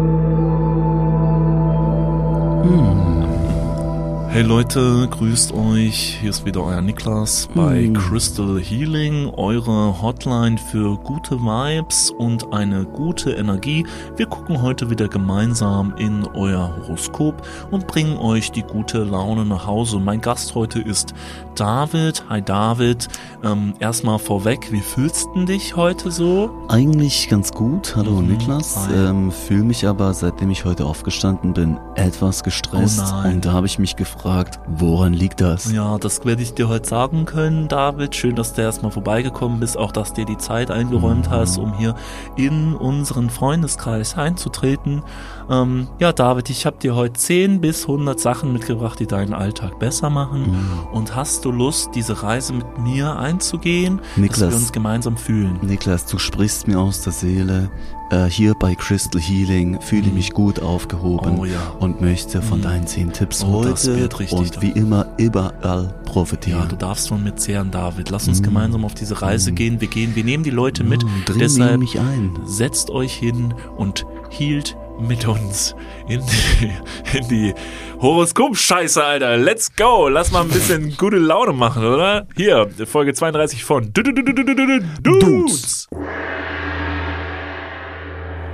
[4.35, 6.17] Hey Leute, grüßt euch.
[6.19, 12.83] Hier ist wieder euer Niklas bei Crystal Healing, eure Hotline für gute Vibes und eine
[12.83, 13.85] gute Energie.
[14.17, 19.67] Wir gucken heute wieder gemeinsam in euer Horoskop und bringen euch die gute Laune nach
[19.67, 20.01] Hause.
[20.01, 21.13] Mein Gast heute ist
[21.55, 22.25] David.
[22.27, 23.07] Hi David.
[23.41, 26.49] Ähm, erstmal vorweg, wie fühlst du dich heute so?
[26.67, 27.95] Eigentlich ganz gut.
[27.95, 28.33] Hallo Mhm.
[28.33, 28.89] Niklas.
[28.93, 33.01] Ähm, Fühle mich aber, seitdem ich heute aufgestanden bin, etwas gestresst.
[33.23, 34.24] Oh und da habe ich mich gefragt,
[34.67, 35.71] woran liegt das?
[35.71, 38.15] Ja, das werde ich dir heute sagen können, David.
[38.15, 41.93] Schön, dass du erstmal vorbeigekommen bist, auch dass dir die Zeit eingeräumt hast, um hier
[42.35, 45.03] in unseren Freundeskreis einzutreten.
[45.49, 49.77] Ähm, ja, David, ich habe dir heute 10 bis 100 Sachen mitgebracht, die deinen Alltag
[49.79, 50.55] besser machen.
[50.91, 54.49] Und hast du Lust, diese Reise mit mir einzugehen, dass Niklas.
[54.49, 55.59] wir uns gemeinsam fühlen?
[55.61, 57.69] Niklas, du sprichst mir aus der Seele.
[58.11, 61.59] Äh, hier bei Crystal Healing fühle ich mich gut aufgehoben Oh ja.
[61.79, 62.63] und möchte von Mhm.
[62.63, 66.69] deinen zehn Tipps Oh, heute und wie immer überall Ja, profitieren.
[66.69, 68.11] du darfst von mir zehren, David.
[68.11, 69.81] Lass uns gemeinsam auf diese Reise gehen.
[69.81, 71.01] Wir gehen, wir nehmen die Leute mit.
[71.25, 72.31] Dring Deshalb mich ein.
[72.45, 75.75] setzt euch hin und hielt mit uns
[76.07, 76.71] in die,
[77.17, 77.53] in die
[77.99, 79.37] Horoskop-Scheiße, Alter.
[79.37, 80.07] Let's go.
[80.09, 82.27] Lass mal ein bisschen gute Laune machen, oder?
[82.35, 85.87] Hier, Folge 32 von Dudes.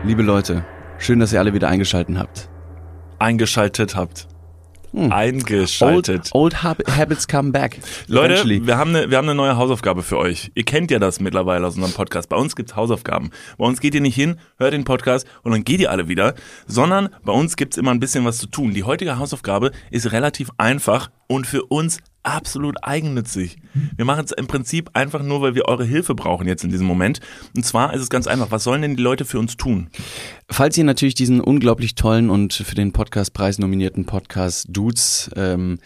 [0.03, 0.65] Liebe Leute,
[0.97, 2.49] schön, dass ihr alle wieder eingeschaltet habt.
[3.19, 4.27] Eingeschaltet habt.
[4.93, 5.03] Hm.
[5.03, 6.29] Old, Eingeschaltet.
[6.33, 7.79] old hab habits come back.
[8.07, 10.51] Leute, wir haben, eine, wir haben eine neue Hausaufgabe für euch.
[10.53, 12.29] Ihr kennt ja das mittlerweile aus unserem Podcast.
[12.29, 13.31] Bei uns gibt's Hausaufgaben.
[13.57, 16.35] Bei uns geht ihr nicht hin, hört den Podcast und dann geht ihr alle wieder,
[16.67, 18.73] sondern bei uns gibt's immer ein bisschen was zu tun.
[18.73, 23.57] Die heutige Hausaufgabe ist relativ einfach und für uns absolut eigennützig.
[23.95, 26.87] Wir machen es im Prinzip einfach nur, weil wir eure Hilfe brauchen jetzt in diesem
[26.87, 27.19] Moment.
[27.55, 28.51] Und zwar ist es ganz einfach.
[28.51, 29.89] Was sollen denn die Leute für uns tun?
[30.49, 35.79] Falls ihr natürlich diesen unglaublich tollen und für den Podcastpreis nominierten Podcast Dudes ähm,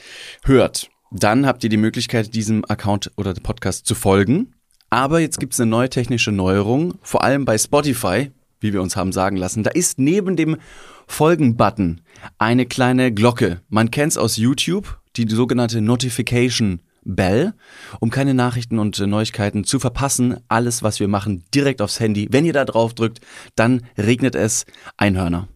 [0.43, 4.53] hört, dann habt ihr die Möglichkeit, diesem Account oder Podcast zu folgen.
[4.89, 9.11] Aber jetzt gibt's eine neue technische Neuerung, vor allem bei Spotify, wie wir uns haben
[9.11, 9.63] sagen lassen.
[9.63, 10.57] Da ist neben dem
[11.07, 12.01] Folgen-Button
[12.37, 13.61] eine kleine Glocke.
[13.69, 17.53] Man kennt's aus YouTube, die sogenannte Notification Bell,
[17.99, 20.37] um keine Nachrichten und Neuigkeiten zu verpassen.
[20.47, 22.27] Alles, was wir machen, direkt aufs Handy.
[22.31, 23.21] Wenn ihr da drauf drückt,
[23.55, 24.65] dann regnet es
[24.97, 25.47] Einhörner.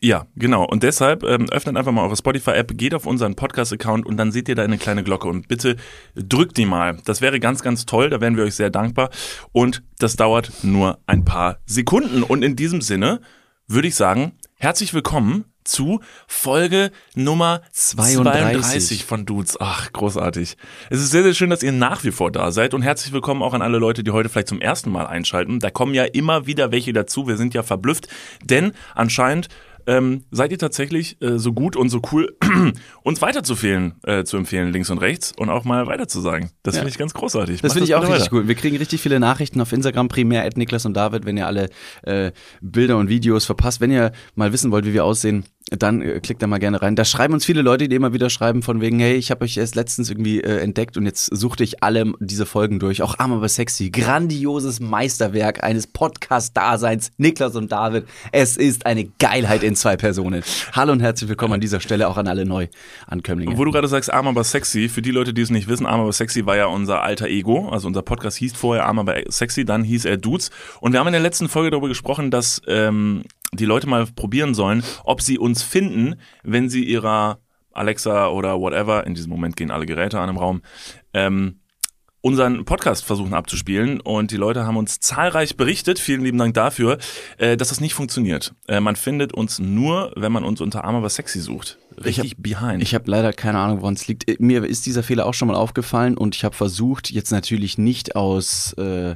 [0.00, 0.64] Ja, genau.
[0.64, 4.48] Und deshalb ähm, öffnet einfach mal eure Spotify-App, geht auf unseren Podcast-Account und dann seht
[4.48, 5.76] ihr da eine kleine Glocke und bitte
[6.14, 6.98] drückt die mal.
[7.04, 8.10] Das wäre ganz, ganz toll.
[8.10, 9.10] Da wären wir euch sehr dankbar.
[9.52, 12.22] Und das dauert nur ein paar Sekunden.
[12.22, 13.20] Und in diesem Sinne
[13.66, 19.56] würde ich sagen, herzlich willkommen zu Folge Nummer 32, 32 von Dudes.
[19.60, 20.56] Ach, großartig.
[20.90, 23.42] Es ist sehr, sehr schön, dass ihr nach wie vor da seid und herzlich willkommen
[23.42, 25.60] auch an alle Leute, die heute vielleicht zum ersten Mal einschalten.
[25.60, 27.28] Da kommen ja immer wieder welche dazu.
[27.28, 28.08] Wir sind ja verblüfft,
[28.42, 29.48] denn anscheinend
[29.88, 32.36] ähm, seid ihr tatsächlich äh, so gut und so cool,
[33.02, 36.50] uns weiterzufehlen, äh, zu empfehlen, links und rechts und auch mal weiter zu sagen.
[36.62, 36.80] Das Ja.
[36.82, 37.62] finde ich ganz großartig.
[37.62, 38.32] Das finde ich auch richtig weiter.
[38.36, 38.46] cool.
[38.48, 41.70] Wir kriegen richtig viele Nachrichten auf Instagram, primär at Niklas und David, wenn ihr alle
[42.02, 43.80] äh, Bilder und Videos verpasst.
[43.80, 46.96] Wenn ihr mal wissen wollt, wie wir aussehen, dann äh, klickt da mal gerne rein.
[46.96, 49.56] Da schreiben uns viele Leute, die immer wieder schreiben von wegen, hey, ich habe euch
[49.56, 53.02] erst letztens irgendwie äh, entdeckt und jetzt suchte ich alle diese Folgen durch.
[53.02, 53.90] Auch Arm aber sexy.
[53.90, 57.10] Grandioses Meisterwerk eines Podcast-Daseins.
[57.18, 58.06] Niklas und David.
[58.32, 60.42] Es ist eine Geilheit in zwei Personen.
[60.72, 63.56] Hallo und herzlich willkommen an dieser Stelle auch an alle Neuankömmlinge.
[63.56, 66.00] Wo du gerade sagst, arm aber sexy, für die Leute, die es nicht wissen, arm
[66.00, 67.68] aber sexy war ja unser alter Ego.
[67.68, 70.50] Also unser Podcast hieß vorher arm aber sexy, dann hieß er Dudes.
[70.80, 74.54] Und wir haben in der letzten Folge darüber gesprochen, dass ähm, die Leute mal probieren
[74.54, 77.38] sollen, ob sie uns finden, wenn sie ihrer
[77.72, 80.62] Alexa oder whatever, in diesem Moment gehen alle Geräte an im Raum,
[81.14, 81.60] ähm,
[82.20, 86.98] unseren Podcast versuchen abzuspielen und die Leute haben uns zahlreich berichtet, vielen lieben Dank dafür,
[87.38, 88.54] äh, dass das nicht funktioniert.
[88.66, 91.78] Äh, man findet uns nur, wenn man uns unter Arm aber sexy sucht.
[92.04, 92.82] Richtig behind.
[92.82, 94.28] Ich habe leider keine Ahnung, woran es liegt.
[94.28, 97.78] Äh, Mir ist dieser Fehler auch schon mal aufgefallen und ich habe versucht, jetzt natürlich
[97.78, 99.14] nicht aus, äh,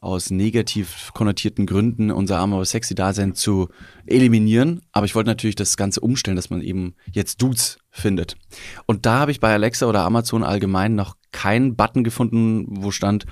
[0.00, 3.68] aus negativ konnotierten Gründen unser arm aber sexy Dasein zu
[4.06, 8.36] eliminieren, aber ich wollte natürlich das Ganze umstellen, dass man eben jetzt Dudes findet.
[8.86, 13.26] Und da habe ich bei Alexa oder Amazon allgemein noch keinen Button gefunden, wo stand,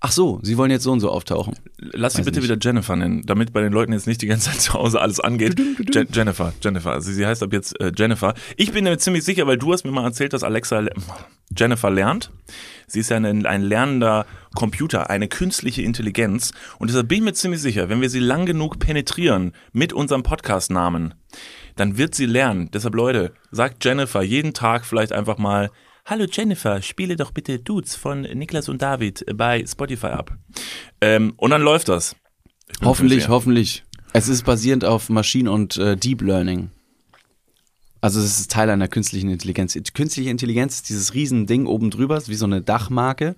[0.00, 1.54] ach so, sie wollen jetzt so und so auftauchen.
[1.78, 2.48] Lass sie bitte nicht.
[2.48, 5.20] wieder Jennifer nennen, damit bei den Leuten jetzt nicht die ganze Zeit zu Hause alles
[5.20, 5.58] angeht.
[5.58, 6.92] Je Jennifer, Jennifer.
[6.92, 8.34] Also sie heißt ab jetzt äh, Jennifer.
[8.56, 10.92] Ich bin mir ziemlich sicher, weil du hast mir mal erzählt, dass Alexa le-
[11.56, 12.30] Jennifer lernt.
[12.90, 14.26] Sie ist ja ein, ein lernender
[14.56, 16.52] Computer, eine künstliche Intelligenz.
[16.80, 20.24] Und deshalb bin ich mir ziemlich sicher, wenn wir sie lang genug penetrieren mit unserem
[20.24, 21.14] Podcast-Namen,
[21.76, 22.68] dann wird sie lernen.
[22.72, 25.70] Deshalb, Leute, sagt Jennifer jeden Tag vielleicht einfach mal,
[26.04, 30.36] Hallo Jennifer, spiele doch bitte Dudes von Niklas und David bei Spotify ab.
[31.00, 32.16] Ähm, und dann läuft das.
[32.82, 33.84] Hoffentlich, hoffentlich.
[34.12, 36.70] Es ist basierend auf Maschine- und äh, Deep Learning.
[38.00, 39.78] Also es ist Teil einer künstlichen Intelligenz.
[39.94, 43.36] Künstliche Intelligenz ist dieses Riesending oben drüber, ist wie so eine Dachmarke.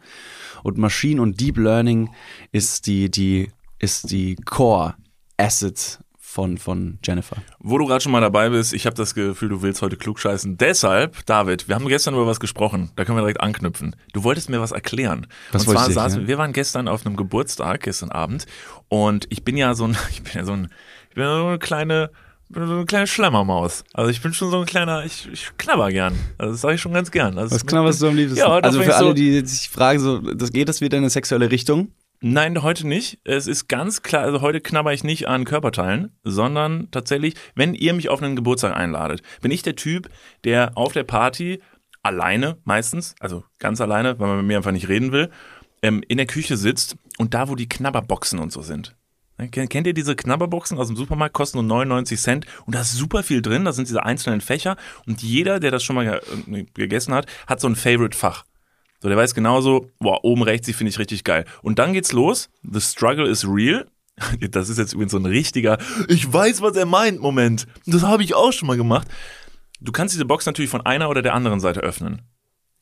[0.63, 2.11] Und Maschine und Deep Learning
[2.53, 4.95] ist die, die, ist die Core
[5.37, 5.99] Asset
[6.33, 7.37] von, von Jennifer.
[7.59, 10.57] Wo du gerade schon mal dabei bist, ich habe das Gefühl, du willst heute klugscheißen.
[10.57, 12.91] Deshalb, David, wir haben gestern über was gesprochen.
[12.97, 13.95] Da können wir direkt anknüpfen.
[14.15, 15.27] Du wolltest mir was erklären.
[15.51, 16.29] Was und zwar ich saßen erklären?
[16.29, 18.47] wir waren gestern auf einem Geburtstag, gestern Abend.
[18.89, 20.69] Und ich bin ja so ein, ich bin ja so ein,
[21.11, 22.11] ich bin ja so eine kleine,
[22.53, 23.85] bin so eine kleine Schlemmermaus.
[23.93, 26.15] Also ich bin schon so ein kleiner, ich, ich knabber gern.
[26.39, 27.39] Also das sage ich schon ganz gern.
[27.39, 28.39] Also Was knabberst du am liebsten?
[28.39, 30.97] Ja, das also für ich so- alle, die sich fragen, so, das geht das wieder
[30.99, 31.93] in eine sexuelle Richtung?
[32.25, 33.19] Nein, heute nicht.
[33.25, 37.95] Es ist ganz klar, also heute knabber ich nicht an Körperteilen, sondern tatsächlich, wenn ihr
[37.95, 40.09] mich auf einen Geburtstag einladet, bin ich der Typ,
[40.45, 41.61] der auf der Party
[42.03, 45.31] alleine meistens, also ganz alleine, weil man mit mir einfach nicht reden will,
[45.83, 48.95] ähm, in der Küche sitzt und da, wo die Knabberboxen und so sind.
[49.43, 52.93] Ne, Kennt ihr diese Knabberboxen aus dem Supermarkt, kosten nur 99 Cent und da ist
[52.93, 56.67] super viel drin, da sind diese einzelnen Fächer und jeder, der das schon mal ge-
[56.75, 58.45] gegessen hat, hat so ein Favorite-Fach.
[59.01, 61.45] So, der weiß genauso, boah, oben rechts, die finde ich richtig geil.
[61.63, 62.51] Und dann geht's los.
[62.63, 63.87] The struggle is real.
[64.51, 65.79] Das ist jetzt übrigens so ein richtiger,
[66.09, 67.67] ich weiß, was er meint, Moment.
[67.87, 69.09] Das habe ich auch schon mal gemacht.
[69.81, 72.23] Du kannst diese Box natürlich von einer oder der anderen Seite öffnen.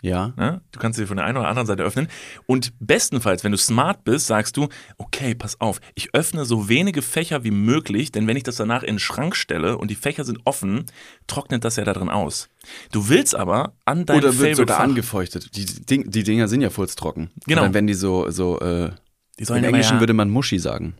[0.03, 0.33] Ja.
[0.37, 0.63] Ne?
[0.73, 2.09] Du kannst sie von der einen oder anderen Seite öffnen.
[2.47, 7.03] Und bestenfalls, wenn du smart bist, sagst du, okay, pass auf, ich öffne so wenige
[7.03, 10.25] Fächer wie möglich, denn wenn ich das danach in den Schrank stelle und die Fächer
[10.25, 10.87] sind offen,
[11.27, 12.49] trocknet das ja da drin aus.
[12.93, 15.55] Du willst aber an deinem Oder wird sogar angefeuchtet.
[15.57, 17.31] Die, Ding, die Dinger sind ja furztrocken.
[17.47, 17.61] Genau.
[17.61, 18.91] Und dann, wenn die so, so äh,
[19.39, 20.95] Die sollen im Englischen ja- würde man Muschi sagen.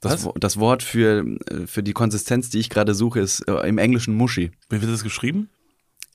[0.00, 3.78] Das, das Wort für, äh, für die Konsistenz, die ich gerade suche, ist äh, im
[3.78, 4.50] Englischen Muschi.
[4.68, 5.48] Wie wird das geschrieben?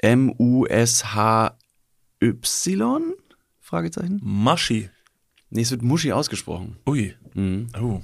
[0.02, 1.56] M-U-S-H-Y?
[3.62, 4.20] Fragezeichen?
[4.24, 4.90] Mushy.
[5.52, 6.78] Nee, es wird Muschi ausgesprochen.
[6.88, 7.16] Ui.
[7.80, 8.02] Oh.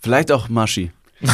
[0.00, 0.90] Vielleicht auch Maschi.
[1.20, 1.28] Na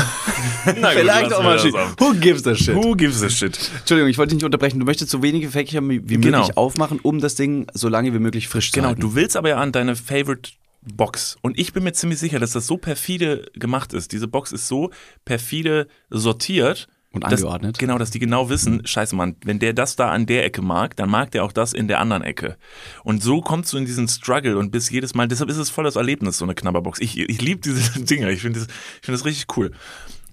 [0.73, 1.73] gut, Vielleicht lassen auch Maschi.
[1.73, 2.75] Who gives a shit?
[2.75, 3.59] Who gives a shit?
[3.81, 4.79] Entschuldigung, ich wollte dich nicht unterbrechen.
[4.79, 6.39] Du möchtest so wenige Fächer wie Genau.
[6.39, 9.01] möglich aufmachen, um das Ding so lange wie möglich frisch zu Genau, halten.
[9.01, 10.53] du willst aber ja an deine Favorite
[10.83, 11.37] Box.
[11.43, 14.13] Und ich bin mir ziemlich sicher, dass das so perfide gemacht ist.
[14.13, 14.91] Diese Box ist so
[15.25, 16.87] perfide sortiert.
[17.13, 17.79] Und dass- angeordnet.
[17.79, 20.97] Genau, dass die genau wissen, scheiße Mann, wenn der das da an der Ecke mag,
[20.97, 22.57] dann mag der auch das in der anderen Ecke.
[23.05, 25.85] Und so kommst du in diesen Struggle und bist jedes Mal, deshalb ist es voll
[25.85, 27.01] das Erlebnis, so eine Knabberbox.
[27.01, 29.73] Ich, ich liebe diese Dinger, ich finde das, ich finde das richtig cool.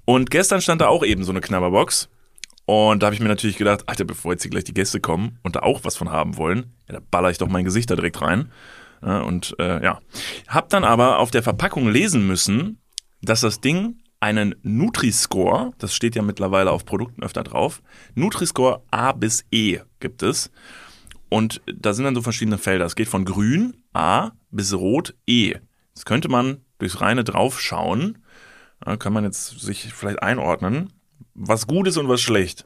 [0.05, 2.09] Und gestern stand da auch eben so eine Knabberbox.
[2.65, 5.39] Und da habe ich mir natürlich gedacht, Alter, bevor jetzt hier gleich die Gäste kommen
[5.43, 7.95] und da auch was von haben wollen, ja, da baller ich doch mein Gesicht da
[7.95, 8.51] direkt rein.
[9.01, 9.99] Ja, und äh, ja,
[10.47, 12.79] hab dann aber auf der Verpackung lesen müssen,
[13.21, 17.81] dass das Ding einen Nutri-Score, das steht ja mittlerweile auf Produkten öfter drauf,
[18.15, 20.51] Nutri-Score A bis E gibt es.
[21.29, 22.85] Und da sind dann so verschiedene Felder.
[22.85, 25.55] Es geht von grün A bis rot E.
[25.93, 28.17] Das könnte man durchs reine draufschauen.
[28.85, 30.91] Ja, kann man jetzt sich vielleicht einordnen,
[31.35, 32.65] was gut ist und was schlecht.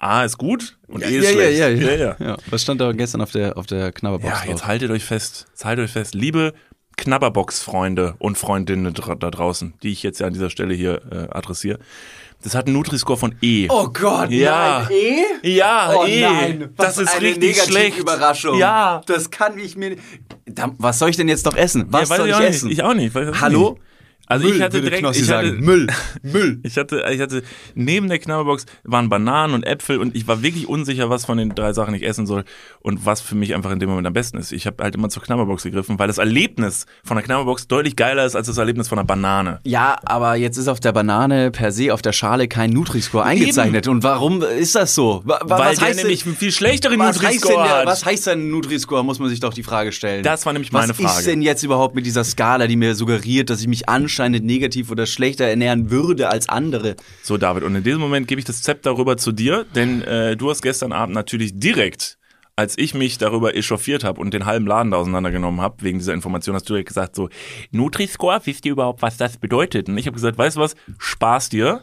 [0.00, 1.58] A ist gut und E ist ja, ja, schlecht.
[1.58, 2.16] ja, ja, ja.
[2.20, 2.36] ja.
[2.50, 4.48] Was stand da gestern auf der, auf der Knabberbox Ja, drauf?
[4.48, 5.46] jetzt haltet euch fest.
[5.50, 6.14] Jetzt haltet euch fest.
[6.14, 6.52] Liebe
[6.98, 11.78] Knabberbox-Freunde und Freundinnen da draußen, die ich jetzt ja an dieser Stelle hier äh, adressiere.
[12.42, 13.66] Das hat einen Nutri-Score von E.
[13.68, 14.86] Oh Gott, Ja.
[14.88, 14.96] nein,
[15.42, 15.48] E?
[15.56, 16.20] Ja, Oh E.
[16.20, 17.98] nein, was das ist eine richtig schlecht.
[17.98, 18.58] Überraschung.
[18.58, 19.00] Ja.
[19.06, 19.96] Das kann ich mir.
[20.46, 21.86] Da, was soll ich denn jetzt noch essen?
[21.90, 22.68] Was ja, soll ich, ich essen?
[22.68, 22.78] Nicht.
[22.78, 23.14] Ich auch nicht.
[23.40, 23.70] Hallo?
[23.70, 23.82] Nicht.
[24.28, 25.60] Also ich hatte würde direkt, Knossi ich hatte, sagen.
[25.64, 25.86] Müll.
[26.22, 26.60] Müll.
[26.68, 27.42] Ich hatte, ich hatte
[27.74, 31.54] neben der Knabberbox waren Bananen und Äpfel und ich war wirklich unsicher, was von den
[31.54, 32.44] drei Sachen ich essen soll
[32.80, 34.52] und was für mich einfach in dem Moment am besten ist.
[34.52, 38.24] Ich habe halt immer zur Knabberbox gegriffen, weil das Erlebnis von der Knabberbox deutlich geiler
[38.26, 39.60] ist als das Erlebnis von einer Banane.
[39.64, 43.88] Ja, aber jetzt ist auf der Banane per se auf der Schale kein Nutri-Score eingezeichnet.
[43.88, 45.22] Und warum ist das so?
[45.24, 47.86] Wa- Weil was der heißt nämlich denn, einen viel schlechteren was heißt, denn Nutri-Score hat.
[47.86, 50.22] was heißt denn Nutri-Score, muss man sich doch die Frage stellen.
[50.22, 51.18] Das war nämlich was meine Frage.
[51.20, 54.90] ist denn jetzt überhaupt mit dieser Skala, die mir suggeriert, dass ich mich anscheinend negativ
[54.90, 56.96] oder schlechter ernähren würde als andere?
[57.22, 60.36] So, David, und in diesem Moment gebe ich das Zepter rüber zu dir, denn äh,
[60.36, 62.18] du hast gestern Abend natürlich direkt,
[62.56, 66.14] als ich mich darüber echauffiert habe und den halben Laden da auseinandergenommen habe, wegen dieser
[66.14, 67.28] Information, hast du direkt gesagt, so,
[67.70, 69.88] Nutri-Score, wisst ihr überhaupt, was das bedeutet?
[69.88, 71.82] Und ich habe gesagt, weißt du was, Spaß dir,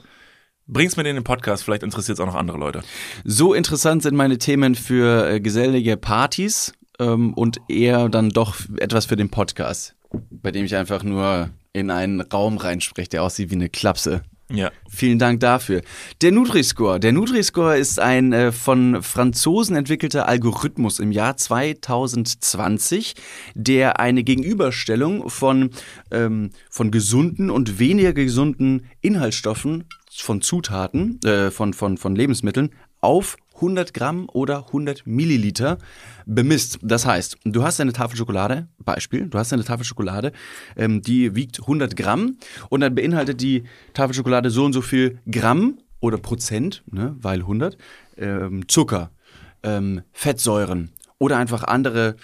[0.68, 2.82] bring's mir in den Podcast, vielleicht interessiert es auch noch andere Leute.
[3.24, 9.06] So interessant sind meine Themen für äh, gesellige Partys ähm, und eher dann doch etwas
[9.06, 9.96] für den Podcast,
[10.30, 14.22] bei dem ich einfach nur in einen Raum reinspreche, der aussieht wie eine Klapse.
[14.50, 14.72] Ja.
[14.88, 15.82] Vielen Dank dafür.
[16.22, 17.00] Der Nutri-Score.
[17.00, 23.16] Der Nutri-Score ist ein äh, von Franzosen entwickelter Algorithmus im Jahr 2020,
[23.56, 25.72] der eine Gegenüberstellung von,
[26.12, 32.70] ähm, von gesunden und weniger gesunden Inhaltsstoffen von Zutaten, äh, von, von, von Lebensmitteln
[33.02, 35.78] auf 100 Gramm oder 100 Milliliter
[36.26, 36.80] bemisst.
[36.82, 40.32] Das heißt, du hast eine Tafel Schokolade, Beispiel, du hast eine Tafel Schokolade,
[40.76, 42.38] ähm, die wiegt 100 Gramm
[42.70, 47.40] und dann beinhaltet die Tafel Schokolade so und so viel Gramm oder Prozent, ne, weil
[47.40, 47.78] 100,
[48.18, 49.12] ähm, Zucker,
[49.64, 52.16] ähm, Fettsäuren oder einfach andere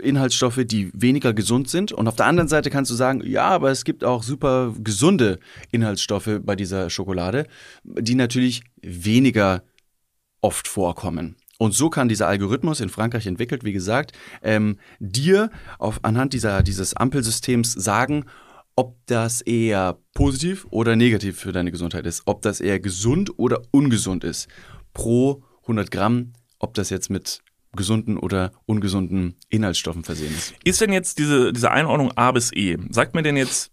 [0.00, 1.92] Inhaltsstoffe, die weniger gesund sind.
[1.92, 5.38] Und auf der anderen Seite kannst du sagen, ja, aber es gibt auch super gesunde
[5.70, 7.46] Inhaltsstoffe bei dieser Schokolade,
[7.84, 9.62] die natürlich weniger
[10.40, 11.36] oft vorkommen.
[11.58, 14.12] Und so kann dieser Algorithmus in Frankreich entwickelt, wie gesagt,
[14.42, 18.26] ähm, dir auf, anhand dieser, dieses Ampelsystems sagen,
[18.76, 23.62] ob das eher positiv oder negativ für deine Gesundheit ist, ob das eher gesund oder
[23.70, 24.48] ungesund ist.
[24.92, 30.54] Pro 100 Gramm, ob das jetzt mit gesunden oder ungesunden Inhaltsstoffen versehen ist.
[30.64, 33.72] Ist denn jetzt diese, diese Einordnung A bis E, sagt mir denn jetzt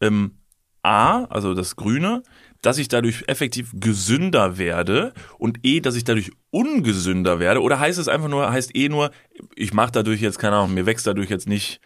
[0.00, 0.38] ähm,
[0.82, 2.22] A, also das Grüne,
[2.62, 7.62] dass ich dadurch effektiv gesünder werde und E, dass ich dadurch ungesünder werde?
[7.62, 9.10] Oder heißt es einfach nur, heißt E nur,
[9.56, 11.80] ich mache dadurch jetzt, keine Ahnung, mir wächst dadurch jetzt nicht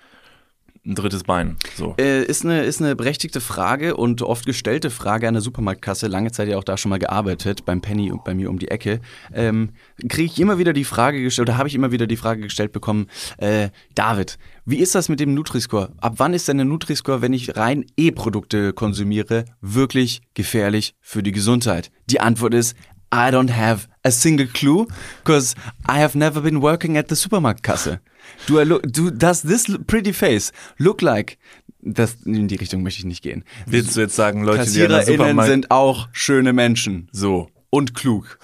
[0.87, 1.57] ein drittes Bein.
[1.77, 1.95] So.
[1.99, 6.09] Äh, ist, eine, ist eine berechtigte Frage und oft gestellte Frage an der Supermarktkasse.
[6.09, 8.69] Lange Zeit ja auch da schon mal gearbeitet, beim Penny und bei mir um die
[8.69, 9.01] Ecke.
[9.33, 9.71] Ähm,
[10.09, 12.73] Kriege ich immer wieder die Frage gestellt, oder habe ich immer wieder die Frage gestellt
[12.73, 13.07] bekommen,
[13.39, 15.93] äh, David, wie ist das mit dem Nutri-Score?
[15.99, 21.33] Ab wann ist denn der Nutri-Score, wenn ich rein E-Produkte konsumiere, wirklich gefährlich für die
[21.33, 21.91] Gesundheit?
[22.09, 22.75] Die Antwort ist,
[23.13, 24.87] I don't have a single clue,
[25.23, 25.55] because
[25.89, 28.01] I have never been working at the Supermarktkasse.
[28.47, 31.39] Do, I look, do does this pretty face look like
[31.85, 33.45] das, in die Richtung möchte ich nicht gehen.
[33.67, 35.51] Willst du jetzt sagen, Leute, die an der Supermarkt...
[35.51, 37.51] sind auch schöne Menschen So.
[37.71, 38.39] und klug.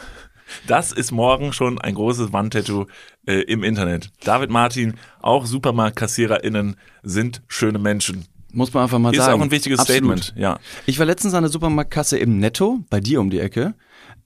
[0.66, 2.86] Das ist morgen schon ein großes Wandtattoo
[3.26, 4.10] äh, im Internet.
[4.24, 8.26] David Martin, auch SupermarktkassiererInnen sind schöne Menschen.
[8.52, 9.40] Muss man einfach mal Ist sagen.
[9.40, 10.18] auch ein wichtiges Absolut.
[10.18, 10.58] Statement, ja.
[10.86, 13.74] Ich war letztens an der Supermarktkasse im Netto, bei dir um die Ecke,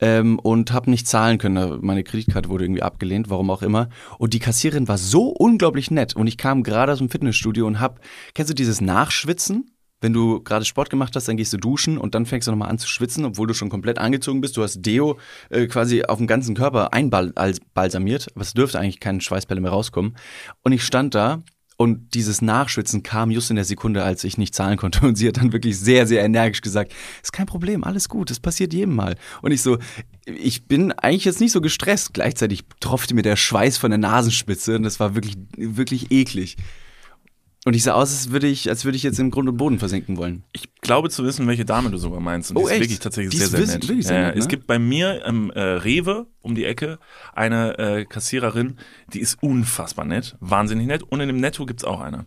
[0.00, 1.78] ähm, und habe nicht zahlen können.
[1.82, 3.88] Meine Kreditkarte wurde irgendwie abgelehnt, warum auch immer.
[4.18, 6.16] Und die Kassiererin war so unglaublich nett.
[6.16, 8.00] Und ich kam gerade aus dem Fitnessstudio und hab,
[8.34, 9.70] kennst du dieses Nachschwitzen?
[10.00, 12.68] Wenn du gerade Sport gemacht hast, dann gehst du duschen und dann fängst du nochmal
[12.68, 14.56] an zu schwitzen, obwohl du schon komplett angezogen bist.
[14.56, 15.18] Du hast Deo
[15.50, 20.16] äh, quasi auf den ganzen Körper einbalsamiert, aber es dürfte eigentlich keine Schweißpelle mehr rauskommen.
[20.62, 21.42] Und ich stand da
[21.76, 25.04] und dieses Nachschwitzen kam just in der Sekunde, als ich nicht zahlen konnte.
[25.06, 28.40] Und sie hat dann wirklich sehr, sehr energisch gesagt, ist kein Problem, alles gut, das
[28.40, 29.16] passiert jedem Mal.
[29.42, 29.78] Und ich so,
[30.24, 32.14] ich bin eigentlich jetzt nicht so gestresst.
[32.14, 36.56] Gleichzeitig tropfte mir der Schweiß von der Nasenspitze und das war wirklich, wirklich eklig.
[37.66, 39.78] Und ich sah aus, als würde ich, als würde ich jetzt im Grund und Boden
[39.78, 40.44] versinken wollen.
[40.52, 42.50] Ich glaube zu wissen, welche Dame du sogar meinst.
[42.50, 42.80] Und Oh, die ist echt?
[42.82, 43.88] wirklich tatsächlich Die sehr, ist sehr wiss- nett.
[43.88, 44.48] wirklich sehr nett, Es ne?
[44.50, 46.98] gibt bei mir im äh, Rewe um die Ecke
[47.32, 48.76] eine äh, Kassiererin,
[49.14, 51.02] die ist unfassbar nett, wahnsinnig nett.
[51.04, 52.26] Und in dem Netto gibt's auch eine.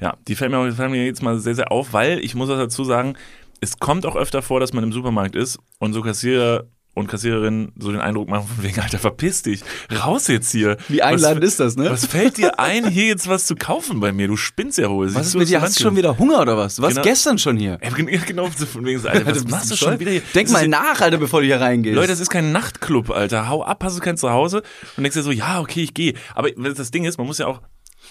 [0.00, 2.48] Ja, die fällt mir, auch- fällt mir jetzt mal sehr, sehr auf, weil ich muss
[2.48, 3.14] dazu sagen,
[3.60, 6.64] es kommt auch öfter vor, dass man im Supermarkt ist und so Kassierer
[6.98, 9.62] und Kassiererinnen so den Eindruck machen von wegen, Alter, verpiss dich,
[10.04, 10.76] raus jetzt hier.
[10.88, 11.90] Wie einladend was, ist das, ne?
[11.90, 14.28] Was fällt dir ein, hier jetzt was zu kaufen bei mir?
[14.28, 15.14] Du spinnst ja wohl.
[15.14, 15.60] Was ist mit dir?
[15.60, 16.76] Hast du schon wieder Hunger oder was?
[16.76, 17.08] Du warst Genau.
[17.08, 17.78] gestern schon hier.
[17.82, 20.22] ja, gen- ja, genau, von wegen Alter, was bist machst du schon wieder hier?
[20.34, 21.94] Denk mal nach, Alter, bevor du hier reingehst.
[21.94, 23.48] Leute, das ist kein Nachtclub, Alter.
[23.48, 24.62] Hau ab, hast du kein Zuhause
[24.96, 26.14] und denkst dir so, ja, okay, ich gehe.
[26.34, 27.60] Aber das Ding ist, man muss ja auch,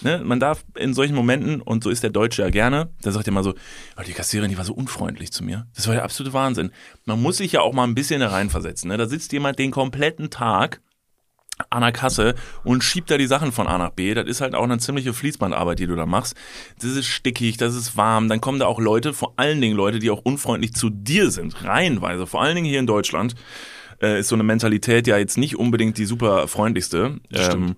[0.02, 3.26] ne, man darf in solchen Momenten, und so ist der Deutsche ja gerne, da sagt
[3.26, 3.54] er mal so,
[3.96, 5.66] oh, die Kassiererin, die war so unfreundlich zu mir.
[5.74, 6.70] Das war der absolute Wahnsinn.
[7.04, 8.88] Man muss sich ja auch mal ein bisschen da reinversetzen.
[8.88, 8.96] Ne?
[8.96, 10.80] Da sitzt jemand den kompletten Tag
[11.70, 14.14] an der Kasse und schiebt da die Sachen von A nach B.
[14.14, 16.36] Das ist halt auch eine ziemliche Fließbandarbeit, die du da machst.
[16.80, 18.28] Das ist stickig, das ist warm.
[18.28, 21.64] Dann kommen da auch Leute, vor allen Dingen Leute, die auch unfreundlich zu dir sind.
[21.64, 22.26] Reihenweise.
[22.26, 23.34] Vor allen Dingen hier in Deutschland
[24.00, 27.18] äh, ist so eine Mentalität ja jetzt nicht unbedingt die super freundlichste.
[27.32, 27.76] Ähm,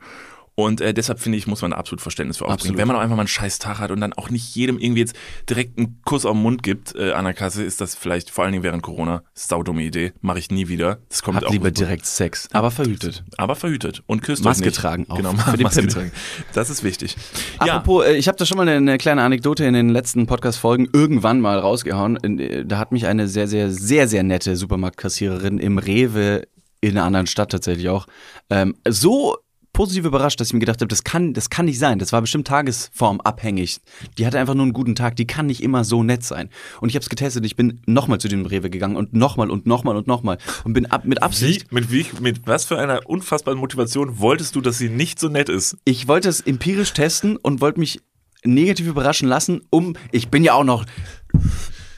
[0.54, 2.76] und äh, deshalb finde ich, muss man absolut Verständnis für aufbringen.
[2.76, 5.00] Wenn man auch einfach mal einen scheiß Tag hat und dann auch nicht jedem irgendwie
[5.00, 5.16] jetzt
[5.48, 8.44] direkt einen Kuss auf den Mund gibt äh, an der Kasse, ist das vielleicht vor
[8.44, 10.12] allen Dingen während Corona saudumme Idee.
[10.20, 10.98] Mache ich nie wieder.
[11.08, 13.24] Das kommt Hab auch lieber direkt Sex, aber verhütet.
[13.38, 14.76] aber verhütet und küsst Maske nicht.
[14.76, 15.94] tragen auch Genau, für den Maske Pimmel.
[15.94, 16.12] tragen.
[16.52, 17.16] Das ist wichtig.
[17.64, 20.26] Ja, Apropos, äh, ich habe da schon mal eine, eine kleine Anekdote in den letzten
[20.26, 22.22] Podcast-Folgen irgendwann mal rausgehauen.
[22.38, 26.42] Äh, Da hat mich eine sehr, sehr, sehr, sehr nette Supermarktkassiererin im Rewe
[26.82, 28.06] in einer anderen Stadt tatsächlich auch
[28.50, 29.36] ähm, so
[29.80, 31.98] positiv überrascht, dass ich mir gedacht habe, das kann, das kann nicht sein.
[31.98, 33.80] Das war bestimmt tagesformabhängig.
[34.18, 35.16] Die hatte einfach nur einen guten Tag.
[35.16, 36.50] Die kann nicht immer so nett sein.
[36.82, 37.46] Und ich habe es getestet.
[37.46, 40.84] Ich bin nochmal zu dem Rewe gegangen und nochmal und nochmal und nochmal und bin
[40.84, 44.76] ab, mit Absicht wie, mit, wie, mit was für einer unfassbaren Motivation wolltest du, dass
[44.76, 45.78] sie nicht so nett ist?
[45.86, 48.02] ich wollte es empirisch testen und wollte mich
[48.44, 50.84] negativ überraschen lassen, um, ich bin ja auch noch,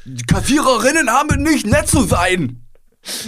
[0.05, 2.63] die Kassiererinnen haben nicht nett zu sein.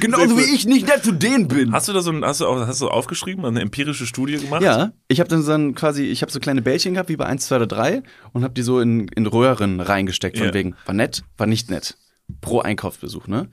[0.01, 1.73] Genauso wie ich nicht nett zu denen bin.
[1.73, 4.63] Hast du da so ein, hast du, auch, hast du aufgeschrieben, eine empirische Studie gemacht?
[4.63, 7.27] Ja, ich habe dann so ein quasi, ich habe so kleine Bällchen gehabt, wie bei
[7.27, 8.03] 1, 2 oder 3
[8.33, 10.55] und habe die so in, in Röhren reingesteckt, von Ja.
[10.55, 11.97] wegen, war nett, war nicht nett.
[12.41, 13.49] Pro Einkaufsbesuch, ne?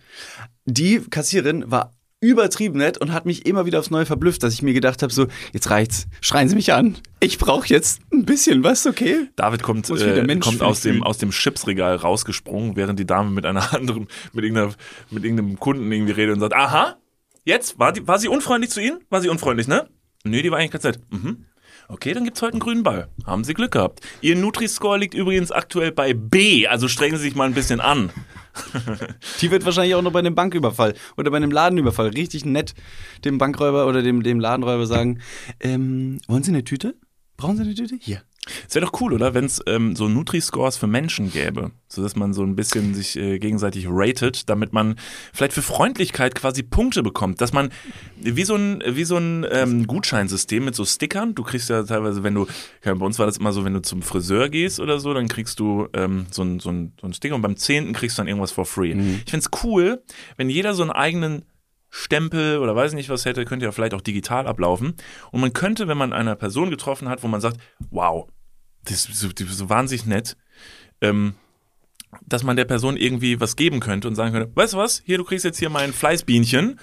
[0.66, 4.62] Die Kassiererin war übertrieben nett und hat mich immer wieder aufs Neue verblüfft, dass ich
[4.62, 6.98] mir gedacht habe, so, jetzt reicht's, schreien Sie mich an.
[7.20, 9.28] Ich brauche jetzt ein bisschen was, okay?
[9.36, 13.74] David kommt, äh, kommt aus dem, aus dem Chipsregal rausgesprungen, während die Dame mit einer
[13.74, 14.74] anderen, mit, irgendeiner,
[15.10, 16.98] mit irgendeinem Kunden irgendwie redet und sagt, aha,
[17.44, 19.00] jetzt, war, die, war sie unfreundlich zu Ihnen?
[19.10, 19.90] War sie unfreundlich, ne?
[20.24, 21.00] Nö, die war eigentlich ganz nett.
[21.10, 21.46] Mhm.
[21.92, 23.10] Okay, dann gibt's heute einen grünen Ball.
[23.26, 24.00] Haben Sie Glück gehabt.
[24.22, 28.12] Ihr Nutri-Score liegt übrigens aktuell bei B, also strengen Sie sich mal ein bisschen an.
[29.42, 32.76] Die wird wahrscheinlich auch noch bei einem Banküberfall oder bei einem Ladenüberfall richtig nett
[33.26, 35.20] dem Bankräuber oder dem, dem Ladenräuber sagen,
[35.60, 36.96] ähm, wollen Sie eine Tüte?
[37.36, 37.98] Brauchen Sie eine Tüte?
[38.00, 38.22] Hier.
[38.68, 39.36] Es wäre doch cool, oder?
[39.36, 43.38] Wenn es ähm, so Nutri-Scores für Menschen gäbe, sodass man so ein bisschen sich äh,
[43.38, 44.96] gegenseitig ratet, damit man
[45.32, 47.40] vielleicht für Freundlichkeit quasi Punkte bekommt.
[47.40, 47.70] Dass man
[48.18, 52.24] wie so ein, wie so ein ähm, Gutscheinsystem mit so Stickern, du kriegst ja teilweise,
[52.24, 52.48] wenn du,
[52.84, 55.60] bei uns war das immer so, wenn du zum Friseur gehst oder so, dann kriegst
[55.60, 58.28] du ähm, so, ein, so, ein, so ein Sticker und beim zehnten kriegst du dann
[58.28, 58.94] irgendwas for free.
[59.24, 60.02] Ich find's cool,
[60.38, 61.46] wenn jeder so einen eigenen
[61.92, 64.96] Stempel oder weiß nicht was hätte, könnte ja vielleicht auch digital ablaufen.
[65.32, 67.58] Und man könnte, wenn man eine Person getroffen hat, wo man sagt,
[67.92, 68.28] wow,
[68.86, 70.38] das ist so, die ist so wahnsinnig nett,
[71.02, 71.36] ähm,
[72.26, 75.18] dass man der Person irgendwie was geben könnte und sagen könnte, weißt du was, hier,
[75.18, 76.80] du kriegst jetzt hier mein Fleißbienchen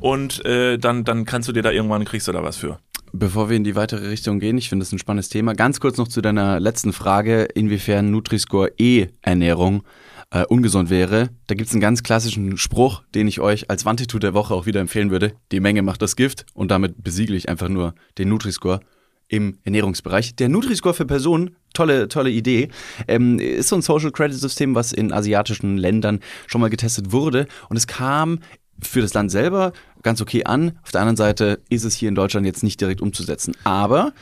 [0.00, 2.78] und äh, dann, dann kannst du dir da irgendwann, kriegst du da was für.
[3.12, 5.54] Bevor wir in die weitere Richtung gehen, ich finde das ein spannendes Thema.
[5.54, 9.84] Ganz kurz noch zu deiner letzten Frage, inwiefern Nutri-Score E-Ernährung
[10.30, 11.30] äh, ungesund wäre.
[11.46, 14.66] Da gibt es einen ganz klassischen Spruch, den ich euch als Wandtattoo der Woche auch
[14.66, 15.34] wieder empfehlen würde.
[15.52, 18.80] Die Menge macht das Gift und damit besiegle ich einfach nur den Nutri-Score
[19.28, 20.36] im Ernährungsbereich.
[20.36, 22.68] Der Nutri-Score für Personen, tolle, tolle Idee,
[23.08, 27.46] ähm, ist so ein Social Credit System, was in asiatischen Ländern schon mal getestet wurde
[27.68, 28.40] und es kam
[28.80, 30.78] für das Land selber ganz okay an.
[30.82, 33.54] Auf der anderen Seite ist es hier in Deutschland jetzt nicht direkt umzusetzen.
[33.64, 34.12] Aber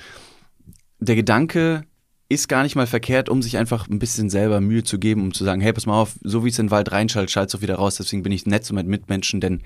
[1.00, 1.82] der Gedanke
[2.34, 5.34] ist gar nicht mal verkehrt, um sich einfach ein bisschen selber Mühe zu geben, um
[5.34, 7.58] zu sagen, hey, pass mal auf, so wie es in den Wald reinschaltet, schaltet es
[7.58, 7.96] auch wieder raus.
[7.96, 9.60] Deswegen bin ich nett zu meinen Mitmenschen, denn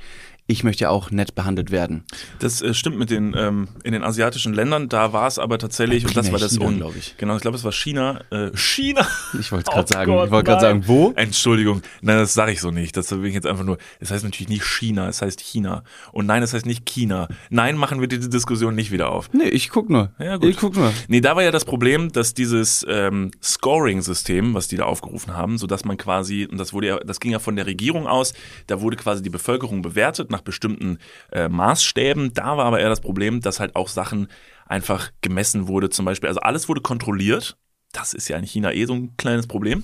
[0.51, 2.03] ich möchte ja auch nett behandelt werden.
[2.41, 4.89] Das äh, stimmt mit den ähm, in den asiatischen Ländern.
[4.89, 7.15] Da war es aber tatsächlich und das war das China, un- glaub ich.
[7.19, 8.23] Genau, ich glaube, es war China.
[8.31, 9.07] Äh, China.
[9.39, 10.11] Ich wollte es Oh gerade sagen.
[10.11, 11.13] Gott, ich wollte gerade sagen, wo?
[11.17, 12.97] Entschuldigung, nein, das sage ich so nicht.
[12.97, 13.79] Das will ich jetzt einfach nur.
[14.01, 15.85] Es heißt natürlich nicht China, es heißt China.
[16.13, 17.29] Und nein, es heißt nicht China.
[17.51, 19.31] Nein, machen wir diese Diskussion nicht wieder auf.
[19.35, 20.13] Nee, ich guck nur.
[20.19, 20.49] Ja, gut.
[20.49, 20.93] Ich guck nur.
[21.09, 25.59] Nee, da war ja das Problem, dass dieses ähm, Scoring-System, was die da aufgerufen haben,
[25.59, 28.33] so dass man quasi, und das wurde ja, das ging ja von der Regierung aus,
[28.67, 30.99] da wurde quasi die Bevölkerung bewertet nach bestimmten
[31.33, 32.33] äh, Maßstäben.
[32.33, 34.29] Da war aber eher das Problem, dass halt auch Sachen
[34.67, 37.57] einfach gemessen wurde, zum Beispiel, also alles wurde kontrolliert.
[37.93, 39.83] Das ist ja in China eh so ein kleines Problem.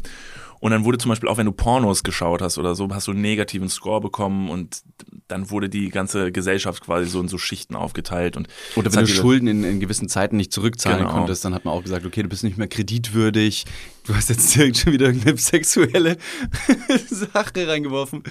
[0.65, 3.11] Und dann wurde zum Beispiel auch, wenn du Pornos geschaut hast oder so, hast du
[3.13, 4.81] einen negativen Score bekommen und
[5.29, 8.35] dann wurde die ganze Gesellschaft quasi so in so Schichten aufgeteilt.
[8.39, 11.13] Und Oder wenn du Schulden in, in gewissen Zeiten nicht zurückzahlen Genau.
[11.13, 13.67] konntest, dann hat man auch gesagt, okay, du bist nicht mehr kreditwürdig.
[14.07, 16.17] Du hast jetzt direkt schon wieder irgendeine sexuelle
[17.11, 18.23] Sache reingeworfen.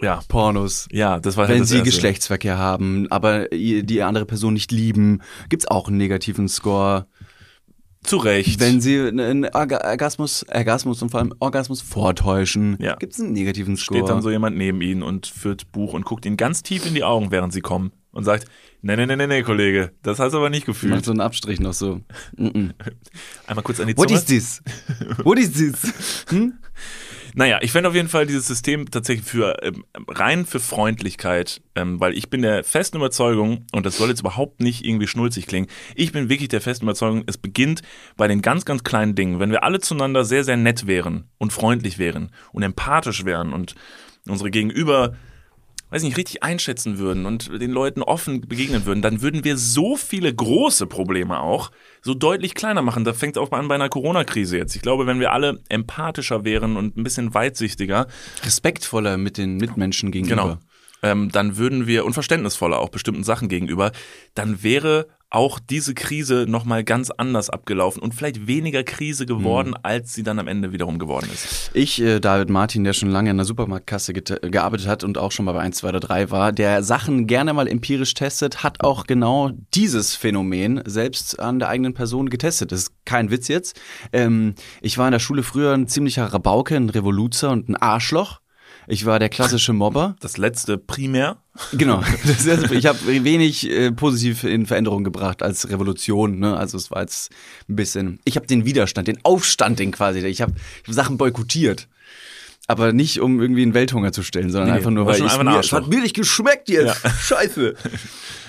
[0.00, 0.88] Ja, Pornos.
[0.92, 1.90] Ja, das war halt Wenn das sie Erste.
[1.90, 7.06] Geschlechtsverkehr haben, aber die andere Person nicht lieben, gibt's auch einen negativen Score.
[8.06, 8.60] Zu Recht.
[8.60, 12.94] Wenn sie einen Orga- Orgasmus, Orgasmus und vor allem Orgasmus vortäuschen, Ja.
[12.96, 13.98] gibt's einen negativen Score.
[14.00, 16.94] steht dann so jemand neben ihnen und führt Buch und guckt ihn ganz tief in
[16.94, 18.46] die Augen, während sie kommen und sagt,
[18.82, 21.04] nee, nee, nee, nee, nee, Kollege, das hast du aber nicht Macht gefühlt.
[21.04, 22.00] so einen Abstrich noch so.
[22.36, 22.70] Mm -mm.
[23.46, 24.20] Einmal kurz an die What Zunge.
[24.20, 24.62] is this?
[25.24, 26.24] What is this?
[26.30, 26.54] Hm?
[27.38, 32.00] Naja, ich fände auf jeden Fall dieses System tatsächlich für ähm, rein für Freundlichkeit, ähm,
[32.00, 35.66] weil ich bin der festen Überzeugung, und das soll jetzt überhaupt nicht irgendwie schnulzig klingen,
[35.94, 37.82] ich bin wirklich der festen Überzeugung, es beginnt
[38.16, 39.38] bei den ganz, ganz kleinen Dingen.
[39.38, 43.74] Wenn wir alle zueinander sehr, sehr nett wären und freundlich wären und empathisch wären und
[44.26, 45.14] unsere Gegenüber
[45.90, 49.96] weiß nicht, richtig einschätzen würden und den Leuten offen begegnen würden, dann würden wir so
[49.96, 51.70] viele große Probleme auch
[52.02, 53.04] so deutlich kleiner machen.
[53.04, 54.74] Da fängt es auch an bei einer Corona-Krise jetzt.
[54.74, 58.08] Ich glaube, wenn wir alle empathischer wären und ein bisschen weitsichtiger,
[58.42, 60.42] Respektvoller mit den Mitmenschen gegenüber.
[60.42, 60.58] genau,
[61.02, 63.92] ähm, dann würden wir und verständnisvoller auch bestimmten Sachen gegenüber,
[64.34, 70.14] dann wäre auch diese Krise nochmal ganz anders abgelaufen und vielleicht weniger Krise geworden, als
[70.14, 71.70] sie dann am Ende wiederum geworden ist.
[71.74, 75.32] Ich, äh, David Martin, der schon lange in der Supermarktkasse get- gearbeitet hat und auch
[75.32, 78.82] schon mal bei 1, 2 oder 3 war, der Sachen gerne mal empirisch testet, hat
[78.82, 82.72] auch genau dieses Phänomen selbst an der eigenen Person getestet.
[82.72, 83.78] Das ist kein Witz jetzt.
[84.12, 88.40] Ähm, ich war in der Schule früher ein ziemlicher Rabauke, ein Revoluzer und ein Arschloch.
[88.88, 90.16] Ich war der klassische Mobber.
[90.20, 91.38] Das letzte primär.
[91.72, 92.02] Genau.
[92.24, 96.38] Ist, ich habe wenig äh, positiv in Veränderung gebracht als Revolution.
[96.38, 96.56] Ne?
[96.56, 97.30] Also es war jetzt
[97.68, 98.20] ein bisschen.
[98.24, 100.20] Ich habe den Widerstand, den Aufstand, den quasi.
[100.20, 100.54] Ich habe
[100.86, 101.88] hab Sachen boykottiert.
[102.68, 105.38] Aber nicht, um irgendwie einen Welthunger zu stellen, sondern Nee, einfach nur, weil ich einfach
[105.38, 105.82] ein mir, Arschloch.
[105.82, 107.00] hat mir nicht geschmeckt jetzt.
[107.20, 107.74] Scheiße.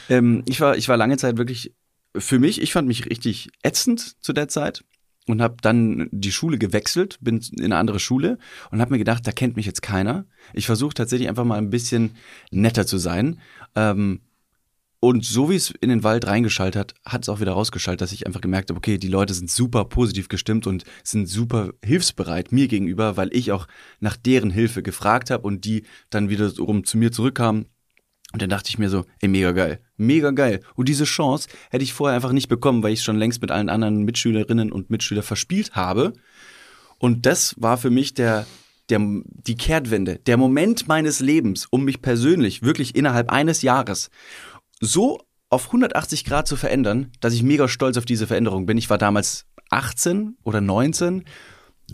[0.10, 1.74] ähm, ich, war, ich war lange Zeit wirklich
[2.18, 4.84] für mich, ich fand mich richtig ätzend zu der Zeit.
[5.28, 8.38] Und habe dann die Schule gewechselt, bin in eine andere Schule
[8.72, 10.26] und habe mir gedacht, da kennt mich jetzt keiner.
[10.54, 12.16] Ich versuche tatsächlich einfach mal ein bisschen
[12.50, 13.40] netter zu sein.
[13.76, 14.22] Ähm,
[15.00, 18.12] und so wie es in den Wald reingeschaltet hat, hat es auch wieder rausgeschaltet, dass
[18.12, 22.52] ich einfach gemerkt habe, okay, die Leute sind super positiv gestimmt und sind super hilfsbereit
[22.52, 23.68] mir gegenüber, weil ich auch
[24.00, 27.68] nach deren Hilfe gefragt habe und die dann wiederum zu mir zurückkamen.
[28.34, 30.60] Und dann dachte ich mir so, ey, mega geil, mega geil.
[30.76, 33.70] Und diese Chance hätte ich vorher einfach nicht bekommen, weil ich schon längst mit allen
[33.70, 36.14] anderen Mitschülerinnen und Mitschülern verspielt habe.
[37.00, 38.46] Und das war für mich der,
[38.90, 44.10] der, die Kehrtwende, der Moment meines Lebens, um mich persönlich wirklich innerhalb eines Jahres
[44.80, 48.78] so auf 180 Grad zu verändern, dass ich mega stolz auf diese Veränderung bin.
[48.78, 51.24] Ich war damals 18 oder 19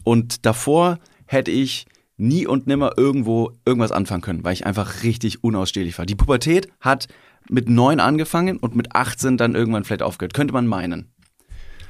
[0.03, 1.85] und davor hätte ich
[2.17, 6.06] nie und nimmer irgendwo irgendwas anfangen können, weil ich einfach richtig unausstehlich war.
[6.06, 7.08] Die Pubertät hat
[7.49, 10.34] mit 9 angefangen und mit 18 dann irgendwann vielleicht aufgehört.
[10.34, 11.12] Könnte man meinen.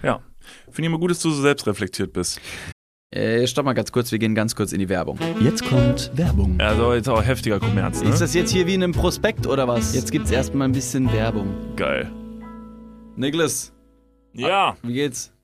[0.02, 0.22] Ja.
[0.66, 2.40] Finde ich immer gut, dass du so selbstreflektiert bist.
[3.12, 5.20] Äh, stopp mal ganz kurz, wir gehen ganz kurz in die Werbung.
[5.40, 6.60] Jetzt kommt Werbung.
[6.60, 8.10] Also jetzt auch heftiger Kommerz, ne?
[8.10, 9.94] Ist das jetzt hier wie in einem Prospekt oder was?
[9.94, 11.54] Jetzt gibt's erstmal ein bisschen Werbung.
[11.76, 12.12] Geil.
[13.16, 13.72] Niklas,
[14.34, 15.33] Ja, wie geht's?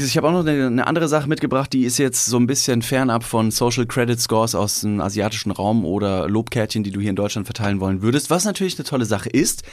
[0.00, 3.24] Ich habe auch noch eine andere Sache mitgebracht, die ist jetzt so ein bisschen fernab
[3.24, 7.46] von Social Credit Scores aus dem asiatischen Raum oder Lobkärtchen, die du hier in Deutschland
[7.46, 9.64] verteilen wollen würdest, was natürlich eine tolle Sache ist.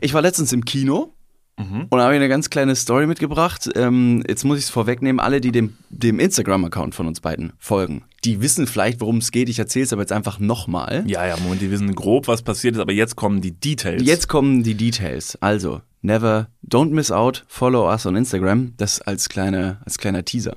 [0.00, 1.12] Ich war letztens im Kino
[1.58, 1.86] Mhm.
[1.90, 3.68] und habe eine ganz kleine Story mitgebracht.
[3.74, 8.04] Ähm, jetzt muss ich es vorwegnehmen, alle, die dem, dem Instagram-Account von uns beiden folgen,
[8.24, 9.48] die wissen vielleicht, worum es geht.
[9.48, 11.04] Ich erzähle es aber jetzt einfach nochmal.
[11.06, 14.02] Ja, ja, Moment, die wissen grob, was passiert ist, aber jetzt kommen die Details.
[14.04, 15.36] Jetzt kommen die Details.
[15.40, 18.74] Also, never, don't miss out, follow us on Instagram.
[18.76, 20.56] Das als, kleine, als kleiner Teaser.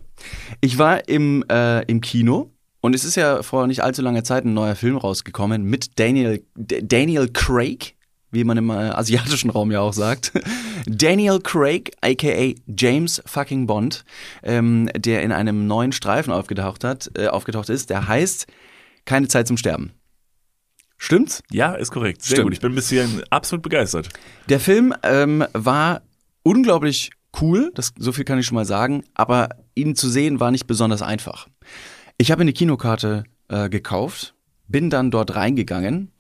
[0.62, 4.44] Ich war im, äh, im Kino und es ist ja vor nicht allzu langer Zeit
[4.44, 7.96] ein neuer Film rausgekommen mit Daniel, D Daniel Craig,
[8.32, 10.32] wie man im äh, asiatischen Raum ja auch sagt.
[10.86, 14.04] Daniel Craig, aka James fucking Bond,
[14.44, 18.48] ähm, der in einem neuen Streifen aufgetaucht hat, äh, aufgetaucht ist, der heißt
[19.06, 19.92] Keine Zeit zum Sterben.
[20.98, 21.42] Stimmt's?
[21.52, 22.22] Ja, ist korrekt.
[22.22, 22.46] Sehr Stimmt.
[22.46, 22.54] gut.
[22.54, 24.10] Ich bin bis hierhin absolut begeistert.
[24.50, 26.04] Der Film ähm, war
[26.44, 27.10] unglaublich
[27.42, 30.68] cool, das, so viel kann ich schon mal sagen, aber ihn zu sehen war nicht
[30.68, 31.48] besonders einfach.
[32.18, 34.36] Ich habe eine Kinokarte äh, gekauft,
[34.68, 36.12] bin dann dort reingegangen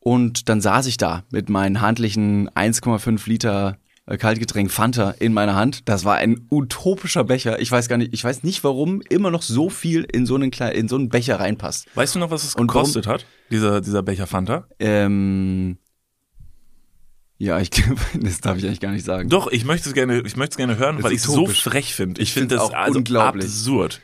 [0.00, 5.54] und dann saß ich da mit meinen handlichen 1,5 Liter äh, Kaltgetränk Fanta in meiner
[5.54, 5.88] Hand.
[5.88, 7.60] Das war ein utopischer Becher.
[7.60, 10.50] Ich weiß gar nicht, ich weiß nicht, warum immer noch so viel in so einen,
[10.50, 11.86] kleinen, in so einen Becher reinpasst.
[11.94, 13.26] Weißt du noch, was es Und warum- gekostet hat?
[13.50, 14.66] Dieser, dieser Becher Fanta?
[14.78, 15.76] Ähm,
[17.38, 17.70] ja, ich
[18.20, 19.28] das darf ich eigentlich gar nicht sagen.
[19.28, 21.46] Doch, ich möchte es gerne, ich möchte es gerne hören, Das weil ich es so
[21.46, 22.20] frech finde.
[22.20, 23.44] Ich, Ich finde find's das auch also unglaublich.
[23.44, 24.00] absurd.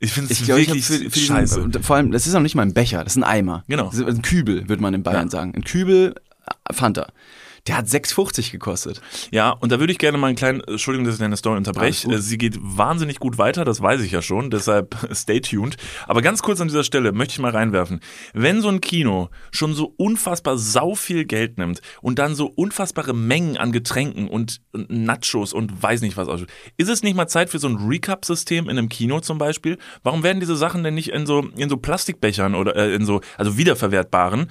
[0.00, 1.60] Ich finde es wirklich für, für diesen, scheiße.
[1.60, 3.64] und vor allem, das ist auch nicht mal ein Becher, das ist ein Eimer.
[3.68, 3.90] Genau.
[3.90, 5.30] Ein Kübel, würde man in Bayern Ja.
[5.30, 5.52] sagen.
[5.54, 6.14] Ein Kübel
[6.68, 7.06] äh, Fanta.
[7.66, 9.00] Der hat 6,50 gekostet.
[9.30, 12.08] Ja, und da würde ich gerne mal einen kleinen, Entschuldigung, dass ich deine Story unterbreche.
[12.08, 12.22] Gut.
[12.22, 15.76] Sie geht wahnsinnig gut weiter, das weiß ich ja schon, deshalb stay tuned.
[16.06, 18.00] Aber ganz kurz an dieser Stelle möchte ich mal reinwerfen.
[18.34, 23.14] Wenn so ein Kino schon so unfassbar sau viel Geld nimmt und dann so unfassbare
[23.14, 27.26] Mengen an Getränken und und Nachos und weiß nicht was ausschüttet, ist es nicht mal
[27.28, 29.78] Zeit für so ein Recap-System in einem Kino zum Beispiel?
[30.02, 33.20] Warum werden diese Sachen denn nicht in so, in so Plastikbechern oder äh, in so,
[33.38, 34.50] also wiederverwertbaren,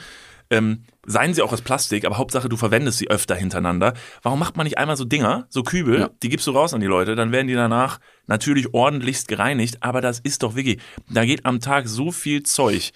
[0.54, 3.94] ähm, seien sie auch aus Plastik, aber Hauptsache du verwendest sie öfter hintereinander.
[4.22, 6.10] Warum macht man nicht einmal so Dinger, so Kübel, Ja.
[6.22, 10.00] die gibst du raus an die Leute, dann werden die danach natürlich ordentlichst gereinigt, aber
[10.00, 12.92] das ist doch wirklich, da geht am Tag so viel Zeug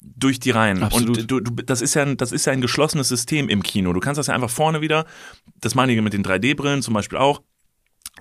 [0.00, 0.82] durch die Reihen.
[0.82, 1.18] Absolut.
[1.18, 3.92] Und du, du, das ist ja ein, das ist ja ein geschlossenes System im Kino.
[3.92, 5.04] Du kannst das ja einfach vorne wieder,
[5.60, 7.42] das machen die mit den 3D-Brillen zum Beispiel auch,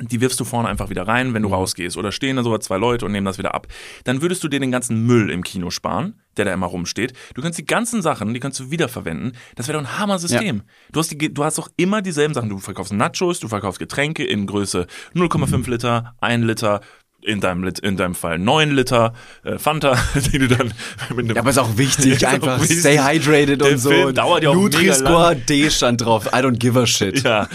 [0.01, 1.97] die wirfst du vorne einfach wieder rein, wenn du rausgehst.
[1.97, 3.67] Oder stehen da sogar zwei Leute und nehmen das wieder ab.
[4.05, 7.13] Dann würdest du dir den ganzen Müll im Kino sparen, der da immer rumsteht.
[7.35, 9.33] Du kannst die ganzen Sachen, die kannst du wiederverwenden.
[9.55, 10.63] Das wäre doch ein Hammer-System.
[10.91, 12.49] Du, hast die, du hast doch immer dieselben Sachen.
[12.49, 16.81] Du verkaufst Nachos, du verkaufst Getränke in Größe 0,5 Liter, 1 Liter,
[17.21, 19.97] in deinem, in deinem Fall 9 Liter äh, Fanta,
[20.31, 20.73] die du dann
[21.09, 22.79] mit einem Ja, aber ist auch wichtig, Ist auch einfach wichtig.
[22.79, 23.89] stay hydrated Der und so.
[23.89, 26.27] Film dauert ja auch Nutri-Score D stand drauf.
[26.27, 27.21] I don't give a shit.
[27.23, 27.47] Ja,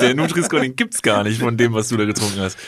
[0.00, 2.58] der Nutri-Score, den gibt's gar nicht von dem, was du da getrunken hast.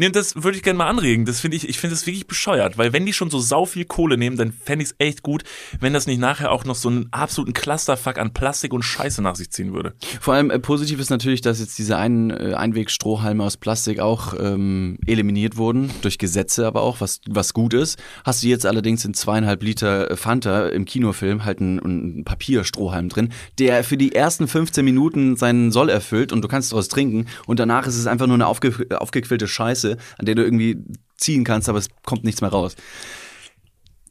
[0.00, 1.24] Nee, das würde ich gerne mal anregen.
[1.24, 3.84] Das finde ich, ich finde das wirklich bescheuert, weil wenn die schon so sau viel
[3.84, 5.42] Kohle nehmen, dann fände ich es echt gut,
[5.80, 9.34] wenn das nicht nachher auch noch so einen absoluten Clusterfuck an Plastik und Scheiße nach
[9.34, 9.94] sich ziehen würde.
[10.20, 14.34] Vor allem äh, positiv ist natürlich, dass jetzt diese ein, äh, Einwegstrohhalme aus Plastik auch
[14.38, 17.98] ähm, eliminiert wurden, durch Gesetze aber auch, was, was gut ist.
[18.24, 23.08] Hast du jetzt allerdings in zweieinhalb Liter äh, Fanta im Kinofilm halt einen, einen Papierstrohhalm
[23.08, 27.26] drin, der für die ersten 15 Minuten seinen Soll erfüllt und du kannst daraus trinken
[27.46, 29.87] und danach ist es einfach nur eine aufge, aufgequillte Scheiße,
[30.18, 30.76] an der du irgendwie
[31.16, 32.76] ziehen kannst, aber es kommt nichts mehr raus.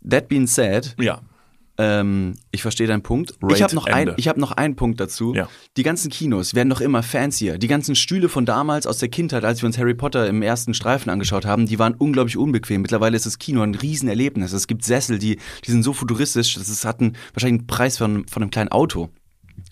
[0.07, 1.21] That being said, Ja.
[1.77, 3.33] ähm, ich verstehe deinen Punkt.
[3.41, 5.33] Rate ich habe noch, ein, ich hab noch einen Punkt dazu.
[5.33, 5.49] Ja.
[5.75, 7.57] Die ganzen Kinos werden doch immer fancier.
[7.57, 10.73] Die ganzen Stühle von damals aus der Kindheit, als wir uns Harry Potter im ersten
[10.73, 12.81] Streifen angeschaut haben, die waren unglaublich unbequem.
[12.81, 14.53] Mittlerweile ist das Kino ein Riesenerlebnis.
[14.53, 17.97] Es gibt Sessel, die, die sind so futuristisch, das ist, hat einen, wahrscheinlich einen Preis
[17.97, 19.09] von, von einem kleinen Auto.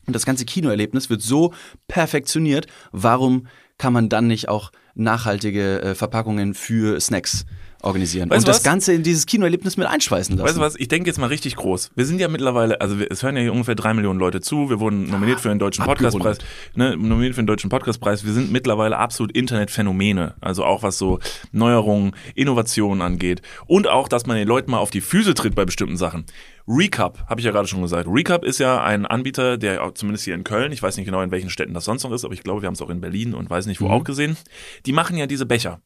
[0.07, 1.53] Und das ganze Kinoerlebnis wird so
[1.87, 2.67] perfektioniert.
[2.91, 7.45] Warum kann man dann nicht auch nachhaltige äh, Verpackungen für Snacks
[7.85, 8.63] organisieren Weißt und das?
[8.63, 10.47] Ganze in dieses Kinoerlebnis mit einschweißen lassen?
[10.47, 11.91] Weißt du was, ich denke jetzt mal richtig groß.
[11.95, 14.69] Wir sind ja mittlerweile, also wir, es hören ja hier ungefähr drei Millionen Leute zu.
[14.69, 16.39] Wir wurden nominiert für den Deutschen Podcastpreis.
[16.73, 18.25] Ne, nominiert für den Deutschen Podcastpreis.
[18.25, 20.33] Wir sind mittlerweile absolut Internetphänomene.
[20.41, 21.19] Also auch was so
[21.51, 23.41] Neuerungen, Innovationen angeht.
[23.67, 26.25] Und auch, dass man den Leuten mal auf die Füße tritt bei bestimmten Sachen.
[26.67, 28.07] Recap, habe ich ja gerade schon gesagt.
[28.09, 31.29] Recap ist ja ein Anbieter, der zumindest hier in Köln, ich weiß nicht genau in
[31.29, 33.35] welchen Städten das sonst noch ist, aber ich glaube, wir haben es auch in Berlin
[33.35, 34.35] und weiß nicht wo auch gesehen.
[34.85, 35.81] Die machen ja diese Becher.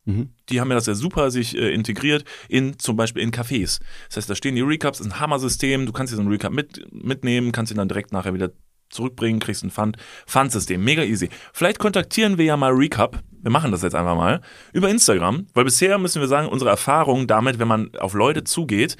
[0.49, 3.79] Die haben ja das ja super sich äh, integriert in zum Beispiel in Cafés.
[4.07, 5.85] Das heißt, da stehen die Recaps, ist ein Hammer-System.
[5.85, 8.51] Du kannst dir so einen Recap mit, mitnehmen, kannst ihn dann direkt nachher wieder
[8.89, 9.97] zurückbringen, kriegst ein Pfand.
[10.25, 11.29] Pfandsystem, mega easy.
[11.53, 13.21] Vielleicht kontaktieren wir ja mal Recap.
[13.41, 14.41] Wir machen das jetzt einfach mal
[14.73, 18.97] über Instagram, weil bisher müssen wir sagen, unsere Erfahrung damit, wenn man auf Leute zugeht,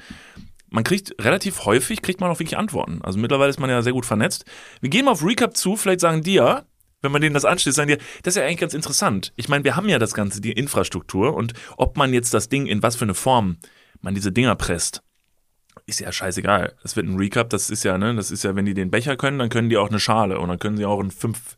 [0.70, 3.00] man kriegt relativ häufig, kriegt man auch wirklich Antworten.
[3.02, 4.44] Also mittlerweile ist man ja sehr gut vernetzt.
[4.80, 6.64] Wir gehen mal auf Recap zu, vielleicht sagen die ja,
[7.02, 9.32] wenn man denen das anschließt, sagen die, das ist ja eigentlich ganz interessant.
[9.36, 12.66] Ich meine, wir haben ja das Ganze, die Infrastruktur und ob man jetzt das Ding
[12.66, 13.56] in was für eine Form
[14.02, 15.02] man diese Dinger presst,
[15.86, 16.74] ist ja scheißegal.
[16.82, 19.16] Das wird ein Recap, das ist ja, ne, das ist ja, wenn die den Becher
[19.16, 21.56] können, dann können die auch eine Schale und dann können sie auch einen 5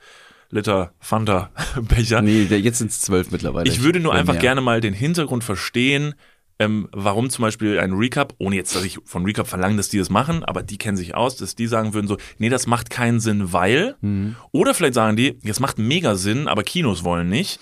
[0.50, 2.22] Liter Fanta-Becher.
[2.22, 3.68] Nee, der- jetzt sind es zwölf mittlerweile.
[3.68, 4.42] Ich würde nur einfach mehr.
[4.42, 6.14] gerne mal den Hintergrund verstehen,
[6.62, 9.98] ähm, warum zum Beispiel ein Recap, ohne jetzt, dass ich von Recap verlange, dass die
[9.98, 12.90] das machen, aber die kennen sich aus, dass die sagen würden so, nee, das macht
[12.90, 14.36] keinen Sinn, weil, Mhm.
[14.52, 17.60] oder vielleicht sagen die, das macht mega Sinn, aber Kinos wollen nicht.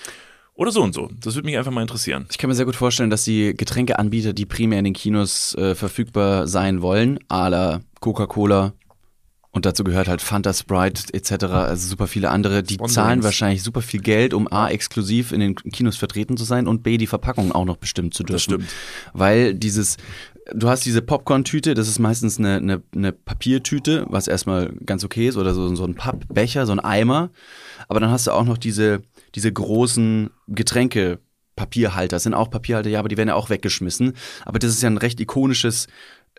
[0.55, 1.09] Oder so und so.
[1.23, 2.27] Das würde mich einfach mal interessieren.
[2.31, 5.75] Ich kann mir sehr gut vorstellen, dass die Getränkeanbieter, die primär in den Kinos äh,
[5.75, 8.75] verfügbar sein wollen, à la Coca-Cola
[9.53, 12.95] und dazu gehört halt Fanta Sprite etc., also super viele andere, die Sponsorings.
[12.95, 16.85] zahlen wahrscheinlich super viel Geld, um A, exklusiv in den Kinos vertreten zu sein und
[16.85, 18.35] B, die Verpackung auch noch bestimmen zu dürfen.
[18.35, 18.69] Das stimmt.
[19.13, 19.97] Weil dieses,
[20.55, 25.27] du hast diese Popcorn-Tüte, das ist meistens eine, eine, eine Papiertüte, was erstmal ganz okay
[25.27, 27.31] ist, oder so, so ein Pappbecher, so ein Eimer.
[27.89, 29.03] Aber dann hast du auch noch diese,
[29.35, 31.19] diese großen Getränke.
[31.57, 34.15] Papierhalter, das sind auch Papierhalter, ja, aber die werden ja auch weggeschmissen.
[34.47, 35.89] Aber das ist ja ein recht ikonisches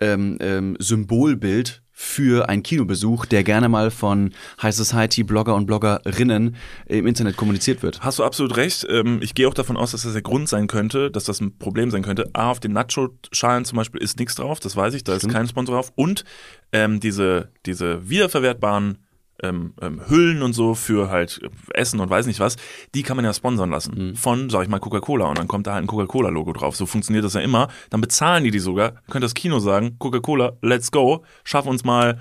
[0.00, 6.56] ähm, ähm, Symbolbild für einen Kinobesuch, der gerne mal von High Society Blogger und Bloggerinnen
[6.86, 8.00] im Internet kommuniziert wird.
[8.00, 8.86] Hast du absolut recht.
[8.88, 11.58] Ähm, Ich gehe auch davon aus, dass das der Grund sein könnte, dass das ein
[11.58, 12.30] Problem sein könnte.
[12.32, 15.46] A, auf den Nacho-Schalen zum Beispiel ist nichts drauf, das weiß ich, da ist kein
[15.46, 15.92] Sponsor drauf.
[15.94, 16.24] Und
[16.72, 18.98] ähm, diese, diese wiederverwertbaren
[19.42, 21.40] ähm, ähm, Hüllen und so für halt
[21.74, 22.56] Essen und weiß nicht was,
[22.94, 25.74] die kann man ja sponsern lassen von, sag ich mal, Coca-Cola und dann kommt da
[25.74, 26.76] halt ein Coca-Cola-Logo drauf.
[26.76, 27.68] So funktioniert das ja immer.
[27.90, 28.94] Dann bezahlen die die sogar.
[29.06, 32.18] Könnte das Kino sagen, Coca-Cola, let's go, schaff uns mal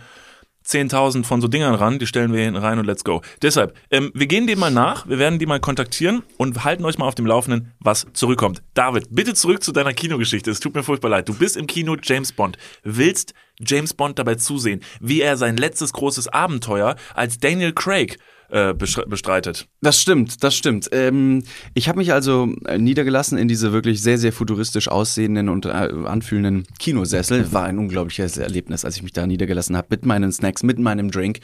[0.65, 3.21] 10.000 von so Dingern ran, die stellen wir hinten rein und let's go.
[3.41, 6.97] Deshalb, ähm, wir gehen dem mal nach, wir werden die mal kontaktieren und halten euch
[6.97, 8.61] mal auf dem Laufenden, was zurückkommt.
[8.73, 10.51] David, bitte zurück zu deiner Kinogeschichte.
[10.51, 11.29] Es tut mir furchtbar leid.
[11.29, 15.93] Du bist im Kino James Bond, willst James Bond dabei zusehen, wie er sein letztes
[15.93, 18.17] großes Abenteuer als Daniel Craig
[18.51, 19.67] äh, bestreitet.
[19.81, 20.89] Das stimmt, das stimmt.
[20.91, 25.65] Ähm, ich habe mich also äh, niedergelassen in diese wirklich sehr, sehr futuristisch aussehenden und
[25.65, 27.51] äh, anfühlenden Kinosessel.
[27.53, 31.11] War ein unglaubliches Erlebnis, als ich mich da niedergelassen habe mit meinen Snacks, mit meinem
[31.11, 31.39] Drink.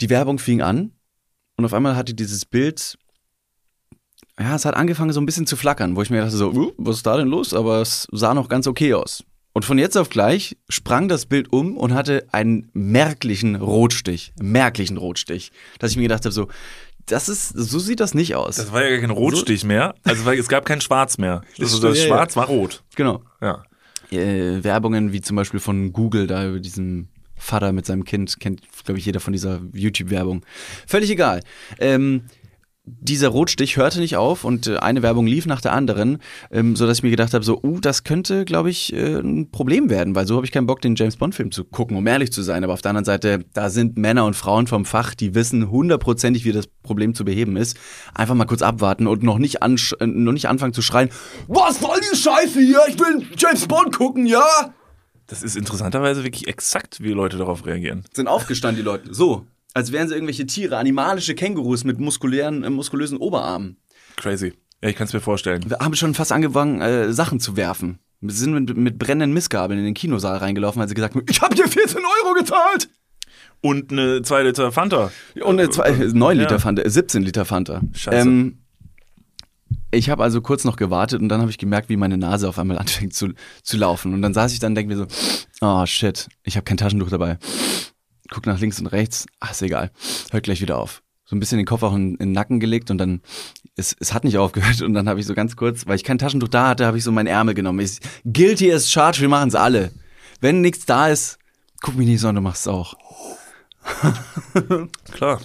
[0.00, 0.92] Die Werbung fing an
[1.56, 2.98] und auf einmal hatte dieses Bild
[4.38, 6.72] ja, es hat angefangen so ein bisschen zu flackern, wo ich mir dachte so, uh,
[6.76, 7.54] was ist da denn los?
[7.54, 9.24] Aber es sah noch ganz okay aus.
[9.56, 14.34] Und von jetzt auf gleich sprang das Bild um und hatte einen merklichen Rotstich.
[14.38, 15.50] Merklichen Rotstich.
[15.78, 16.48] Dass ich mir gedacht habe, so,
[17.06, 18.56] das ist, so sieht das nicht aus.
[18.56, 19.94] Das war ja kein Rotstich so, mehr.
[20.04, 21.40] Also es gab kein Schwarz mehr.
[21.58, 22.42] Also das ja, Schwarz ja.
[22.42, 22.82] war rot.
[22.96, 23.22] Genau.
[23.40, 23.62] Ja.
[24.10, 28.60] Äh, Werbungen wie zum Beispiel von Google, da über diesen Vater mit seinem Kind, kennt,
[28.84, 30.44] glaube ich, jeder von dieser YouTube-Werbung.
[30.86, 31.40] Völlig egal.
[31.78, 32.24] Ähm,
[32.86, 36.18] dieser Rotstich hörte nicht auf und äh, eine Werbung lief nach der anderen,
[36.52, 39.50] ähm, so dass ich mir gedacht habe, so, uh, das könnte, glaube ich, äh, ein
[39.50, 42.06] Problem werden, weil so habe ich keinen Bock, den James Bond Film zu gucken, um
[42.06, 42.62] ehrlich zu sein.
[42.62, 46.44] Aber auf der anderen Seite, da sind Männer und Frauen vom Fach, die wissen hundertprozentig,
[46.44, 47.76] wie das Problem zu beheben ist.
[48.14, 51.10] Einfach mal kurz abwarten und noch nicht, äh, noch nicht anfangen zu schreien,
[51.48, 52.80] was soll die Scheiße hier?
[52.88, 54.44] Ich will James Bond gucken, ja?
[55.26, 58.04] Das ist interessanterweise wirklich exakt, wie Leute darauf reagieren.
[58.12, 59.12] Sind aufgestanden, die Leute.
[59.12, 59.44] So,
[59.76, 63.76] als wären sie irgendwelche Tiere, animalische Kängurus mit muskulären, äh, muskulösen Oberarmen.
[64.16, 64.54] Crazy.
[64.82, 65.68] Ja, ich kann es mir vorstellen.
[65.68, 67.98] Wir haben schon fast angefangen, äh, Sachen zu werfen.
[68.22, 71.42] Wir sind mit, mit brennenden Missgabeln in den Kinosaal reingelaufen, weil sie gesagt haben, ich
[71.42, 72.88] habe dir 14 Euro gezahlt.
[73.60, 75.12] Und eine 2 Liter Fanta.
[75.42, 76.58] Und eine 2, 9 Liter ja.
[76.58, 77.82] Fanta, 17 Liter Fanta.
[77.92, 78.16] Scheiße.
[78.16, 78.60] Ähm,
[79.90, 82.58] ich habe also kurz noch gewartet und dann habe ich gemerkt, wie meine Nase auf
[82.58, 84.14] einmal anfängt zu, zu laufen.
[84.14, 85.06] Und dann saß ich dann und denke mir so,
[85.60, 87.36] oh shit, ich habe kein Taschentuch dabei
[88.30, 89.90] guck nach links und rechts, ach, ist egal,
[90.30, 91.02] hört gleich wieder auf.
[91.24, 93.20] So ein bisschen den Kopf auch in, in den Nacken gelegt und dann,
[93.74, 96.18] es, es hat nicht aufgehört und dann habe ich so ganz kurz, weil ich kein
[96.18, 97.80] Taschentuch da hatte, habe ich so meinen Ärmel genommen.
[97.80, 99.90] Ich, guilty as charged, wir machen es alle.
[100.40, 101.38] Wenn nichts da ist,
[101.80, 102.94] guck mich nicht so an, du machst es auch.
[105.12, 105.40] Klar.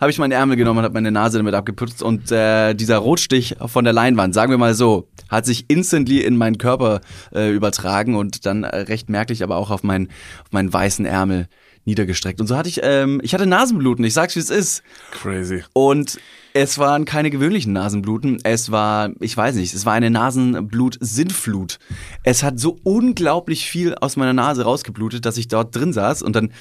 [0.00, 3.54] Habe ich meinen Ärmel genommen und habe meine Nase damit abgeputzt und äh, dieser Rotstich
[3.66, 8.16] von der Leinwand, sagen wir mal so, hat sich instantly in meinen Körper äh, übertragen
[8.16, 10.08] und dann äh, recht merklich aber auch auf meinen,
[10.42, 11.46] auf meinen weißen Ärmel
[11.84, 12.40] niedergestreckt.
[12.40, 14.82] Und so hatte ich, ähm, ich hatte Nasenbluten, ich sag's wie es ist.
[15.10, 15.64] Crazy.
[15.72, 16.18] Und
[16.54, 21.78] es waren keine gewöhnlichen Nasenbluten, es war, ich weiß nicht, es war eine Nasenblut-Sinnflut.
[22.24, 26.36] Es hat so unglaublich viel aus meiner Nase rausgeblutet, dass ich dort drin saß und
[26.36, 26.52] dann,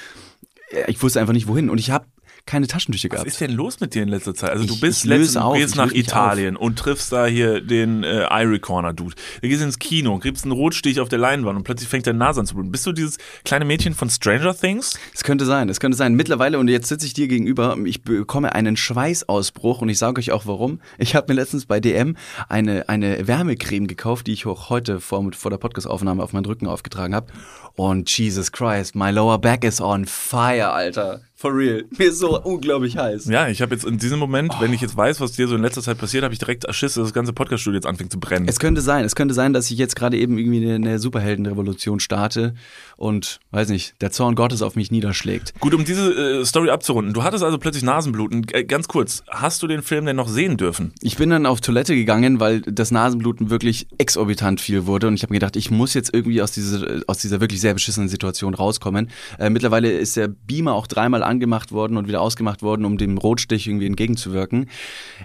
[0.88, 1.70] ich wusste einfach nicht wohin.
[1.70, 2.06] Und ich habe
[2.46, 3.26] keine Taschentücher gehabt.
[3.26, 4.52] Was ist denn los mit dir in letzter Zeit?
[4.52, 8.04] Also du ich, bist ich letztens, du gehst nach Italien und triffst da hier den
[8.04, 9.16] äh, Irie Corner Dude.
[9.42, 12.40] Du gehst ins Kino, kriegst einen Rotstich auf der Leinwand und plötzlich fängt deine Nase
[12.40, 12.72] an zu bluten.
[12.72, 15.00] Bist du dieses kleine Mädchen von Stranger Things?
[15.14, 16.16] Es könnte sein, es könnte sein.
[16.16, 20.32] Mittlerweile und jetzt sitze ich dir gegenüber, ich bekomme einen Schweißausbruch und ich sage euch
[20.32, 20.80] auch warum.
[20.98, 22.16] Ich habe mir letztens bei DM
[22.50, 26.68] eine eine Wärmecreme gekauft, die ich auch heute vor, vor der Podcastaufnahme auf meinen Rücken
[26.68, 27.28] aufgetragen habe.
[27.76, 31.22] Und Jesus Christ, my lower back is on fire, Alter.
[31.42, 31.86] For real.
[31.98, 33.26] Mir ist so unglaublich heiß.
[33.26, 34.62] Ja, ich habe jetzt in diesem Moment, oh.
[34.62, 36.94] wenn ich jetzt weiß, was dir so in letzter Zeit passiert, habe ich direkt Schiss,
[36.94, 38.48] dass das ganze Podcaststudio jetzt anfängt zu brennen.
[38.48, 39.06] Es könnte sein.
[39.06, 42.54] Es könnte sein, dass ich jetzt gerade eben irgendwie eine, eine Superheldenrevolution starte
[43.02, 45.60] und, weiß nicht, der Zorn Gottes auf mich niederschlägt.
[45.60, 47.14] Gut, um diese äh, Story abzurunden.
[47.14, 48.46] Du hattest also plötzlich Nasenbluten.
[48.52, 50.94] Äh, ganz kurz, hast du den Film denn noch sehen dürfen?
[51.02, 55.24] Ich bin dann auf Toilette gegangen, weil das Nasenbluten wirklich exorbitant viel wurde und ich
[55.24, 58.54] habe mir gedacht, ich muss jetzt irgendwie aus dieser, aus dieser wirklich sehr beschissenen Situation
[58.54, 59.10] rauskommen.
[59.40, 63.18] Äh, mittlerweile ist der Beamer auch dreimal angemacht worden und wieder ausgemacht worden, um dem
[63.18, 64.70] Rotstich irgendwie entgegenzuwirken.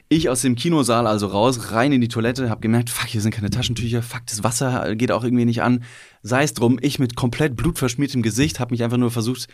[0.09, 3.33] Ich aus dem Kinosaal also raus, rein in die Toilette, habe gemerkt, fuck, hier sind
[3.33, 5.85] keine Taschentücher, fuck, das Wasser geht auch irgendwie nicht an.
[6.27, 9.47] Sei es drum, ich mit komplett blutverschmiertem Gesicht habe mich einfach nur versucht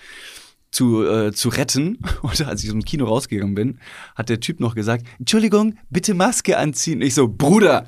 [0.70, 1.98] zu, äh, zu retten.
[2.22, 3.78] Und als ich aus dem Kino rausgegangen bin,
[4.14, 7.02] hat der Typ noch gesagt, Entschuldigung, bitte Maske anziehen.
[7.02, 7.86] Ich so, Bruder,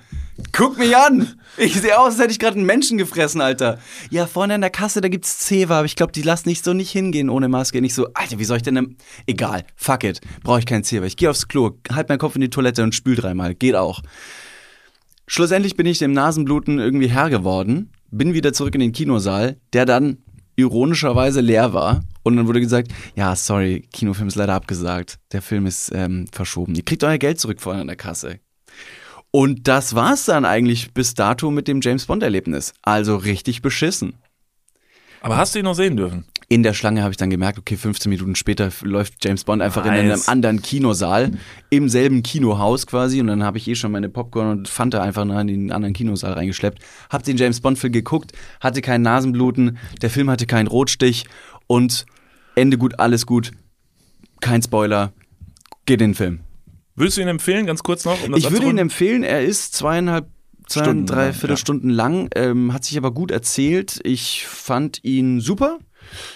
[0.53, 1.40] guck mich an.
[1.57, 3.79] Ich sehe aus, als hätte ich gerade einen Menschen gefressen, Alter.
[4.11, 6.75] Ja, vorne an der Kasse, da gibt's Zewa, aber ich glaube, die lassen nicht so
[6.75, 7.79] nicht hingehen ohne Maske.
[7.79, 8.75] Und ich so, Alter, wie soll ich denn...
[8.75, 8.97] Denn?
[9.27, 11.07] Egal, fuck it, brauche ich keinen Zewa.
[11.07, 13.55] Ich gehe aufs Klo, halt meinen Kopf in die Toilette und spül dreimal.
[13.55, 14.03] Geht auch.
[15.27, 19.87] Schlussendlich bin ich dem Nasenbluten irgendwie Herr geworden, bin wieder zurück in den Kinosaal, der
[19.87, 20.19] dann
[20.57, 22.03] ironischerweise leer war.
[22.23, 25.19] Und dann wurde gesagt, ja, sorry, Kinofilm ist leider abgesagt.
[25.33, 26.75] Der Film ist ähm, verschoben.
[26.75, 28.39] Ihr kriegt euer Geld zurück vorne an der Kasse.
[29.31, 32.73] Und das war's dann eigentlich bis dato mit dem James Bond-Erlebnis.
[32.83, 34.15] Also richtig beschissen.
[35.21, 36.25] Aber hast du ihn noch sehen dürfen?
[36.55, 39.84] In der Schlange habe ich dann gemerkt, okay, 15 Minuten später läuft James Bond einfach
[39.84, 40.05] nice.
[40.05, 41.32] in einem anderen Kinosaal,
[41.68, 43.20] im selben Kinohaus quasi.
[43.20, 46.34] Und dann habe ich eh schon meine Popcorn und Fanta einfach in den anderen Kinosaal
[46.34, 46.78] reingeschleppt.
[47.11, 51.24] Hab den James Bond-Film geguckt, hatte keinen Nasenbluten, der Film hatte keinen Rotstich
[51.66, 52.07] und
[52.55, 53.50] Ende gut, alles gut.
[54.40, 55.12] Kein Spoiler.
[55.86, 56.40] Geht in den Film.
[56.94, 58.22] Würdest du ihn empfehlen, ganz kurz noch?
[58.22, 60.28] Um das Ich würde ihn empfehlen, er ist zweieinhalb,
[60.68, 63.98] zwei, Stunden drei lang, Viertelstunden lang, ähm, hat sich aber gut erzählt.
[64.05, 65.80] Ich fand ihn super.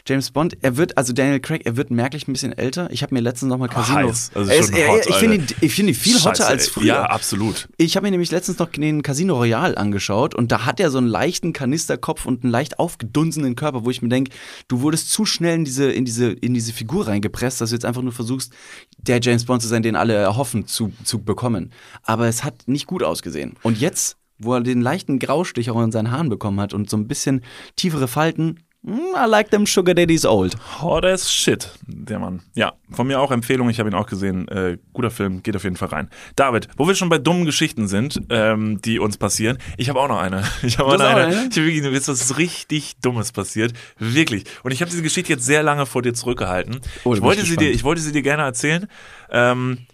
[0.06, 2.88] James Bond, er wird, also Daniel Craig, er wird merklich ein bisschen älter.
[2.90, 4.08] Ich habe mir letztens noch mal Casino.
[4.08, 4.30] heiß.
[4.34, 6.66] Also er schon er, hot, ich finde ihn, ich finde ihn viel hotter Scheiße, als
[6.66, 6.72] ey.
[6.72, 6.86] früher.
[6.86, 7.68] Ja, absolut.
[7.76, 10.98] Ich habe mir nämlich letztens noch den Casino Royale angeschaut und da hat er so
[10.98, 14.32] einen leichten Kanisterkopf und einen leicht aufgedunsenen Körper, wo ich mir denke,
[14.68, 17.84] du wurdest zu schnell in diese, in diese, in diese Figur reingepresst, dass du jetzt
[17.84, 18.52] einfach nur versuchst,
[18.98, 21.72] der James Bond zu sein, den alle erhoffen zu, zu bekommen.
[22.02, 23.54] Aber es hat nicht gut ausgesehen.
[23.62, 26.96] Und jetzt, wo er den leichten Graustich auch in seinen Haaren bekommen hat und so
[26.96, 27.42] ein bisschen
[27.76, 30.57] tiefere Falten, I like them sugar daddies old.
[30.81, 32.43] Hot as shit, der Mann.
[32.55, 34.47] Ja, von mir auch Empfehlung, ich habe ihn auch gesehen.
[34.49, 36.11] Äh, guter Film, geht auf jeden Fall rein.
[36.37, 40.09] David, wo wir schon bei dummen Geschichten sind, ähm, die uns passieren, ich habe auch
[40.09, 40.45] noch eine.
[40.62, 41.26] Ich habe auch noch eine.
[41.26, 41.35] eine?
[41.51, 43.72] Ich habe wirklich, mir ist was richtig Dummes passiert.
[43.99, 44.45] Wirklich.
[44.62, 46.81] Und ich habe diese Geschichte jetzt sehr lange vor dir zurückgehalten.
[47.05, 48.87] Oh, ich, wollte sie dir, ich wollte sie dir gerne erzählen.
[49.31, 49.87] Ähm,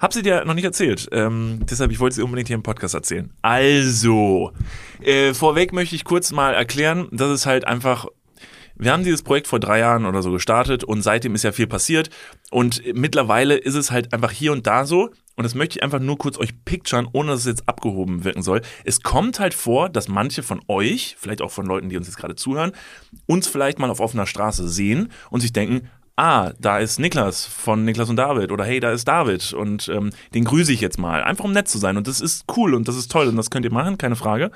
[0.00, 1.08] hab sie dir noch nicht erzählt.
[1.12, 3.30] Ähm, deshalb, ich wollte sie unbedingt hier im Podcast erzählen.
[3.42, 4.52] Also,
[5.02, 8.06] äh, vorweg möchte ich kurz mal erklären, dass es halt einfach
[8.80, 11.66] wir haben dieses Projekt vor drei Jahren oder so gestartet und seitdem ist ja viel
[11.66, 12.08] passiert.
[12.50, 15.10] Und mittlerweile ist es halt einfach hier und da so.
[15.36, 18.40] Und das möchte ich einfach nur kurz euch picturen, ohne dass es jetzt abgehoben wirken
[18.40, 18.62] soll.
[18.84, 22.16] Es kommt halt vor, dass manche von euch, vielleicht auch von Leuten, die uns jetzt
[22.16, 22.72] gerade zuhören,
[23.26, 25.90] uns vielleicht mal auf offener Straße sehen und sich denken,
[26.20, 30.10] ah, da ist Niklas von Niklas und David oder hey, da ist David und ähm,
[30.34, 31.22] den grüße ich jetzt mal.
[31.22, 31.96] Einfach um nett zu sein.
[31.96, 34.50] Und das ist cool und das ist toll und das könnt ihr machen, keine Frage.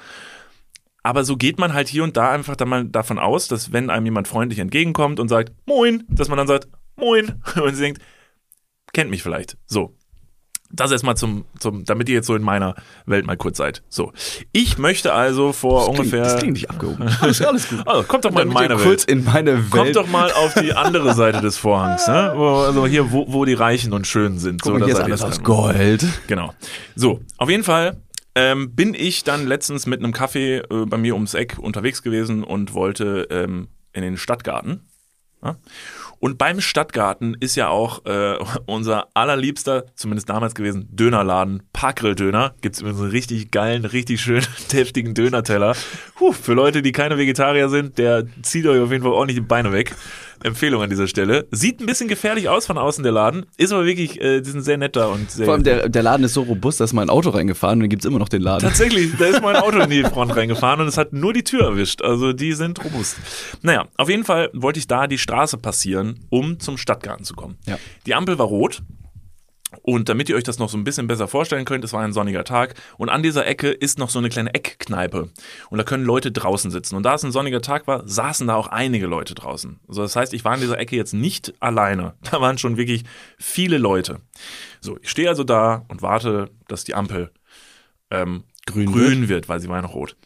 [1.02, 3.88] Aber so geht man halt hier und da einfach dann mal davon aus, dass wenn
[3.88, 8.02] einem jemand freundlich entgegenkommt und sagt, moin, dass man dann sagt, moin, und sie denkt,
[8.92, 9.56] kennt mich vielleicht.
[9.66, 9.96] So.
[10.76, 12.74] Das erstmal zum, zum, damit ihr jetzt so in meiner
[13.06, 13.82] Welt mal kurz seid.
[13.88, 14.12] So.
[14.52, 16.22] Ich möchte also vor Klingt- ungefähr.
[16.24, 17.08] Das klingt nicht abgehoben.
[17.20, 17.86] Alles, alles gut.
[17.86, 19.10] Also, kommt doch mal in meine kurz Welt.
[19.10, 19.70] in meine Welt.
[19.70, 22.30] Kommt doch mal auf die andere Seite des Vorhangs, ne?
[22.32, 24.62] Also hier, wo, wo die Reichen und Schönen sind.
[24.62, 25.42] Guck mal, da hier ist alles aus.
[25.42, 26.04] Gold.
[26.26, 26.52] Genau.
[26.96, 28.00] So, auf jeden Fall
[28.34, 32.42] ähm, bin ich dann letztens mit einem Kaffee äh, bei mir ums Eck unterwegs gewesen
[32.42, 34.80] und wollte ähm, in den Stadtgarten.
[35.42, 35.56] Ja?
[36.24, 42.54] Und beim Stadtgarten ist ja auch äh, unser allerliebster, zumindest damals gewesen, Dönerladen, Parkgrill-Döner.
[42.62, 45.76] Gibt's übrigens einen richtig geilen, richtig schönen, deftigen Dönerteller.
[46.14, 49.46] Puh, für Leute, die keine Vegetarier sind, der zieht euch auf jeden Fall ordentlich die
[49.46, 49.94] Beine weg.
[50.44, 51.46] Empfehlung an dieser Stelle.
[51.50, 53.46] Sieht ein bisschen gefährlich aus von außen, der Laden.
[53.56, 56.24] Ist aber wirklich, äh, die sind sehr netter und sehr Vor allem der, der Laden
[56.24, 58.66] ist so robust, dass mein Auto reingefahren und dann gibt's immer noch den Laden.
[58.68, 61.64] Tatsächlich, da ist mein Auto in die Front reingefahren und es hat nur die Tür
[61.64, 62.02] erwischt.
[62.02, 63.16] Also die sind robust.
[63.62, 67.56] Naja, auf jeden Fall wollte ich da die Straße passieren, um zum Stadtgarten zu kommen.
[67.66, 67.78] Ja.
[68.06, 68.82] Die Ampel war rot.
[69.86, 72.14] Und damit ihr euch das noch so ein bisschen besser vorstellen könnt, es war ein
[72.14, 75.28] sonniger Tag und an dieser Ecke ist noch so eine kleine Eckkneipe
[75.68, 76.96] und da können Leute draußen sitzen.
[76.96, 79.80] Und da es ein sonniger Tag war, saßen da auch einige Leute draußen.
[79.86, 82.14] Also das heißt, ich war in dieser Ecke jetzt nicht alleine.
[82.34, 83.04] Da waren schon wirklich
[83.38, 84.20] viele Leute.
[84.80, 87.30] So, ich stehe also da und warte, dass die Ampel
[88.10, 89.48] ähm, Grün grün, wird.
[89.48, 90.16] weil sie war ja noch rot.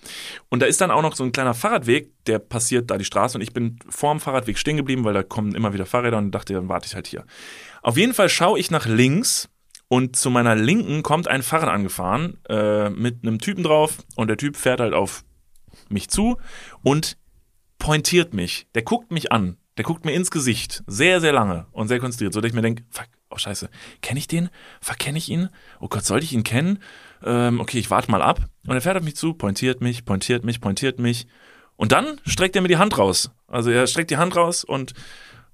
[0.48, 3.36] Und da ist dann auch noch so ein kleiner Fahrradweg, der passiert da die Straße
[3.36, 6.52] und ich bin vorm Fahrradweg stehen geblieben, weil da kommen immer wieder Fahrräder und dachte,
[6.52, 7.24] dann warte ich halt hier.
[7.82, 9.48] Auf jeden Fall schaue ich nach links
[9.88, 14.36] und zu meiner Linken kommt ein Fahrrad angefahren äh, mit einem Typen drauf und der
[14.36, 15.24] Typ fährt halt auf
[15.88, 16.36] mich zu
[16.82, 17.16] und
[17.78, 18.66] pointiert mich.
[18.74, 19.56] Der guckt mich an.
[19.76, 20.82] Der guckt mir ins Gesicht.
[20.86, 23.70] Sehr, sehr lange und sehr konzentriert, so dass ich mir denke, fuck, oh scheiße,
[24.02, 24.50] kenne ich den?
[24.80, 25.48] Fuck, kenne ich ihn?
[25.80, 26.80] Oh Gott, sollte ich ihn kennen?
[27.24, 28.40] Ähm, okay, ich warte mal ab.
[28.66, 31.28] Und er fährt auf mich zu, pointiert mich, pointiert mich, pointiert mich.
[31.76, 33.30] Und dann streckt er mir die Hand raus.
[33.46, 34.94] Also er streckt die Hand raus und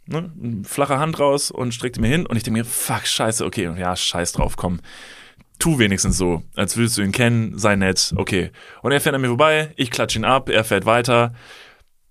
[0.07, 0.31] ne,
[0.65, 2.27] flache Hand raus und streckt die mir hin.
[2.27, 4.81] Und ich denke mir, fuck, scheiße, okay, ja, scheiß drauf, komm.
[5.59, 8.51] Tu wenigstens so, als würdest du ihn kennen, sei nett, okay.
[8.83, 11.33] Und er fährt an mir vorbei, ich klatsche ihn ab, er fährt weiter,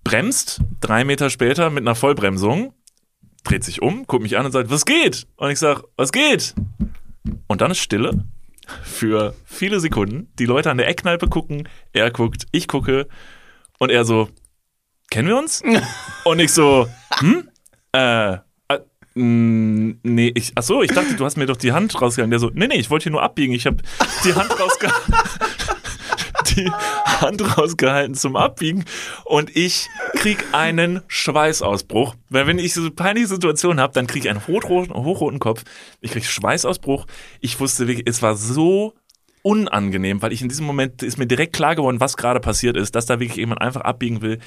[0.02, 2.72] bremst drei Meter später mit einer Vollbremsung,
[3.44, 5.26] dreht sich um, guckt mich an und sagt, was geht?
[5.36, 6.54] Und ich sag, was geht?
[7.46, 8.24] Und dann ist Stille
[8.82, 10.28] für viele Sekunden.
[10.38, 13.08] Die Leute an der Eckkneipe gucken, er guckt, ich gucke
[13.78, 14.28] und er so,
[15.10, 15.62] kennen wir uns?
[16.24, 16.88] und ich so,
[17.18, 17.48] hm?
[17.94, 18.34] Äh,
[18.68, 18.80] äh,
[19.14, 22.30] mh, nee, ich, ach so, ich dachte, du hast mir doch die Hand rausgehalten.
[22.30, 23.54] Der so, nee, nee, ich wollte hier nur abbiegen.
[23.54, 23.76] Ich habe
[24.24, 25.14] die Hand rausgehalten.
[26.56, 26.70] die
[27.04, 28.84] Hand rausgehalten zum Abbiegen
[29.24, 32.16] und ich krieg einen Schweißausbruch.
[32.28, 35.62] Weil wenn ich so peinliche Situationen habe, dann kriege ich einen hochroten, hochroten Kopf.
[36.00, 37.06] Ich krieg Schweißausbruch.
[37.40, 38.94] Ich wusste wirklich, es war so
[39.42, 42.94] unangenehm, weil ich in diesem Moment ist mir direkt klar geworden, was gerade passiert ist,
[42.94, 44.38] dass da wirklich jemand einfach abbiegen will,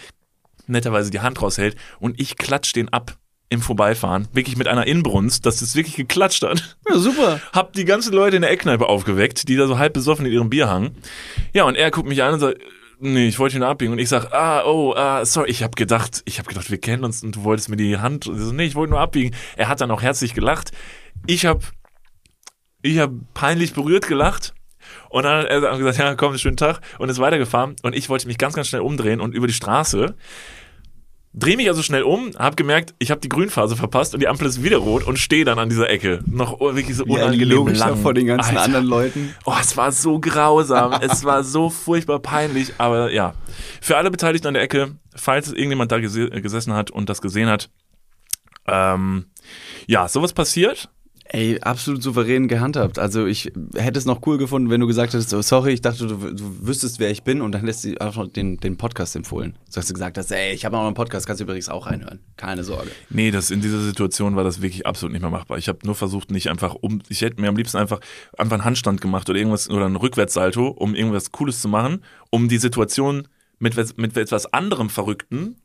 [0.66, 3.18] netterweise die Hand raushält und ich klatsch den ab
[3.50, 6.78] im Vorbeifahren, wirklich mit einer Inbrunst, dass es wirklich geklatscht hat.
[6.90, 7.40] Ja, super.
[7.54, 10.50] Hab die ganzen Leute in der Eckkneipe aufgeweckt, die da so halb besoffen in ihrem
[10.50, 10.96] Bier hangen.
[11.54, 12.60] Ja, und er guckt mich an und sagt,
[13.00, 13.94] nee, ich wollte nur abbiegen.
[13.94, 17.06] Und ich sag, ah, oh, ah, sorry, ich habe gedacht, ich habe gedacht, wir kennen
[17.06, 18.28] uns und du wolltest mir die Hand.
[18.28, 19.36] Und so, nee, ich wollte nur abbiegen.
[19.56, 20.72] Er hat dann auch herzlich gelacht.
[21.26, 21.62] Ich habe
[22.82, 24.54] ich hab peinlich berührt gelacht.
[25.10, 26.82] Und dann hat er gesagt, ja, komm, schönen Tag.
[27.00, 27.76] Und ist weitergefahren.
[27.82, 30.16] Und ich wollte mich ganz, ganz schnell umdrehen und über die Straße
[31.40, 34.48] Dreh mich also schnell um, hab gemerkt, ich habe die Grünphase verpasst und die Ampel
[34.48, 36.22] ist wieder rot und stehe dann an dieser Ecke.
[36.26, 37.98] Noch wirklich so unangenehm lang.
[37.98, 38.64] vor den ganzen Alter.
[38.64, 39.36] anderen Leuten.
[39.46, 43.36] Oh, es war so grausam, es war so furchtbar peinlich, aber ja.
[43.82, 47.50] Für alle Beteiligten an der Ecke, falls irgendjemand da gese gesessen hat und das gesehen
[47.50, 47.70] hat,
[48.66, 49.26] ähm,
[49.86, 50.90] ja, sowas passiert.
[51.30, 53.00] Ey, absolut souverän gehandhabt.
[53.00, 56.08] Also ich hätte es noch cool gefunden, wenn du gesagt hättest, oh, sorry, ich dachte,
[56.08, 59.58] du, du wüsstest, wer ich bin und dann hättest du einfach den, den Podcast empfohlen.
[59.70, 61.68] So hast du gesagt hast, ey, ich habe auch noch einen Podcast, kannst du übrigens
[61.68, 62.20] auch reinhören.
[62.38, 62.92] Keine Sorge.
[63.10, 65.58] Nee, das in dieser Situation war das wirklich absolut nicht mehr machbar.
[65.58, 68.00] Ich habe nur versucht, nicht einfach um, ich hätte mir am liebsten einfach
[68.38, 72.48] einfach einen Handstand gemacht oder irgendwas oder einen Rückwärtssalto, um irgendwas Cooles zu machen, um
[72.48, 73.28] die Situation
[73.60, 75.58] mit, mit etwas anderem Verrückten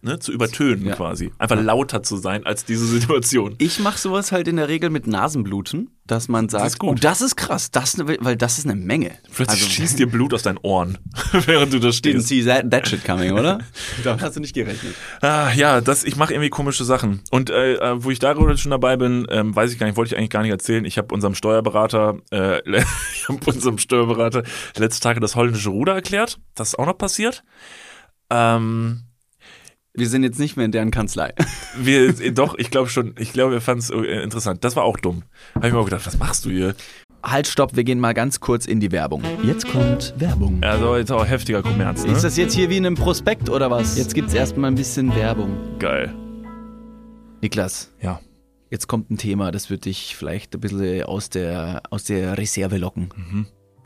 [0.00, 0.94] ne, zu übertönen Ja.
[0.96, 1.32] quasi.
[1.38, 3.54] Einfach lauter zu sein als diese Situation.
[3.58, 6.90] Ich mache sowas halt in der Regel mit Nasenbluten, dass man sagt, ist gut.
[6.90, 9.10] oh, das ist krass, das, weil das ist eine Menge.
[9.34, 10.98] Plötzlich Also- schießt dir Blut aus deinen Ohren,
[11.46, 12.28] während du da Didn't stehst.
[12.28, 13.58] see that, that shit coming, oder?
[14.04, 14.94] Damit hast du nicht gerechnet.
[15.20, 17.20] Ah, ja, das, ich mache irgendwie komische Sachen.
[17.30, 19.96] Und äh, äh, wo ich da gerade schon dabei bin, ähm, weiß ich gar nicht,
[19.96, 20.84] wollte ich eigentlich gar nicht erzählen.
[20.84, 22.60] Ich habe unserem Steuerberater, äh,
[23.14, 24.44] ich habe unserem Steuerberater
[24.76, 26.38] letzte Tage das holländische Ruder erklärt.
[26.54, 27.42] Das ist auch noch passiert.
[28.30, 29.02] Ähm,
[29.98, 31.34] Wir sind jetzt nicht mehr in deren Kanzlei.
[31.76, 34.62] wir, äh, doch, ich glaube schon, ich glaube, wir fanden es äh, interessant.
[34.62, 35.24] Das war auch dumm.
[35.56, 36.74] Habe ich mir auch gedacht, was machst du hier?
[37.20, 39.24] Halt, stopp, wir gehen mal ganz kurz in die Werbung.
[39.42, 40.62] Jetzt kommt Werbung.
[40.62, 42.12] Also jetzt auch heftiger Kommerz, ne?
[42.12, 43.98] Ist das jetzt hier wie in einem Prospekt oder was?
[43.98, 45.58] Jetzt gibt's erstmal ein bisschen Werbung.
[45.80, 46.14] Geil.
[47.40, 48.20] Niklas, Ja.
[48.70, 52.78] jetzt kommt ein Thema, das wird dich vielleicht ein bisschen aus der, aus der Reserve
[52.78, 53.08] locken.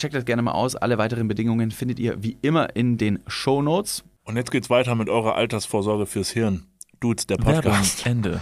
[0.00, 0.76] Checkt das gerne mal aus.
[0.76, 4.02] Alle weiteren Bedingungen findet ihr wie immer in den Show Notes.
[4.24, 6.64] Und jetzt geht's weiter mit eurer Altersvorsorge fürs Hirn.
[7.00, 8.06] Dudes, der Podcast.
[8.06, 8.40] Ende.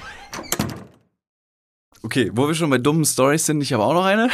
[2.05, 4.31] Okay, wo wir schon bei dummen Stories sind, ich habe auch noch eine.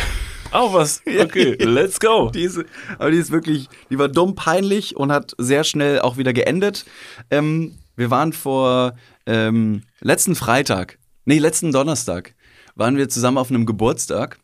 [0.51, 1.01] Auch was.
[1.19, 2.29] Okay, let's go.
[2.29, 2.63] Die ist,
[2.99, 6.85] aber die ist wirklich, die war dumm, peinlich und hat sehr schnell auch wieder geendet.
[7.31, 12.35] Ähm, wir waren vor ähm, letzten Freitag, nee, letzten Donnerstag,
[12.75, 14.41] waren wir zusammen auf einem Geburtstag.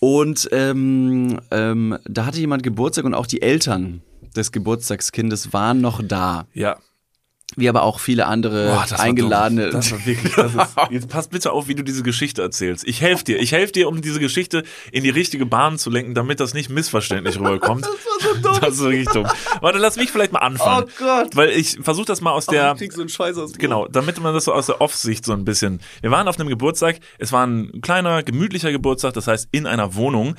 [0.00, 4.02] Und ähm, ähm, da hatte jemand Geburtstag und auch die Eltern
[4.36, 6.46] des Geburtstagskindes waren noch da.
[6.52, 6.78] Ja.
[7.54, 9.70] Wie aber auch viele andere Boah, das war eingeladene.
[9.70, 9.72] dumm.
[9.72, 12.86] Das war wirklich, das ist, jetzt pass bitte auf, wie du diese Geschichte erzählst.
[12.86, 13.38] Ich helfe dir.
[13.40, 16.70] Ich helfe dir, um diese Geschichte in die richtige Bahn zu lenken, damit das nicht
[16.70, 17.86] missverständlich rüberkommt.
[17.86, 18.60] das war so dumm.
[18.60, 19.26] Das ist wirklich dumm.
[19.60, 20.86] Warte, lass mich vielleicht mal anfangen.
[20.88, 21.36] Oh Gott.
[21.36, 22.72] Weil ich versuche das mal aus der.
[22.72, 25.32] ich krieg so einen Scheiß aus Genau, damit man das so aus der Off-Sicht so
[25.32, 25.80] ein bisschen.
[26.02, 29.94] Wir waren auf einem Geburtstag, es war ein kleiner, gemütlicher Geburtstag, das heißt in einer
[29.94, 30.34] Wohnung.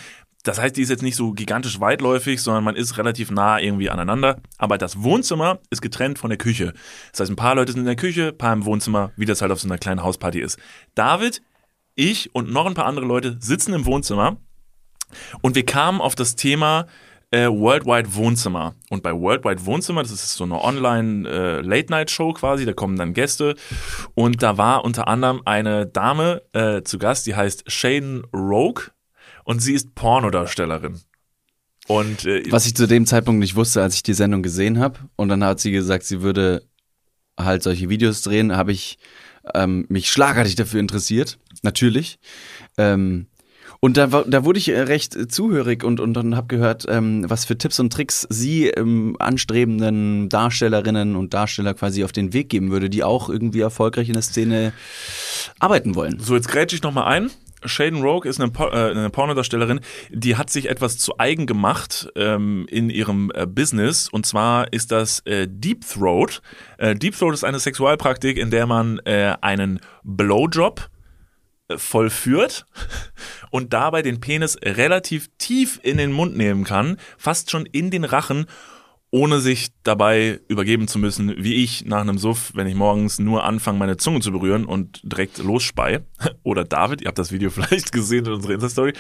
[0.48, 3.90] Das heißt, die ist jetzt nicht so gigantisch weitläufig, sondern man ist relativ nah irgendwie
[3.90, 4.38] aneinander.
[4.58, 6.74] Aber das Wohnzimmer ist getrennt von der Küche.
[7.12, 9.42] Das heißt, ein paar Leute sind in der Küche, ein paar im Wohnzimmer, wie das
[9.42, 10.58] halt auf so einer kleinen Hausparty ist.
[10.96, 11.42] David,
[11.96, 14.38] ich und noch ein paar andere Leute sitzen im Wohnzimmer
[15.42, 16.88] und wir kamen auf das Thema
[17.32, 18.76] äh, Worldwide Wohnzimmer.
[18.90, 23.56] Und bei Worldwide Wohnzimmer, das ist so eine Online-Late-Night-Show quasi, da kommen dann Gäste.
[24.16, 28.92] Und da war unter anderem eine Dame äh, zu Gast, die heißt Shane Rogue
[29.48, 31.00] und sie ist Pornodarstellerin.
[31.88, 35.00] Und äh, Was ich zu dem Zeitpunkt nicht wusste, als ich die Sendung gesehen habe.
[35.16, 36.64] Und dann hat sie gesagt, sie würde
[37.40, 38.98] halt solche Videos drehen, habe ich
[39.56, 41.40] ähm, mich schlagartig dafür interessiert.
[41.64, 42.20] Natürlich.
[42.78, 43.28] Ähm,
[43.80, 47.46] und da, da wurde ich äh, recht zuhörig und, und dann habe gehört, ähm, was
[47.46, 52.70] für Tipps und Tricks sie ähm, anstrebenden Darstellerinnen und Darsteller quasi auf den Weg geben
[52.70, 54.74] würde, die auch irgendwie erfolgreich in der Szene
[55.58, 56.20] arbeiten wollen.
[56.20, 57.32] So, jetzt grätsche ich nochmal ein.
[57.68, 62.10] Shaden Rogue ist eine, Po- äh, eine Pornodarstellerin, die hat sich etwas zu eigen gemacht
[62.16, 64.10] ähm, in ihrem äh, Business.
[64.10, 66.42] Und zwar ist das äh, Deep Throat.
[66.78, 70.90] Äh, Deep Throat ist eine Sexualpraktik, in der man äh, einen Blowjob
[71.70, 72.66] äh, vollführt
[73.52, 78.04] und dabei den Penis relativ tief in den Mund nehmen kann, fast schon in den
[78.04, 78.46] Rachen,
[79.10, 83.44] ohne sich dabei übergeben zu müssen, wie ich nach einem Suff, wenn ich morgens nur
[83.46, 86.02] anfange, meine Zunge zu berühren und direkt losspei.
[86.44, 88.94] Oder David, ihr habt das Video vielleicht gesehen in unserer Insta-Story.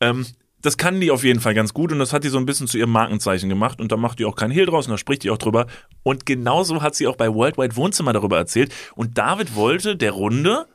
[0.00, 0.26] Ähm,
[0.62, 2.68] das kann die auf jeden Fall ganz gut und das hat die so ein bisschen
[2.68, 5.24] zu ihrem Markenzeichen gemacht und da macht die auch keinen Hehl draus und da spricht
[5.24, 5.66] die auch drüber.
[6.04, 8.72] Und genauso hat sie auch bei Worldwide Wohnzimmer darüber erzählt.
[8.94, 10.66] Und David wollte der Runde,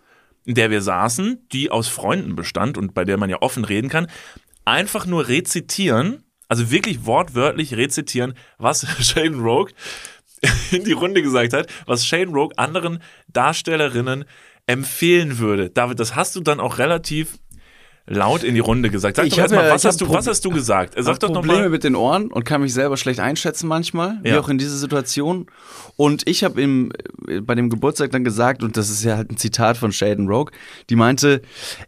[0.46, 3.90] in der wir saßen, die aus Freunden bestand und bei der man ja offen reden
[3.90, 4.08] kann,
[4.66, 9.72] einfach nur rezitieren, also wirklich wortwörtlich rezitieren, was Shane Rogue
[10.72, 13.00] in die Runde gesagt hat, was Shane Rogue anderen
[13.34, 14.26] Darstellerinnen
[14.68, 15.70] empfehlen würde.
[15.70, 17.40] David, das hast du dann auch relativ
[18.10, 19.18] laut in die Runde gesagt.
[19.18, 20.94] Sag Ich doch erstmal, was, hast du, was hast du gesagt?
[20.96, 21.70] Sag Hab doch Probleme nochmal.
[21.70, 24.40] mit den Ohren und kann mich selber schlecht einschätzen manchmal, wie Ja.
[24.40, 25.48] auch in dieser Situation.
[25.98, 29.38] Und ich habe äh, bei dem Geburtstag dann gesagt, und das ist ja halt ein
[29.38, 30.54] Zitat von Shaden Rogue,
[30.90, 31.42] die meinte,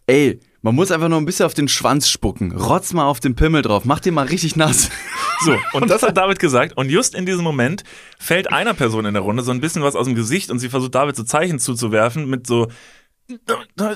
[0.08, 3.36] ey, man muss einfach nur ein bisschen auf den Schwanz spucken, rotz mal auf den
[3.36, 4.90] Pimmel drauf, mach den mal richtig nass.
[5.42, 6.76] So, und das hat David gesagt.
[6.76, 7.86] Und just in diesem Moment
[8.18, 10.68] fällt einer Person in der Runde so ein bisschen was aus dem Gesicht und sie
[10.68, 12.68] versucht David so Zeichen zuzuwerfen mit so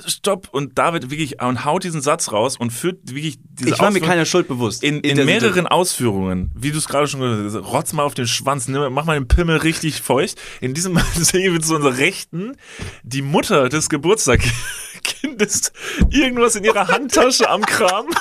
[0.06, 3.92] Stopp und David wirklich und haut diesen Satz raus und führt wirklich diese Ich war
[3.92, 4.84] mir keiner Schuld bewusst.
[4.84, 8.14] in, in der mehreren Ausführungen, wie du es gerade schon gesagt hast, rotz mal auf
[8.14, 10.40] den Schwanz, nimm, mach mal den Pimmel richtig feucht.
[10.62, 12.56] In diesem sehen wir zu unserer Rechten
[13.04, 15.72] die Mutter des Geburtstagkindes
[16.10, 18.08] irgendwas in ihrer Handtasche am Kram.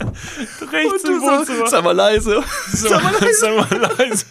[0.00, 1.66] Rechts im Wohnzimmer.
[1.66, 2.42] Sei mal leise.
[2.72, 3.34] Sag mal leise.
[3.40, 4.24] Sag mal leise.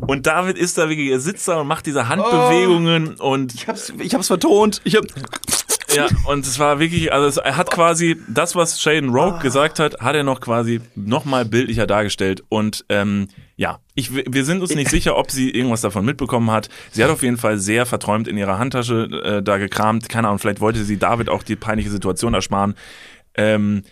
[0.00, 3.92] Und David ist da wirklich, er sitzt da und macht diese Handbewegungen und Ich hab's,
[3.98, 4.80] ich hab's vertont.
[4.84, 5.04] Ich hab,
[5.94, 9.78] ja, und es war wirklich, also es, er hat quasi das, was Shaden Rogue gesagt
[9.78, 12.42] hat, hat er noch quasi nochmal bildlicher dargestellt.
[12.48, 16.68] Und ähm, ja, ich, wir sind uns nicht sicher, ob sie irgendwas davon mitbekommen hat.
[16.90, 20.08] Sie hat auf jeden Fall sehr verträumt in ihrer Handtasche äh, da gekramt.
[20.08, 22.74] Keine Ahnung, vielleicht wollte sie David auch die peinliche Situation ersparen.
[23.34, 23.82] Ähm,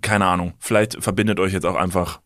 [0.00, 2.20] keine Ahnung, vielleicht verbindet euch jetzt auch einfach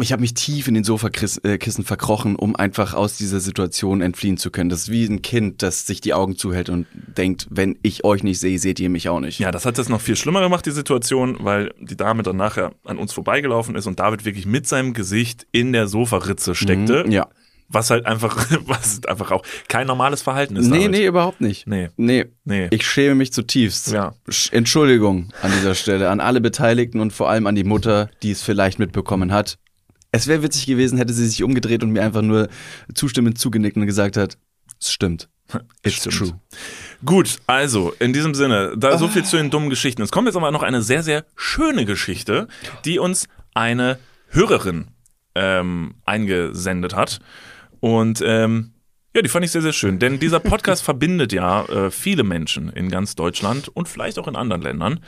[0.00, 4.50] ich habe mich tief in den Sofakissen verkrochen, um einfach aus dieser Situation entfliehen zu
[4.50, 4.70] können.
[4.70, 6.86] Das ist wie ein Kind, das sich die Augen zuhält und
[7.16, 9.38] denkt, wenn ich euch nicht sehe, seht ihr mich auch nicht.
[9.38, 12.72] Ja, das hat es noch viel schlimmer gemacht, die Situation, weil die Dame dann nachher
[12.84, 17.04] an uns vorbeigelaufen ist und David wirklich mit seinem Gesicht in der Sofaritze steckte.
[17.04, 17.28] Mhm, ja.
[17.70, 20.68] Was halt einfach, was einfach auch kein normales Verhalten ist.
[20.68, 20.90] Nee, David.
[20.92, 21.66] nee, überhaupt nicht.
[21.66, 21.88] Nee.
[21.96, 22.24] Nee.
[22.44, 22.68] Nee.
[22.70, 23.90] Ich schäme mich zutiefst.
[23.92, 24.14] Ja.
[24.28, 28.30] Sch- Entschuldigung an dieser Stelle an alle Beteiligten und vor allem an die Mutter, die
[28.30, 29.58] es vielleicht mitbekommen hat.
[30.18, 32.48] Es wäre witzig gewesen, hätte sie sich umgedreht und mir einfach nur
[32.94, 34.36] zustimmend zugenickt und gesagt hat,
[34.80, 35.28] es stimmt.
[35.82, 36.16] It's Stimmt.
[36.16, 36.40] true.
[37.04, 40.02] Gut, also in diesem Sinne, da so viel zu den dummen Geschichten.
[40.02, 42.48] Es kommt jetzt aber noch eine sehr, sehr schöne Geschichte,
[42.84, 43.98] die uns eine
[44.28, 44.88] Hörerin
[45.34, 47.20] ähm, eingesendet hat.
[47.80, 48.72] Und ähm,
[49.16, 49.98] Ja, die fand ich sehr, sehr schön.
[49.98, 54.36] Denn dieser Podcast verbindet ja äh, viele Menschen in ganz Deutschland und vielleicht auch in
[54.36, 55.00] anderen Ländern.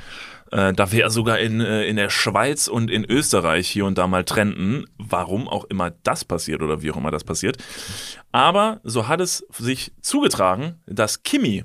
[0.50, 4.06] Äh, da wir sogar in, äh, in der Schweiz und in Österreich hier und da
[4.06, 7.58] mal trennten, warum auch immer das passiert oder wie auch immer das passiert.
[8.32, 11.64] Aber so hat es sich zugetragen, dass Kimi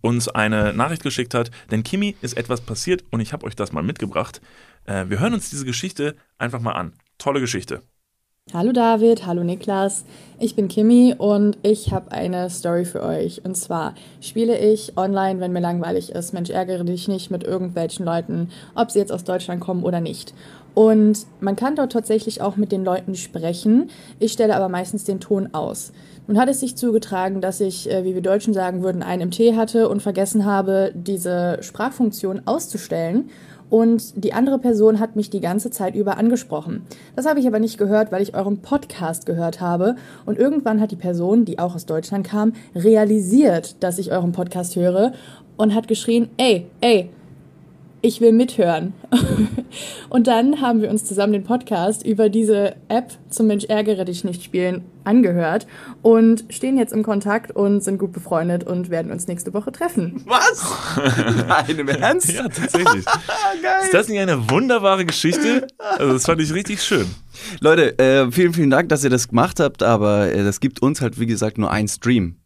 [0.00, 3.72] uns eine Nachricht geschickt hat, denn Kimi ist etwas passiert und ich habe euch das
[3.72, 4.40] mal mitgebracht.
[4.84, 6.94] Äh, wir hören uns diese Geschichte einfach mal an.
[7.18, 7.82] Tolle Geschichte.
[8.52, 10.04] Hallo David, hallo Niklas.
[10.38, 13.42] Ich bin Kimi und ich habe eine Story für euch.
[13.42, 16.34] Und zwar spiele ich online, wenn mir langweilig ist.
[16.34, 20.34] Mensch, ärgere dich nicht mit irgendwelchen Leuten, ob sie jetzt aus Deutschland kommen oder nicht.
[20.74, 23.90] Und man kann dort tatsächlich auch mit den Leuten sprechen.
[24.18, 25.92] Ich stelle aber meistens den Ton aus.
[26.26, 29.30] Nun hat es sich zugetragen, dass ich, äh, wie wir Deutschen sagen würden, einen im
[29.30, 33.30] Tee hatte und vergessen habe, diese Sprachfunktion auszustellen
[33.74, 36.86] und die andere Person hat mich die ganze Zeit über angesprochen.
[37.16, 39.96] Das habe ich aber nicht gehört, weil ich euren Podcast gehört habe
[40.26, 44.76] und irgendwann hat die Person, die auch aus Deutschland kam, realisiert, dass ich euren Podcast
[44.76, 45.12] höre
[45.56, 47.10] und hat geschrien, ey, ey,
[48.04, 48.92] ich will mithören.
[50.10, 54.24] und dann haben wir uns zusammen den Podcast über diese App zum Mensch ärgere dich
[54.24, 55.66] nicht spielen angehört
[56.02, 60.22] und stehen jetzt im Kontakt und sind gut befreundet und werden uns nächste Woche treffen.
[60.26, 60.64] Was?
[61.48, 62.30] Nein, im Ernst?
[62.30, 63.04] Ja, tatsächlich.
[63.62, 63.84] Geil.
[63.84, 65.66] Ist das nicht eine wunderbare Geschichte?
[65.78, 67.06] Also das fand ich richtig schön.
[67.60, 71.00] Leute, äh, vielen, vielen Dank, dass ihr das gemacht habt, aber äh, das gibt uns
[71.00, 72.36] halt, wie gesagt, nur einen Stream.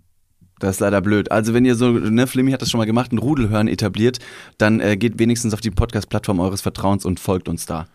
[0.60, 1.30] Das ist leider blöd.
[1.30, 4.18] Also wenn ihr so, ne, Flimmy hat das schon mal gemacht, ein Rudelhören etabliert,
[4.58, 7.86] dann äh, geht wenigstens auf die Podcast-Plattform eures Vertrauens und folgt uns da.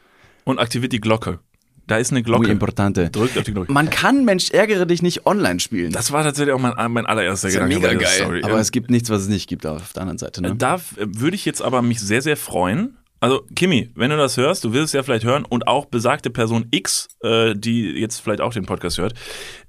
[0.45, 1.39] Und aktiviert die Glocke.
[1.85, 2.49] Da ist eine Muy Glocke.
[2.51, 3.09] importante.
[3.09, 3.71] Drückt auf die Glocke.
[3.71, 5.91] Man kann Mensch ärgere dich nicht online spielen.
[5.91, 8.21] Das war tatsächlich auch mein, mein allererster ist ja Gedanke mega geil.
[8.21, 8.41] Story.
[8.43, 10.41] Aber es gibt nichts, was es nicht gibt auf der anderen Seite.
[10.41, 10.55] Ne?
[10.55, 12.97] Da f- würde ich jetzt aber mich sehr, sehr freuen.
[13.19, 16.29] Also, Kimi, wenn du das hörst, du wirst es ja vielleicht hören und auch besagte
[16.29, 19.13] Person X, äh, die jetzt vielleicht auch den Podcast hört,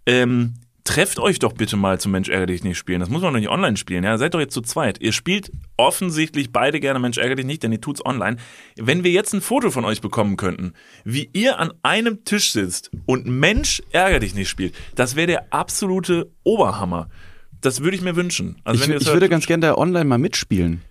[0.06, 0.54] ähm,
[0.84, 3.00] trefft euch doch bitte mal zum Mensch ärgere dich nicht spielen.
[3.00, 4.16] Das muss man doch nicht online spielen, ja.
[4.18, 5.00] Seid doch jetzt zu zweit.
[5.00, 8.36] Ihr spielt offensichtlich beide gerne Mensch ärgere dich nicht, denn ihr tut's online.
[8.76, 10.74] Wenn wir jetzt ein Foto von euch bekommen könnten,
[11.04, 15.52] wie ihr an einem Tisch sitzt und Mensch ärgere dich nicht spielt, das wäre der
[15.52, 17.08] absolute Oberhammer.
[17.60, 18.60] Das würde ich mir wünschen.
[18.64, 20.82] Also ich ich das würde hört, ganz gerne da online mal mitspielen.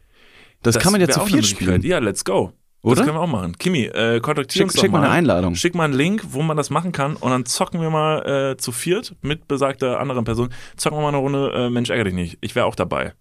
[0.64, 1.50] Das, kann man ja zu Möglichkeit.
[1.50, 1.82] spielen.
[1.84, 2.54] Ja, let's go.
[2.84, 2.96] Oder?
[2.98, 3.58] Das können wir auch machen.
[3.58, 5.56] Kimi, äh, kontaktier Schick- uns doch schick mal eine Einladung.
[5.56, 8.58] Schick mal einen Link, wo man das machen kann und dann zocken wir mal äh,
[8.58, 10.50] zu viert mit besagter anderen Person.
[10.76, 12.38] Zocken wir mal eine Runde äh, Mensch ärgere dich nicht.
[12.42, 13.14] Ich wäre auch dabei.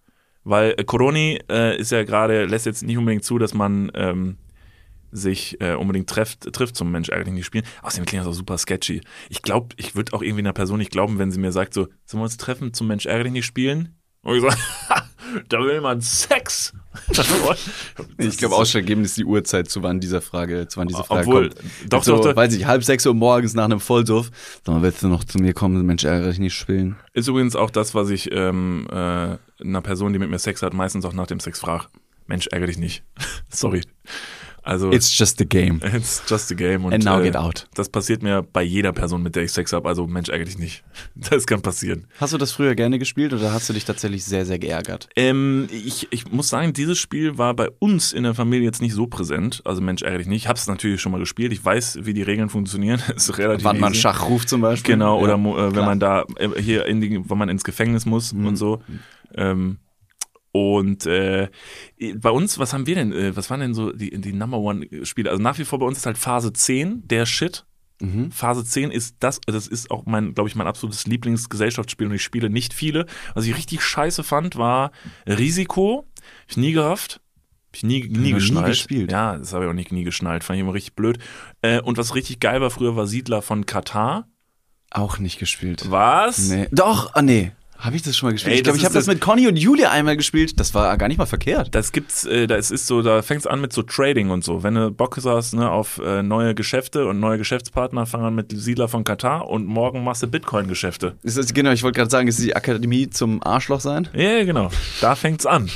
[0.43, 4.37] Weil äh, Coroni äh, ist ja gerade, lässt jetzt nicht unbedingt zu, dass man ähm,
[5.11, 7.63] sich äh, unbedingt trefft, trifft zum Mensch ärgere dich nicht spielen.
[7.83, 8.99] Außerdem klingt das auch super sketchy.
[9.29, 11.83] Ich glaube, ich würde auch irgendwie einer Person nicht glauben, wenn sie mir sagt so,
[12.05, 13.95] sollen wir uns treffen zum Mensch ärgere dich nicht spielen?
[14.23, 14.49] Und ich so,
[15.49, 16.73] da will man Sex.
[18.17, 21.49] Ich glaube, ausschlaggebend ist die Uhrzeit, zu wann dieser Frage, zu wann diese Frage Obwohl,
[21.49, 21.63] kommt.
[21.89, 22.35] doch, so, doch, doch.
[22.35, 24.29] Weiß ich, halb sechs Uhr morgens nach einem Vollsuff.
[24.63, 26.95] Dann willst du noch zu mir kommen, Mensch, ärgere dich nicht spielen.
[27.13, 30.73] Ist übrigens auch das, was ich ähm, äh, einer Person, die mit mir Sex hat,
[30.73, 31.85] meistens auch nach dem Sex frage.
[32.27, 33.03] Mensch, ärgere dich nicht.
[33.49, 33.81] Sorry.
[34.63, 35.79] Also, It's just a game.
[35.95, 36.85] it's just a game.
[36.85, 37.67] Und, And now äh, get out.
[37.75, 39.87] Das passiert mir bei jeder Person, mit der ich Sex habe.
[39.89, 40.83] Also, Mensch, ärgere dich nicht.
[41.15, 42.07] Das kann passieren.
[42.17, 45.09] Hast du das früher gerne gespielt oder hast du dich tatsächlich sehr, sehr geärgert?
[45.15, 48.93] Ähm, ich, ich muss sagen, dieses Spiel war bei uns in der Familie jetzt nicht
[48.93, 49.61] so präsent.
[49.65, 50.43] Also, Mensch, ärgere dich nicht.
[50.43, 51.51] Ich habe es natürlich schon mal gespielt.
[51.51, 53.01] Ich weiß, wie die Regeln funktionieren.
[53.15, 54.01] ist relativ Wann man easy.
[54.01, 54.93] Schach ruft zum Beispiel?
[54.95, 58.05] Genau, Ja, oder äh, wenn man da äh, hier in die, wenn man ins Gefängnis
[58.05, 58.45] muss Mhm.
[58.47, 58.81] und so.
[59.35, 59.77] Ähm,
[60.53, 61.49] und äh,
[62.15, 64.87] bei uns, was haben wir denn, äh, was waren denn so die, die Number One
[65.03, 65.31] Spiele?
[65.31, 67.65] Also nach wie vor bei uns ist halt Phase 10 der Shit.
[67.99, 68.31] Mhm.
[68.31, 72.21] Phase 10 ist das, das ist auch mein, glaube ich, mein absolutes Lieblingsgesellschaftsspiel und ich
[72.21, 73.07] spiele nicht viele.
[73.33, 74.91] Was ich richtig scheiße fand, war
[75.25, 76.05] Risiko.
[76.43, 77.21] Hab ich nie gerafft.
[77.69, 78.67] Hab ich nie, nie nie geschnallt.
[78.67, 79.11] gespielt.
[79.11, 80.43] Ja, das habe ich auch nicht nie geschnallt.
[80.43, 81.17] Fand ich immer richtig blöd.
[81.63, 84.27] Äh, und was richtig geil war früher, war Siedler von Katar.
[84.91, 85.89] Auch nicht gespielt.
[85.89, 86.49] Was?
[86.49, 86.67] Nee.
[86.71, 87.53] Doch, ah nee.
[87.77, 88.53] Habe ich das schon mal gespielt?
[88.53, 90.59] Ey, ich glaube, ich habe das mit Conny und Julia einmal gespielt.
[90.59, 91.75] Das war gar nicht mal verkehrt.
[91.75, 94.63] Das gibt's, äh, das ist so, da fängt's an mit so Trading und so.
[94.63, 98.53] Wenn du Bock hast ne, auf äh, neue Geschäfte und neue Geschäftspartner, fang an mit
[98.57, 101.15] Siedler von Katar und morgen machst du Bitcoin-Geschäfte.
[101.53, 104.07] Genau, ich wollte gerade sagen, ist die Akademie zum Arschloch sein?
[104.13, 104.69] Ja, ja, genau.
[105.01, 105.69] Da fängt's an.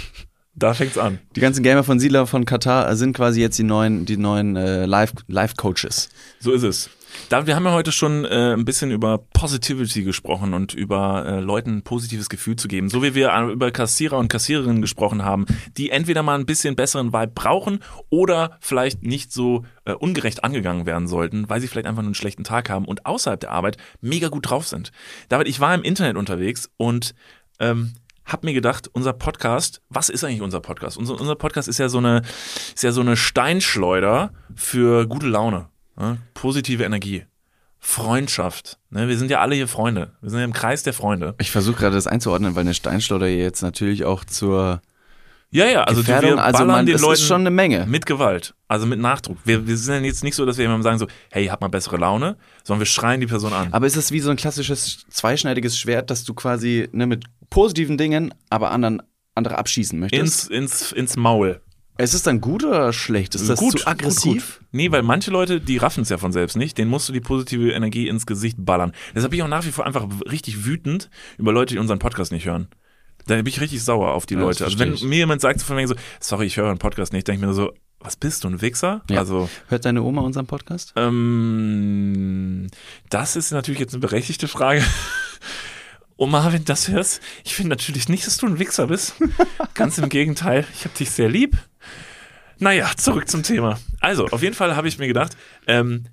[0.55, 1.19] Da fängt's an.
[1.35, 4.85] Die ganzen Gamer von Siedler von Katar sind quasi jetzt die neuen, die neuen äh,
[4.85, 6.09] Live- Live-Coaches.
[6.39, 6.89] So ist es.
[7.29, 11.39] Da, wir haben ja heute schon äh, ein bisschen über Positivity gesprochen und über äh,
[11.39, 12.89] Leuten ein positives Gefühl zu geben.
[12.89, 15.45] So wie wir äh, über Kassierer und Kassiererinnen gesprochen haben,
[15.77, 17.79] die entweder mal ein bisschen besseren Vibe brauchen
[18.09, 22.15] oder vielleicht nicht so äh, ungerecht angegangen werden sollten, weil sie vielleicht einfach nur einen
[22.15, 24.91] schlechten Tag haben und außerhalb der Arbeit mega gut drauf sind.
[25.29, 27.13] David, ich war im Internet unterwegs und
[27.59, 27.93] ähm,
[28.27, 30.97] hab mir gedacht, unser Podcast, was ist eigentlich unser Podcast?
[30.97, 32.21] Unser, unser Podcast ist ja so eine,
[32.75, 36.17] ist ja so eine Steinschleuder für gute Laune, ne?
[36.33, 37.25] positive Energie.
[37.79, 38.79] Freundschaft.
[38.89, 39.07] Ne?
[39.07, 40.13] Wir sind ja alle hier Freunde.
[40.21, 41.35] Wir sind ja im Kreis der Freunde.
[41.39, 44.81] Ich versuche gerade das einzuordnen, weil eine Steinschleuder jetzt natürlich auch zur
[45.51, 47.85] Ja, ja, also Gefährdung, wir also man, den das Leuten ist schon eine Menge.
[47.87, 49.37] mit Gewalt, also mit Nachdruck.
[49.45, 51.67] Wir, wir sind ja jetzt nicht so, dass wir jemandem sagen so, hey, hab mal
[51.67, 53.71] bessere Laune, sondern wir schreien die Person an.
[53.71, 57.97] Aber ist es wie so ein klassisches zweischneidiges Schwert, dass du quasi ne, mit positiven
[57.97, 59.03] Dingen, aber anderen
[59.35, 60.49] andere abschießen möchtest?
[60.49, 61.61] ins, ins, ins Maul.
[61.97, 63.35] Ist es dann gut oder schlecht?
[63.35, 64.23] Ist das gut, zu aggressiv?
[64.23, 64.67] Gut, gut.
[64.71, 67.19] Nee, weil manche Leute, die raffen es ja von selbst nicht, denen musst du die
[67.21, 68.91] positive Energie ins Gesicht ballern.
[69.15, 72.31] Deshalb bin ich auch nach wie vor einfach richtig wütend über Leute, die unseren Podcast
[72.31, 72.67] nicht hören.
[73.25, 74.63] Da bin ich richtig sauer auf die Ja, Leute.
[74.65, 75.03] Also wenn ich.
[75.03, 77.47] mir jemand sagt so von wegen so, sorry, ich höre einen Podcast nicht, denke ich
[77.47, 79.01] mir so, was bist du, ein Wichser?
[79.09, 79.19] Ja.
[79.19, 80.93] Also, Hört deine Oma unseren Podcast?
[80.95, 82.67] ähm,
[83.09, 84.83] das ist natürlich jetzt eine berechtigte Frage.
[86.15, 89.15] Oma, wenn du das hörst, ich finde natürlich nicht, dass du ein Wichser bist.
[89.75, 91.57] Ganz im Gegenteil, ich habe dich sehr lieb.
[92.59, 93.79] Naja, zurück zum Thema.
[93.99, 95.37] Also, auf jeden Fall habe ich mir gedacht,
[95.67, 96.05] ähm,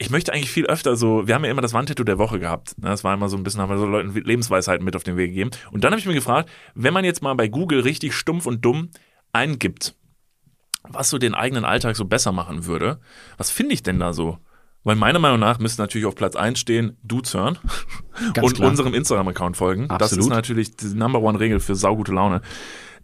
[0.00, 2.78] ich möchte eigentlich viel öfter so, wir haben ja immer das Wandtattoo der Woche gehabt.
[2.78, 2.88] Ne?
[2.88, 5.30] Das war immer so ein bisschen, haben wir so Leuten Lebensweisheiten mit auf den Weg
[5.30, 5.50] gegeben.
[5.72, 8.64] Und dann habe ich mir gefragt, wenn man jetzt mal bei Google richtig stumpf und
[8.64, 8.88] dumm
[9.32, 9.94] eingibt,
[10.88, 12.98] was so den eigenen Alltag so besser machen würde,
[13.36, 14.38] was finde ich denn da so?
[14.84, 17.58] Weil meiner Meinung nach müsste natürlich auf Platz 1 stehen, hören
[18.32, 18.70] Ganz und klar.
[18.70, 19.88] unserem Instagram-Account folgen.
[19.88, 20.30] Das ist Absolut.
[20.30, 22.40] natürlich die Number One Regel für saugute Laune.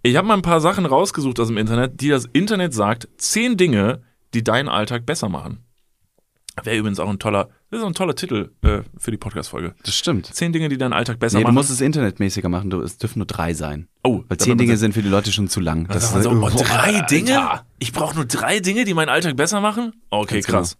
[0.07, 3.57] Ich habe mal ein paar Sachen rausgesucht aus dem Internet, die das Internet sagt, zehn
[3.57, 4.03] Dinge,
[4.35, 5.65] die deinen Alltag besser machen.
[6.63, 9.75] Wäre übrigens auch ein toller, das ist auch ein toller Titel äh, für die Podcast-Folge.
[9.85, 10.27] Das stimmt.
[10.27, 11.57] Zehn Dinge, die deinen Alltag besser Nee, du machen.
[11.57, 12.71] musst es internetmäßiger machen.
[12.71, 13.89] Du, es dürfen nur drei sein.
[14.05, 15.89] oh, Weil zehn Dinge sind für die Leute schon zu lang.
[15.89, 17.01] Das ist so, oh, drei.
[17.11, 17.63] Dinge?
[17.81, 19.93] Ich brauche nur drei Dinge, die meinen Alltag besser machen?
[20.11, 20.79] Okay, Ganz krass.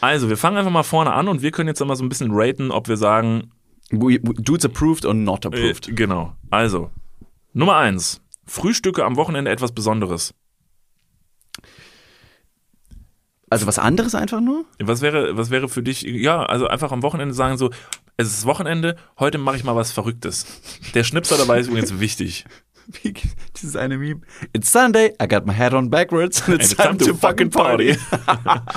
[0.00, 2.28] Also, wir fangen einfach mal vorne an und wir können jetzt mal so ein bisschen
[2.30, 3.50] raten, ob wir sagen,
[3.90, 5.96] Dudes approved or not äh, approved.
[5.96, 6.34] genau.
[6.50, 6.90] Also,
[7.52, 8.22] Nummer eins.
[8.46, 10.34] Frühstücke am Wochenende etwas Besonderes.
[13.48, 14.64] Also was anderes einfach nur?
[14.80, 17.70] Was wäre, was wäre für dich, ja, also einfach am Wochenende sagen so,
[18.16, 20.46] es ist Wochenende, heute mache ich mal was Verrücktes.
[20.94, 22.44] Der Schnipser dabei ist übrigens wichtig.
[23.02, 23.14] Wie-
[23.56, 24.20] Dieses eine Meme.
[24.52, 27.96] It's Sunday, I got my hat on backwards and it's, And time, to fucking party.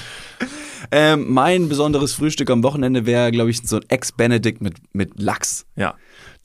[0.91, 5.65] ähm, mein besonderes Frühstück am Wochenende wäre, glaube ich, so ein Ex-Benedict mit, mit Lachs.
[5.75, 5.95] Ja.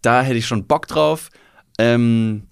[0.03, 1.31] Da hätte ich schon Bock drauf.
[1.79, 2.45] Ähm,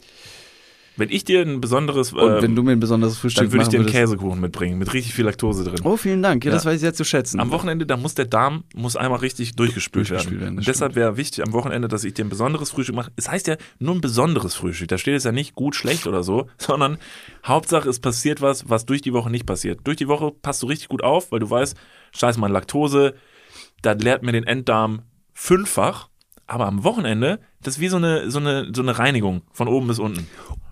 [0.97, 3.63] Wenn ich dir ein besonderes, und ähm, wenn du mir ein besonderes Frühstück dann würde
[3.63, 5.81] ich dir einen Käsekuchen mitbringen, mit richtig viel Laktose drin.
[5.85, 6.45] Oh, vielen Dank.
[6.45, 6.71] Ja, das Ja.
[6.71, 7.41] weiß ich sehr zu schätzen.
[7.41, 10.57] Am Wochenende, da muss der Darm muss einmal richtig durchgespült, Durchgespült werden, werden.
[10.57, 13.11] das Und deshalb wäre wichtig am Wochenende, dass ich dir ein besonderes Frühstück mache.
[13.17, 14.89] Es heißt ja nur ein besonderes Frühstück.
[14.89, 16.99] Da steht es ja nicht gut, schlecht oder so, sondern
[17.45, 19.81] Hauptsache es passiert was, was durch die Woche nicht passiert.
[19.85, 21.75] Durch die Woche passt du richtig gut auf, weil du weißt,
[22.15, 23.15] scheiß mal Laktose,
[23.81, 26.09] das leert mir den Enddarm fünffach.
[26.53, 29.87] Aber am Wochenende, das ist wie so eine, so eine, so eine Reinigung von oben
[29.87, 30.27] bis unten.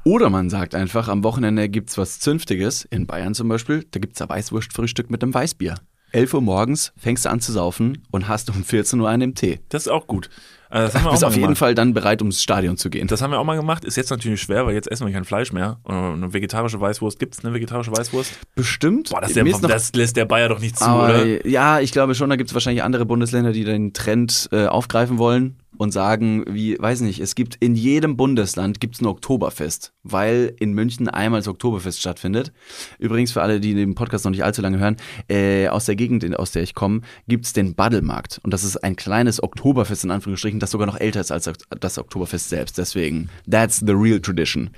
[0.04, 4.20] Oder man sagt einfach, am Wochenende gibt's was Zünftiges, in Bayern zum Beispiel, da gibt's
[4.20, 5.76] ein Weißwurstfrühstück mit einem Weißbier.
[6.12, 9.34] 11 Uhr morgens fängst du an zu saufen und hast um 14 Uhr einen im
[9.34, 9.60] Tee.
[9.70, 10.28] Das ist auch gut.
[10.68, 11.56] Also das Bist auf jeden.
[11.56, 13.08] Fall dann bereit, ums Stadion zu gehen.
[13.08, 13.84] Das haben wir auch mal gemacht.
[13.84, 15.80] Ist jetzt natürlich schwer, weil jetzt essen wir kein Fleisch mehr.
[15.82, 17.18] Und eine vegetarische Weißwurst.
[17.18, 18.38] Gibt es eine vegetarische Weißwurst?
[18.54, 19.10] Bestimmt.
[19.10, 21.46] Boah, das, der, das lässt der Bayer doch nicht zu, aber, oder?
[21.46, 25.56] Ja, ich glaube schon, da gibt's wahrscheinlich andere Bundesländer, die den Trend äh, aufgreifen wollen
[25.76, 30.72] und sagen, wie, weiß nicht, es gibt in jedem Bundesland gibt's ein Oktoberfest, weil in
[30.72, 32.52] München einmal das Oktoberfest stattfindet.
[32.98, 34.96] Übrigens für alle, die den Podcast noch nicht allzu lange hören,
[35.28, 38.40] äh, aus der Gegend, aus der ich komme, gibt's den Baddelmarkt.
[38.42, 41.50] Und das ist ein kleines Oktoberfest in Anführungsstrichen, das sogar noch älter ist als
[41.80, 42.76] das Oktoberfest selbst.
[42.76, 44.70] Deswegen, that's the real tradition.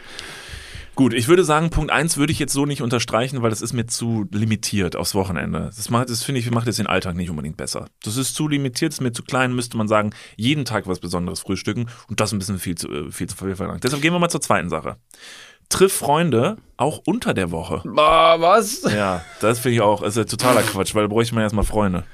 [0.95, 3.73] Gut, ich würde sagen, Punkt 1 würde ich jetzt so nicht unterstreichen, weil das ist
[3.73, 5.71] mir zu limitiert aufs Wochenende.
[5.75, 7.87] Das macht, das finde ich, macht jetzt den Alltag nicht unbedingt besser.
[8.03, 11.41] Das ist zu limitiert, ist mir zu klein, müsste man sagen, jeden Tag was Besonderes
[11.41, 13.85] frühstücken und das ein bisschen viel zu, äh, viel zu viel verlangt.
[13.85, 14.97] Deshalb gehen wir mal zur zweiten Sache.
[15.71, 17.81] Triff Freunde auch unter der Woche.
[17.85, 18.83] Boah, was?
[18.83, 22.05] Ja, das finde ich auch, ist ja totaler Quatsch, weil da bräuchte man erstmal Freunde.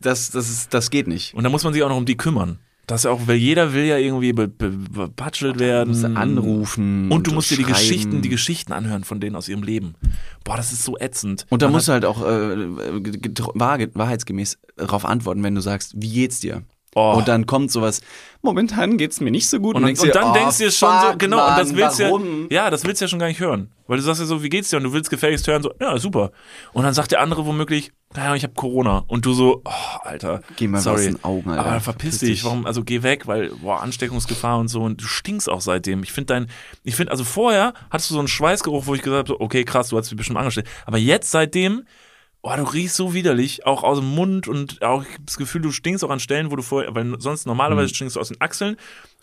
[0.00, 1.34] Das, das, ist, das geht nicht.
[1.34, 2.60] Und da muss man sich auch noch um die kümmern.
[2.90, 5.90] Das auch, weil jeder will ja irgendwie be- be- bepatschelt werden.
[5.90, 7.62] musst du anrufen Und du musst dir die.
[7.62, 9.94] Geschichten, die Geschichten anhören von denen aus ihrem Leben.
[10.44, 11.46] Boah, das ist so ätzend.
[11.50, 12.56] Und da musst du halt auch äh,
[13.54, 16.62] wahr- wahrheitsgemäß darauf antworten, wenn du sagst, wie geht's dir?
[16.94, 17.14] Oh.
[17.18, 18.00] Und dann kommt sowas,
[18.42, 19.76] momentan geht's mir nicht so gut.
[19.76, 22.00] und, dann, und dann oh, denkst du dir schon so, genau, und das Mann, willst
[22.00, 22.46] du warum?
[22.50, 23.70] ja, ja, das willst du ja schon gar nicht hören.
[23.86, 24.78] Weil du sagst ja so, wie geht's dir?
[24.78, 26.32] Und du willst gefälligst hören, so, ja, super.
[26.72, 29.04] Und dann sagt der andere womöglich, naja, ich habe Corona.
[29.06, 30.98] Und du so, oh, Alter, Geh mal sorry.
[30.98, 31.64] aus den Augen, Alter.
[31.64, 32.28] Aber verpiss, Verpiss dich.
[32.30, 32.44] dich.
[32.44, 34.82] Warum, also geh weg, weil, boah, Ansteckungsgefahr und so.
[34.82, 36.02] Und du stinkst auch seitdem.
[36.02, 36.46] Ich finde dein,
[36.82, 39.64] ich finde, also vorher hattest du so einen Schweißgeruch, wo ich gesagt habe, so, okay,
[39.64, 40.68] krass, du hast dich bestimmt angesteckt.
[40.86, 41.84] Aber jetzt seitdem,
[42.42, 46.02] Boah, du riechst so widerlich, auch aus dem Mund und auch das Gefühl, du stinkst
[46.04, 47.50] auch an Stellen, wo du vorher, weil sonst Mhm.
[47.50, 48.76] normalerweise stinkst du aus den Achseln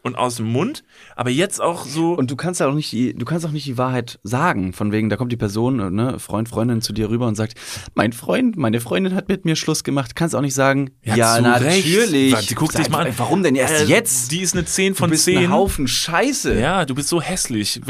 [0.04, 0.84] und aus dem Mund,
[1.16, 2.14] aber jetzt auch so.
[2.14, 4.72] Und du kannst ja auch nicht die, du kannst auch nicht die Wahrheit sagen.
[4.72, 7.56] Von wegen, da kommt die Person, ne, Freund, Freundin zu dir rüber und sagt,
[7.96, 10.16] mein Freund, meine Freundin hat mit mir Schluss gemacht.
[10.16, 12.36] Kannst auch nicht sagen, ja, zu natürlich.
[12.36, 12.50] Recht.
[12.52, 13.14] Die guckt dich mal an.
[13.18, 14.32] Warum denn erst Äh, jetzt?
[14.32, 15.40] Die ist eine 10 von du bist 10.
[15.40, 16.58] ein Haufen Scheiße.
[16.60, 17.82] Ja, du bist so hässlich.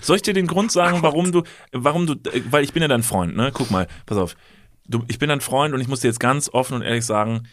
[0.00, 1.42] Soll ich dir den Grund sagen, warum du,
[1.72, 2.14] warum du,
[2.50, 3.50] weil ich bin ja dein Freund, ne?
[3.52, 4.34] Guck mal, pass auf.
[4.86, 7.48] Du, ich bin dein Freund und ich muss dir jetzt ganz offen und ehrlich sagen,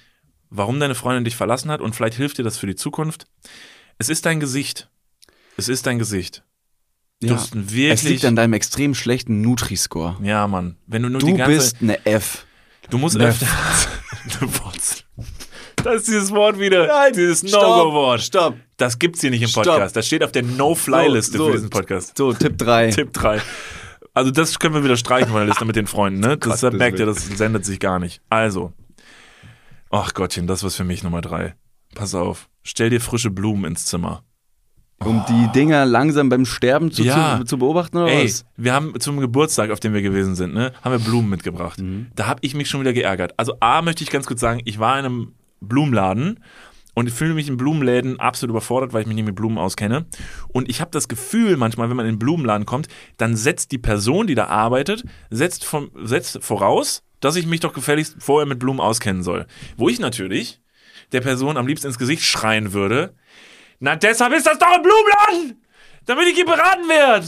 [0.50, 3.26] warum deine Freundin dich verlassen hat und vielleicht hilft dir das für die Zukunft.
[3.98, 4.90] Es ist dein Gesicht.
[5.58, 6.44] Es ist dein Gesicht.
[7.22, 7.36] Du Ja.
[7.54, 7.92] ein wirklich.
[7.92, 10.18] Es liegt an deinem extrem schlechten Nutri-Score.
[10.24, 10.78] ja, Mann.
[10.88, 12.46] Wenn du nur Du die ganze bist eine F.
[12.90, 13.48] Du musst Ne öfter.
[14.40, 15.04] Eine Wurzel.
[15.84, 16.86] Das ist dieses Wort wieder.
[16.86, 18.22] Nein, dieses No-Go-Wort.
[18.22, 18.56] stopp.
[18.78, 19.52] Das gibt's hier nicht im.
[19.52, 19.96] Podcast.
[19.96, 21.46] Das steht auf der No-Fly-Liste So, so.
[21.48, 22.16] für diesen Podcast.
[22.16, 22.92] So, Tipp 3.
[22.92, 23.42] Tipp 3.
[24.14, 26.38] Also das können wir wieder streichen von der Liste mit den Freunden, ne?
[26.40, 28.22] Das Gottes merkt ihr, das sendet sich gar nicht.
[28.30, 28.74] Also.
[29.90, 31.56] Ach Gottchen, das war's für mich Nummer 3.
[31.96, 32.48] Pass auf.
[32.64, 34.24] Stell dir frische Blumen ins Zimmer.
[35.00, 37.40] Um die Dinger langsam beim Sterben zu, Ja.
[37.40, 38.46] zu, zu beobachten oder Ey, was?
[38.56, 41.80] wir haben zum Geburtstag, auf dem wir gewesen sind, ne, haben wir Blumen mitgebracht.
[41.82, 42.08] Mhm.
[42.16, 43.34] Da habe ich mich schon wieder geärgert.
[43.38, 46.40] Also A möchte ich ganz kurz sagen, ich war in einem Blumenladen
[46.94, 50.06] und ich fühle mich in Blumenläden absolut überfordert, weil ich mich nicht mit Blumen auskenne.
[50.50, 52.88] Und ich habe das Gefühl, manchmal, wenn man in den Blumenladen kommt,
[53.18, 57.74] dann setzt die Person, die da arbeitet, setzt, vom, setzt voraus, dass ich mich doch
[57.74, 59.48] gefälligst vorher mit Blumen auskennen soll.
[59.78, 60.62] Wo ich natürlich
[61.12, 63.16] der Person am liebsten ins Gesicht schreien würde,
[63.80, 65.64] na deshalb ist das doch ein Blumenladen,
[66.06, 67.26] damit ich hier beraten werde.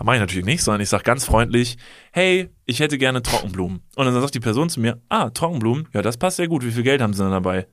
[0.00, 1.76] Das mache ich natürlich nicht, sondern ich sage ganz freundlich,
[2.10, 3.82] hey, ich hätte gerne Trockenblumen.
[3.96, 6.70] Und dann sagt die Person zu mir, ah, Trockenblumen, ja, das passt sehr gut, wie
[6.70, 7.66] viel Geld haben sie denn dabei?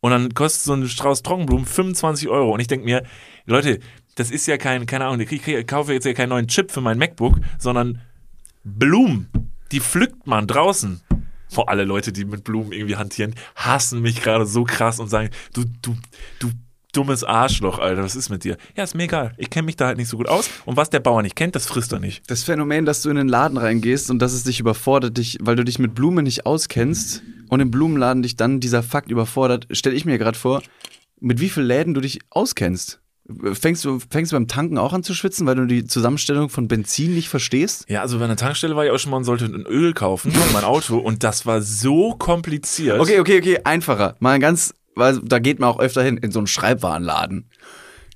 [0.00, 2.52] Und dann kostet so ein Strauß Trockenblumen 25 Euro.
[2.52, 3.02] Und ich denke mir,
[3.46, 3.80] Leute,
[4.14, 6.80] das ist ja kein, keine Ahnung, ich, ich kaufe jetzt ja keinen neuen Chip für
[6.80, 8.00] mein MacBook, sondern
[8.64, 9.28] Blumen,
[9.72, 11.00] die pflückt man draußen.
[11.50, 15.30] Vor alle Leute, die mit Blumen irgendwie hantieren, hassen mich gerade so krass und sagen,
[15.54, 15.96] du, du,
[16.40, 16.50] du
[16.92, 18.56] dummes Arschloch, Alter, was ist mit dir?
[18.76, 19.34] Ja, ist mir egal.
[19.38, 20.50] Ich kenne mich da halt nicht so gut aus.
[20.66, 22.30] Und was der Bauer nicht kennt, das frisst er nicht.
[22.30, 25.56] Das Phänomen, dass du in den Laden reingehst und dass es dich überfordert, dich, weil
[25.56, 29.96] du dich mit Blumen nicht auskennst und im Blumenladen dich dann dieser Fakt überfordert, stelle
[29.96, 30.62] ich mir gerade vor,
[31.20, 33.00] mit wie vielen Läden du dich auskennst.
[33.52, 36.66] Fängst du, fängst du beim Tanken auch an zu schwitzen, weil du die Zusammenstellung von
[36.66, 37.84] Benzin nicht verstehst?
[37.86, 40.32] Ja, also bei einer Tankstelle war ich auch schon mal und sollte ein Öl kaufen
[40.32, 42.98] für mein Auto und das war so kompliziert.
[42.98, 44.16] Okay, okay, okay, einfacher.
[44.20, 47.50] Mal ganz, weil da geht man auch öfter hin, in so einen Schreibwarenladen.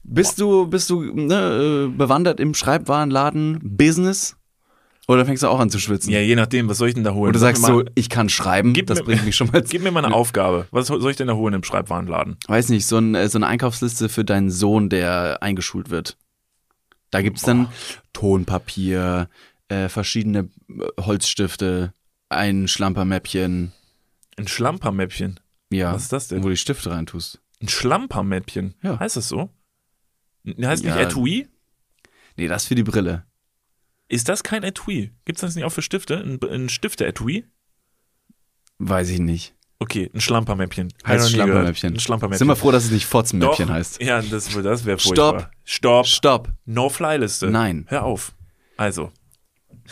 [0.03, 4.37] Bist du, bist du ne, äh, bewandert im Schreibwarenladen-Business?
[5.09, 6.13] Oder fängst du auch an zu schwitzen?
[6.13, 7.31] Ja, je nachdem, was soll ich denn da holen?
[7.31, 9.83] Oder sagst mal, so, ich kann schreiben, Gib das mir- bringt mich schon mal Gib
[9.83, 10.69] mir mal eine Aufgabe.
[10.71, 12.37] Was soll ich denn da holen im Schreibwarenladen?
[12.47, 16.17] weiß nicht, so, ein, äh, so eine Einkaufsliste für deinen Sohn, der eingeschult wird.
[17.11, 17.69] Da gibt's dann
[18.13, 19.29] Tonpapier,
[19.69, 21.93] äh, verschiedene äh, Holzstifte,
[22.29, 23.73] ein Schlampermäppchen.
[24.39, 25.41] Ein Schlampermäppchen.
[25.71, 26.39] Ja, Was ist das denn?
[26.43, 27.41] wo du die Stifte reintust.
[27.61, 28.75] Ein Schlampermäppchen.
[28.83, 28.99] Ja.
[29.01, 29.51] Heißt das so?
[30.47, 30.95] Heißt Ja.
[30.97, 31.49] nicht Etui?
[32.37, 33.25] Nee, das für die Brille.
[34.13, 35.11] Ist das kein Etui?
[35.25, 36.19] Gibt es das nicht auch für Stifte?
[36.19, 37.47] Ein, ein Stifte-Etui?
[38.77, 39.55] Weiß ich nicht.
[39.79, 40.93] Okay, ein Schlampermäppchen.
[41.07, 41.31] Heißt.
[41.31, 41.95] Schlampermäppchen.
[41.95, 42.39] Ein Schlampermäppchen.
[42.41, 43.75] Sind wir froh, dass es nicht Fotzenmäppchen Doch.
[43.75, 44.03] heißt.
[44.03, 45.17] Ja, das, das wäre Stopp.
[45.17, 45.51] furchtbar.
[45.65, 46.07] Stopp.
[46.07, 46.49] Stopp.
[46.67, 47.47] No-Fly-Liste.
[47.47, 47.87] Nein.
[47.89, 48.35] Hör auf.
[48.77, 49.13] Also.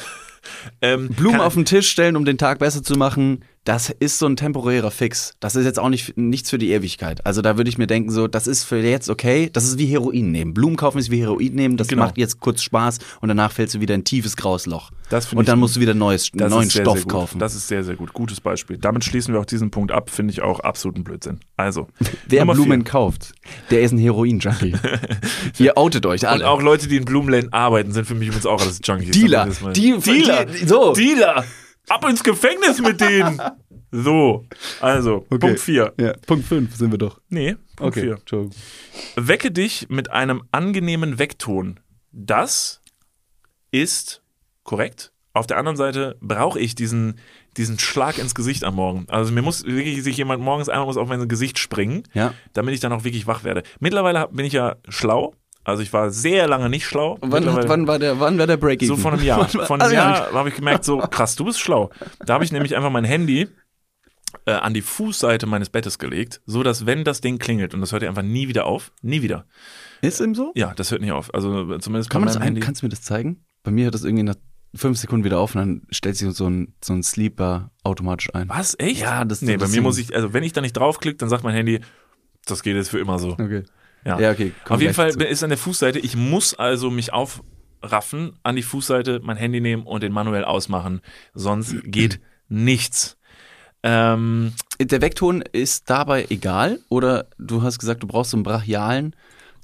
[0.83, 4.27] ähm, Blumen auf den Tisch stellen, um den Tag besser zu machen, das ist so
[4.27, 5.35] ein temporärer Fix.
[5.39, 7.25] Das ist jetzt auch nicht nichts für die Ewigkeit.
[7.27, 9.51] Also da würde ich mir denken, so, das ist für jetzt okay.
[9.53, 10.55] Das ist wie Heroin nehmen.
[10.55, 11.77] Blumen kaufen ist wie Heroin nehmen.
[11.77, 12.05] Das Genau.
[12.05, 14.91] macht jetzt kurz Spaß und danach fällst du wieder in ein tiefes graues Loch.
[15.35, 17.39] Und dann musst du wieder neues, neuen sehr, Stoff sehr kaufen.
[17.39, 18.13] Das ist sehr, sehr gut.
[18.15, 18.79] Gutes Beispiel.
[18.79, 20.09] Damit schließen wir auch diesen Punkt ab.
[20.09, 21.41] Finde ich auch absoluten Blödsinn.
[21.57, 21.89] Also.
[22.29, 22.91] Wer Nummer Blumen vier.
[22.91, 23.33] kauft,
[23.71, 24.75] der ist ein Heroin-Junkie.
[25.59, 26.49] Ihr outet euch Und alle.
[26.49, 29.11] auch Leute, die in Blumenläden arbeiten, sind für mich übrigens auch alles Junkies.
[29.11, 29.49] Dealer.
[29.61, 30.45] Mal- Die- Dealer.
[30.47, 30.93] die- so.
[30.95, 31.45] Dealer.
[31.91, 33.41] Ab ins Gefängnis mit denen.
[33.91, 34.47] So.
[34.81, 35.39] Also, Okay.
[35.39, 35.93] Punkt 4.
[35.99, 37.21] ja, Punkt 5 sind wir doch.
[37.29, 38.13] Nee, Punkt 4.
[38.15, 38.55] Entschuldigung.
[39.17, 41.81] Wecke dich mit einem angenehmen Weckton.
[42.13, 42.81] Das
[43.73, 44.23] ist
[44.63, 45.13] korrekt.
[45.33, 47.19] Auf der anderen Seite brauche ich diesen,
[47.57, 49.07] diesen Schlag ins Gesicht am Morgen.
[49.09, 52.35] Also mir muss wirklich sich jemand morgens einmal muss auf mein Gesicht springen, Ja.
[52.53, 53.63] damit ich dann auch wirklich wach werde.
[53.79, 55.35] Mittlerweile bin ich ja schlau.
[55.71, 57.17] Also ich war sehr lange nicht schlau.
[57.21, 59.49] Wann, Mittlerweile- wann, war der, wann war der Break so vor einem Jahr.
[59.49, 61.91] Vor einem Also, Jahr habe ich gemerkt, so krass, du bist schlau.
[62.25, 63.49] Da habe ich nämlich einfach mein Handy
[64.47, 67.93] äh, an die Fußseite meines Bettes gelegt, so dass wenn das Ding klingelt und das
[67.93, 69.47] hört ja einfach nie wieder auf, nie wieder.
[70.03, 70.53] Ist ihm so?
[70.55, 71.33] Ja, das hört nicht auf.
[71.35, 72.61] Also zumindest Kann man das ein, Handy.
[72.61, 73.45] kannst du mir das zeigen?
[73.63, 74.37] Bei mir hört das irgendwie nach
[74.75, 78.49] fünf Sekunden wieder auf und dann stellt sich so ein, so ein Sleeper automatisch ein.
[78.49, 78.77] Was?
[78.79, 79.01] Echt?
[79.01, 81.29] Ja, das- Nee, das bei mir muss ich, also wenn ich da nicht draufklicke, dann
[81.29, 81.81] sagt mein Handy,
[82.47, 83.33] das geht jetzt für immer so.
[83.33, 83.65] Okay.
[84.05, 84.53] Ja, Ja, okay.
[84.69, 85.21] Auf jeden Fall zu.
[85.21, 89.83] ist an der Fußseite, ich muss also mich aufraffen, an die Fußseite mein Handy nehmen
[89.85, 91.01] und den manuell ausmachen.
[91.35, 93.17] Sonst geht nichts.
[93.83, 96.81] Ähm, Der Weckton ist dabei egal?
[96.89, 99.17] Oder du hast gesagt, du brauchst so einen brachialen,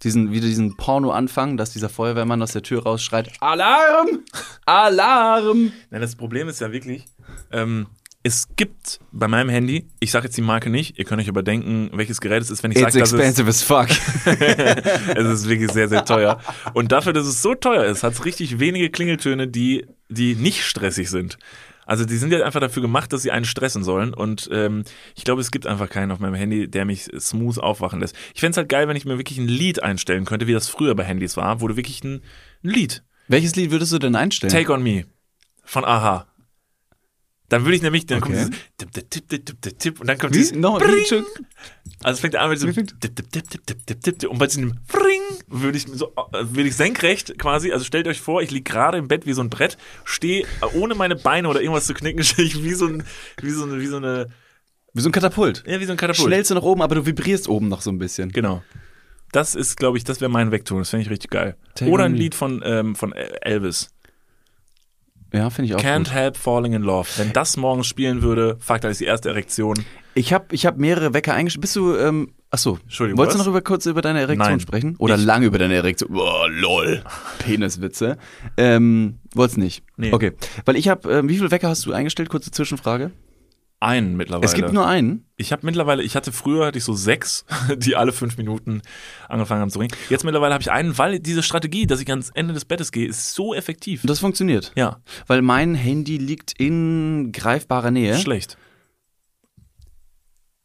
[0.02, 4.24] diesen, wieder diesen Porno-Anfang, dass dieser Feuerwehrmann aus der Tür rausschreit, Alarm!
[4.66, 5.72] Alarm!
[5.90, 7.04] Nein, das Problem ist ja wirklich,
[7.50, 7.86] ähm,
[8.26, 11.44] es gibt bei meinem Handy, ich sage jetzt die Marke nicht, ihr könnt euch aber
[11.44, 13.86] denken, welches Gerät es ist, wenn ich sage, dass es, expensive as fuck.
[15.14, 16.40] es ist wirklich sehr, sehr teuer.
[16.74, 20.64] Und dafür, dass es so teuer ist, hat es richtig wenige Klingeltöne, die, die nicht
[20.64, 21.38] stressig sind.
[21.84, 24.12] Also die sind ja einfach dafür gemacht, dass sie einen stressen sollen.
[24.12, 24.82] Und ähm,
[25.14, 28.16] ich glaube, es gibt einfach keinen auf meinem Handy, der mich smooth aufwachen lässt.
[28.34, 30.68] Ich fände es halt geil, wenn ich mir wirklich ein Lied einstellen könnte, wie das
[30.68, 32.22] früher bei Handys war, wo du wirklich ein,
[32.64, 34.52] ein Lied Welches Lied würdest du denn einstellen?
[34.52, 35.04] Take on Me
[35.62, 36.26] von Aha.
[37.48, 38.32] Dann würde ich nämlich, dann Okay.
[38.32, 40.38] kommt dieses Tipp, Tipp, Tipp, Tipp, Tipp, und dann kommt Wie?
[40.38, 41.24] dieses ein Bring.
[42.02, 44.46] Also es fängt an mit so Tipp, Tipp, Tipp, Tipp, Tipp, Tipp, Tipp, und bei
[44.46, 48.50] diesem Bring würde ich so, äh, würde ich senkrecht quasi, also stellt euch vor, ich
[48.50, 51.86] liege gerade im Bett wie so ein Brett, stehe äh, ohne meine Beine oder irgendwas
[51.86, 53.04] zu knicken, stehe ich wie so ein,
[53.40, 54.26] wie so eine, wie so eine,
[54.92, 55.62] Wie so ein Katapult.
[55.66, 56.26] ja, wie so ein Katapult.
[56.26, 58.30] Schnellst du nach oben, aber du vibrierst oben noch so ein bisschen.
[58.32, 58.62] Genau.
[59.32, 60.78] Das ist, glaube ich, das wäre mein Wegtun.
[60.78, 61.56] Das fände ich richtig geil.
[61.82, 62.14] Oder ein.
[62.14, 63.90] Lied von, ähm, von Elvis.
[65.32, 66.12] Ja, finde ich auch Can't gut.
[66.14, 67.08] Help Falling in Love.
[67.16, 69.84] Wenn das morgens spielen würde, fuck, da ist die erste Erektion.
[70.14, 71.60] Ich habe ich hab mehrere Wecker eingestellt.
[71.60, 73.44] Bist du, ähm, achso, Entschuldigung, wolltest was?
[73.44, 74.60] du noch über, kurz über deine Erektion Nein.
[74.60, 74.94] sprechen?
[74.98, 76.10] Oder Ich- lange über deine Erektion?
[76.12, 77.02] Boah, lol.
[77.38, 78.16] Peniswitze.
[78.56, 79.84] Ähm, wolltest nicht?
[79.96, 80.12] Nee.
[80.12, 80.32] Okay,
[80.64, 82.28] weil ich habe, ähm, wie viele Wecker hast du eingestellt?
[82.30, 83.10] Kurze Zwischenfrage.
[83.78, 84.46] Einen mittlerweile.
[84.46, 85.26] Es gibt nur einen.
[85.36, 87.44] Ich habe mittlerweile, ich hatte früher hatte ich so sechs,
[87.76, 88.80] die alle fünf Minuten
[89.28, 89.94] angefangen haben zu ringen.
[90.08, 93.06] Jetzt mittlerweile habe ich einen, weil diese Strategie, dass ich ans Ende des Bettes gehe,
[93.06, 94.02] ist so effektiv.
[94.02, 94.72] Und das funktioniert.
[94.76, 98.16] ja, Weil mein Handy liegt in greifbarer Nähe.
[98.18, 98.56] schlecht.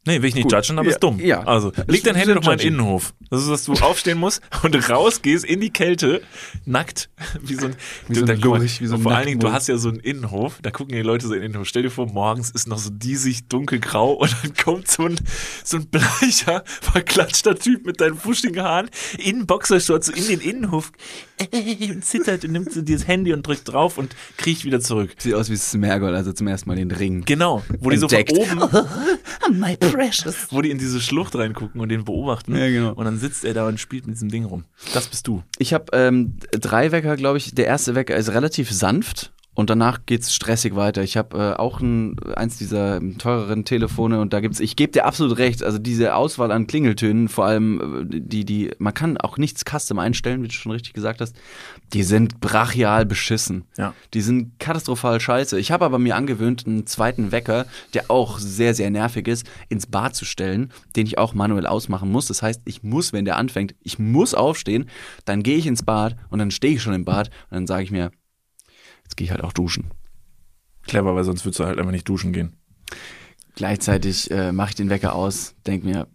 [0.07, 0.53] Nee, will ich nicht Gut.
[0.53, 1.19] judgen, aber Ja, ist dumm.
[1.19, 1.43] ja.
[1.43, 2.67] Also, leg dein Handy doch mal in den.
[2.69, 3.13] Innenhof.
[3.29, 6.21] Das ist, dass du aufstehen musst und rausgehst in die Kälte,
[6.65, 7.09] nackt,
[7.41, 7.75] wie so ein,
[8.07, 9.89] Wie so ein Lurch, wie so ein und Vor allen Dingen, du hast ja so
[9.89, 11.67] einen Innenhof, da gucken die Leute so in den Innenhof.
[11.67, 15.17] Stell dir vor, morgens ist noch so diesig dunkelgrau und dann kommt so ein,
[15.63, 18.89] so ein bleicher, verklatschter Typ mit deinen fuschigen Haaren
[19.19, 20.91] in Boxershorts so in den Innenhof
[21.51, 25.11] und zittert und nimmt so dieses Handy und drückt drauf und kriecht wieder zurück.
[25.19, 27.23] Sieht aus wie Smergol, also zum ersten Mal den Ring.
[27.25, 28.59] Genau, wo die so von oben
[29.91, 30.47] My precious.
[30.51, 32.55] wo die in diese Schlucht reingucken und den beobachten.
[32.55, 32.93] Ja, genau.
[32.93, 34.65] Und dann sitzt er da und spielt mit diesem Ding rum.
[34.93, 35.43] Das bist du.
[35.57, 37.53] Ich habe ähm, drei Wecker, glaube ich.
[37.53, 41.03] Der erste Wecker ist relativ sanft und danach geht's stressig weiter.
[41.03, 45.05] Ich habe äh, auch ein, eins dieser teureren Telefone und da gibt's, ich gebe dir
[45.05, 49.37] absolut recht, also diese Auswahl an Klingeltönen, vor allem äh, die, die, man kann auch
[49.37, 51.35] nichts custom einstellen, wie du schon richtig gesagt hast,
[51.91, 53.65] die sind brachial beschissen.
[53.77, 53.93] Ja.
[54.13, 55.59] Die sind katastrophal scheiße.
[55.59, 59.85] Ich habe aber mir angewöhnt, einen zweiten Wecker, der auch sehr, sehr nervig ist, ins
[59.85, 62.27] Bad zu stellen, den ich auch manuell ausmachen muss.
[62.27, 64.89] Das heißt, ich muss, wenn der anfängt, ich muss aufstehen,
[65.25, 67.83] dann gehe ich ins Bad und dann stehe ich schon im Bad und dann sage
[67.83, 68.11] ich mir,
[69.11, 69.91] jetzt gehe ich halt auch duschen.
[70.87, 72.53] Clever, weil sonst würdest du halt einfach nicht duschen gehen.
[73.55, 76.07] Gleichzeitig äh, mache ich den Wecker aus, denke mir,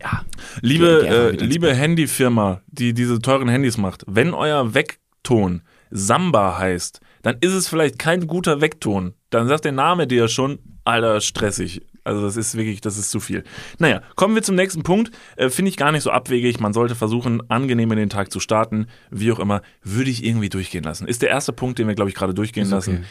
[0.00, 0.24] ja,
[0.62, 7.36] Liebe, äh, liebe Handyfirma, die diese teuren Handys macht, wenn euer Weckton Samba heißt, dann
[7.40, 9.12] ist es vielleicht kein guter Weckton.
[9.28, 11.82] Dann sagt der Name dir schon, Alter, stressig.
[12.10, 13.44] Also das ist wirklich, das ist zu viel.
[13.78, 15.12] Naja, kommen wir zum nächsten Punkt.
[15.36, 16.58] Äh, Finde ich gar nicht so abwegig.
[16.58, 18.88] Man sollte versuchen, angenehm in den Tag zu starten.
[19.12, 21.06] Wie auch immer, würde ich irgendwie durchgehen lassen.
[21.06, 23.06] Ist der erste Punkt, den wir, glaube ich, gerade durchgehen Ist lassen.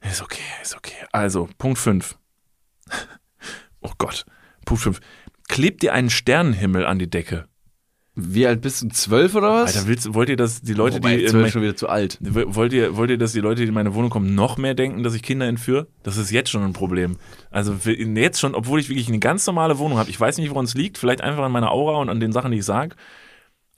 [0.00, 0.08] okay.
[0.10, 0.94] Ist okay, ist okay.
[1.12, 2.16] Also, Punkt 5.
[3.80, 4.24] Oh Gott.
[4.64, 5.00] Punkt 5.
[5.48, 7.46] Klebt dir einen Sternenhimmel an die Decke.
[8.20, 8.88] Wie alt bist du?
[8.88, 9.76] Zwölf oder was?
[9.76, 12.18] Alter, willst, wollt ihr, dass die Leute, Wobei, die zwölf mein, schon wieder zu alt.
[12.20, 15.04] wollt ihr, wollt ihr, dass die Leute, die in meine Wohnung kommen, noch mehr denken,
[15.04, 15.86] dass ich Kinder entführe?
[16.02, 17.16] Das ist jetzt schon ein Problem.
[17.50, 20.10] Also jetzt schon, obwohl ich wirklich eine ganz normale Wohnung habe.
[20.10, 20.98] Ich weiß nicht, woran es liegt.
[20.98, 22.96] Vielleicht einfach an meiner Aura und an den Sachen, die ich sage.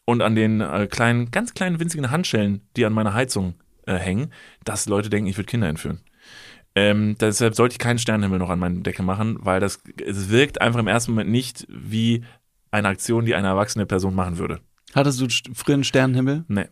[0.06, 3.54] Und an den äh, kleinen, ganz kleinen, winzigen Handschellen, die an meiner Heizung
[3.86, 4.32] äh, hängen,
[4.64, 6.00] dass Leute denken, ich würde Kinder entführen.
[6.74, 10.60] Ähm, deshalb sollte ich keinen Sternenhimmel noch an meine Decke machen, weil das es wirkt
[10.60, 12.22] einfach im ersten Moment nicht wie
[12.70, 14.60] eine Aktion, die eine erwachsene Person machen würde.
[14.94, 16.44] Hattest du früher einen Sternenhimmel?
[16.48, 16.66] Nee.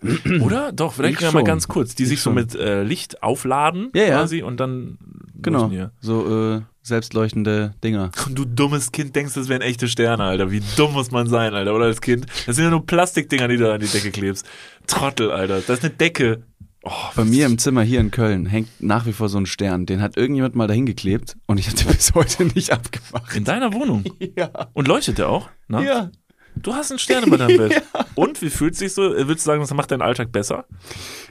[0.40, 0.72] Oder?
[0.72, 2.34] Doch, vielleicht mal ganz kurz, die Ich sich so schon.
[2.34, 4.08] mit äh, Licht aufladen Ja, ja.
[4.18, 4.98] quasi und dann
[5.40, 5.70] Genau.
[6.00, 8.10] So äh, selbstleuchtende Dinger.
[8.26, 10.50] Und du dummes Kind denkst, das wären echte Sterne, Alter.
[10.50, 12.26] Wie dumm muss man sein, Alter, oder als Kind?
[12.46, 14.44] Das sind ja nur Plastikdinger, die du an die Decke klebst.
[14.88, 15.60] Trottel, Alter.
[15.60, 16.42] Das ist eine Decke.
[16.84, 19.84] Oh, Bei mir im Zimmer hier in Köln hängt nach wie vor so ein Stern.
[19.84, 23.34] Den hat irgendjemand mal dahin geklebt und ich hatte bis heute nicht abgemacht.
[23.36, 24.04] in deiner Wohnung.
[24.36, 24.50] Ja.
[24.74, 25.48] Und leuchtet der auch?
[25.66, 25.82] Na?
[25.82, 26.10] Ja.
[26.54, 27.82] Du hast einen Stern über deinem Bett.
[28.14, 29.02] Und wie fühlt sich so?
[29.02, 30.66] Würdest du sagen, das macht deinen Alltag besser?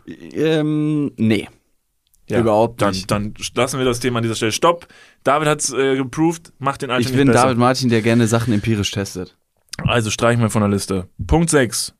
[0.05, 1.47] Ähm, nee.
[2.29, 3.09] Überhaupt dann, nicht.
[3.09, 4.51] Dann lassen wir das Thema an dieser Stelle.
[4.51, 4.87] Stopp.
[5.23, 7.43] David hat es äh, geproved, macht den Alltag Ich nicht bin besser.
[7.43, 9.37] David Martin, der gerne Sachen empirisch testet.
[9.85, 11.07] Also streichen wir von der Liste.
[11.25, 11.93] Punkt 6.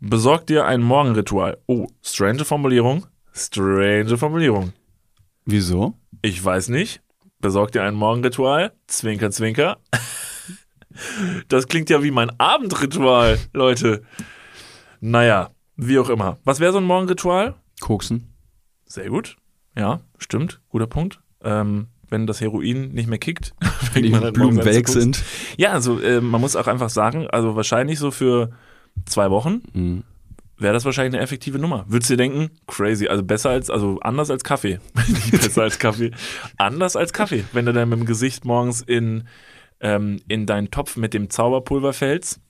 [0.00, 1.58] Besorg dir ein Morgenritual.
[1.66, 3.06] Oh, strange Formulierung.
[3.32, 4.72] Strange Formulierung.
[5.46, 5.94] Wieso?
[6.22, 7.02] Ich weiß nicht.
[7.40, 8.72] Besorg dir ein Morgenritual.
[8.86, 9.78] Zwinker, zwinker.
[11.48, 14.02] Das klingt ja wie mein Abendritual, Leute.
[15.00, 16.38] Naja, wie auch immer.
[16.44, 17.54] Was wäre so ein Morgenritual?
[17.80, 18.32] Koksen.
[18.86, 19.36] Sehr gut.
[19.76, 20.60] Ja, stimmt.
[20.68, 21.20] Guter Punkt.
[21.42, 23.54] Ähm, wenn das Heroin nicht mehr kickt,
[23.92, 25.22] Wenn die halt Blumen weg sind.
[25.56, 28.50] Ja, also äh, man muss auch einfach sagen, also wahrscheinlich so für
[29.04, 30.02] zwei Wochen Mhm.
[30.58, 31.84] wäre das wahrscheinlich eine effektive Nummer.
[31.88, 34.78] Würdest du dir denken, crazy, also besser als, also anders als Kaffee.
[35.08, 36.12] Nicht besser als Kaffee.
[36.56, 37.44] Anders als Kaffee.
[37.52, 39.24] Wenn du dann mit dem Gesicht morgens in,
[39.80, 42.40] ähm, in deinen Topf mit dem Zauberpulver fällst.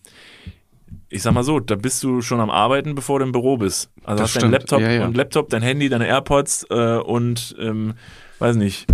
[1.09, 3.91] Ich sag mal so, da bist du schon am Arbeiten, bevor du im Büro bist.
[4.05, 4.53] Also Das hast deinen.
[4.53, 5.05] Laptop Ja, ja.
[5.05, 7.95] und Laptop, dein Handy, deine AirPods äh, und ähm,
[8.39, 8.87] weiß nicht,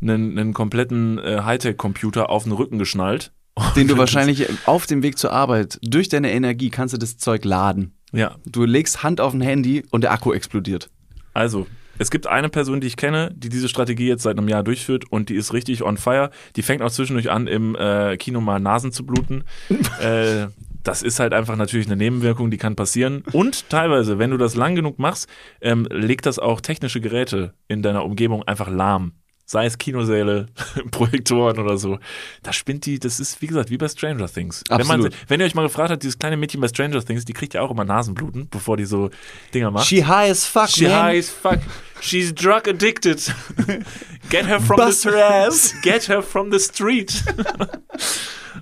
[0.00, 3.32] einen, einen kompletten äh, Hightech-Computer auf den Rücken geschnallt.
[3.76, 7.44] Den du wahrscheinlich auf dem Weg zur Arbeit durch deine Energie kannst du das Zeug
[7.44, 7.94] laden.
[8.12, 10.90] Ja, Du legst Hand auf ein Handy und der Akku explodiert.
[11.32, 11.66] Also,
[11.98, 15.10] es gibt eine Person, die ich kenne, die diese Strategie jetzt seit einem Jahr durchführt
[15.10, 16.30] und die ist richtig on fire.
[16.56, 19.44] Die fängt auch zwischendurch an, im äh, Kino mal Nasen zu bluten.
[20.00, 20.46] äh,
[20.82, 23.24] das ist halt einfach natürlich eine Nebenwirkung, die kann passieren.
[23.32, 25.28] Und teilweise, wenn du das lang genug machst,
[25.60, 29.12] ähm, legt das auch technische Geräte in deiner Umgebung einfach lahm.
[29.46, 30.46] Sei es Kinosäle,
[30.90, 31.98] Projektoren oder so.
[32.42, 34.62] Da spinnt die, das ist wie gesagt wie bei Stranger Things.
[34.70, 37.34] Wenn, man, wenn ihr euch mal gefragt habt, dieses kleine Mädchen bei Stranger Things, die
[37.34, 39.10] kriegt ja auch immer Nasenbluten, bevor die so
[39.52, 39.86] Dinger macht.
[39.86, 41.60] She high as fuck, She high as fuck.
[42.00, 43.34] She's drug addicted.
[44.30, 45.74] Get her from Bust the her ass.
[45.82, 47.22] Get her from the street.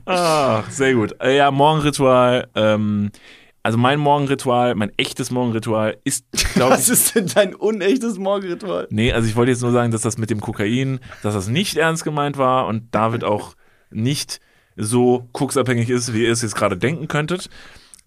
[0.06, 1.14] ah, sehr gut.
[1.22, 2.48] Ja, Morgenritual.
[2.54, 3.10] Ähm,
[3.62, 6.94] also mein Morgenritual, mein echtes Morgenritual ist, glaube Was ich.
[6.94, 8.88] ist denn dein unechtes Morgenritual?
[8.90, 11.76] Nee, also ich wollte jetzt nur sagen, dass das mit dem Kokain, dass das nicht
[11.76, 13.54] ernst gemeint war und David auch
[13.90, 14.40] nicht
[14.76, 17.50] so koksabhängig ist, wie ihr es jetzt gerade denken könntet.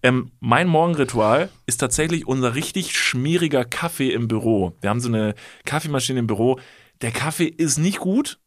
[0.02, 4.72] Ähm, mein Morgenritual ist tatsächlich unser richtig schmieriger Kaffee im Büro.
[4.80, 5.34] Wir haben so eine
[5.64, 6.58] Kaffeemaschine im Büro.
[7.00, 8.38] Der Kaffee ist nicht gut,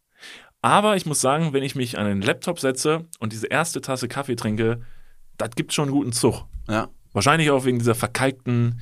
[0.62, 4.08] aber ich muss sagen, wenn ich mich an den Laptop setze und diese erste Tasse
[4.08, 4.82] Kaffee trinke,
[5.38, 6.46] das gibt schon einen guten Zug.
[6.68, 6.90] Ja.
[7.14, 8.82] Wahrscheinlich auch wegen dieser verkalkten,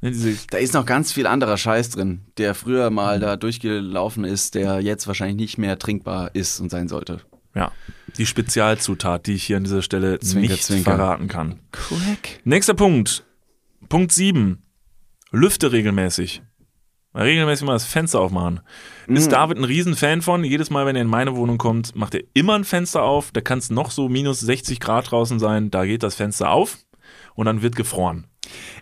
[0.00, 4.24] ne, diese Da ist noch ganz viel anderer Scheiß drin, der früher mal da durchgelaufen
[4.24, 7.20] ist, der jetzt wahrscheinlich nicht mehr trinkbar ist und sein sollte.
[7.54, 7.72] Ja,
[8.16, 10.92] die Spezialzutat, die ich hier an dieser Stelle Zwinker, nicht zwinker.
[10.92, 11.60] verraten kann.
[11.72, 12.40] Crack.
[12.44, 13.24] Nächster Punkt.
[13.88, 14.62] Punkt 7.
[15.30, 16.42] Lüfte regelmäßig.
[17.12, 18.60] Mal regelmäßig mal das Fenster aufmachen.
[19.06, 20.44] Ist David ein Riesenfan von.
[20.44, 23.32] Jedes Mal, wenn er in meine Wohnung kommt, macht er immer ein Fenster auf.
[23.32, 25.70] Da kann es noch so minus 60 Grad draußen sein.
[25.70, 26.78] Da geht das Fenster auf
[27.38, 28.26] und dann wird gefroren.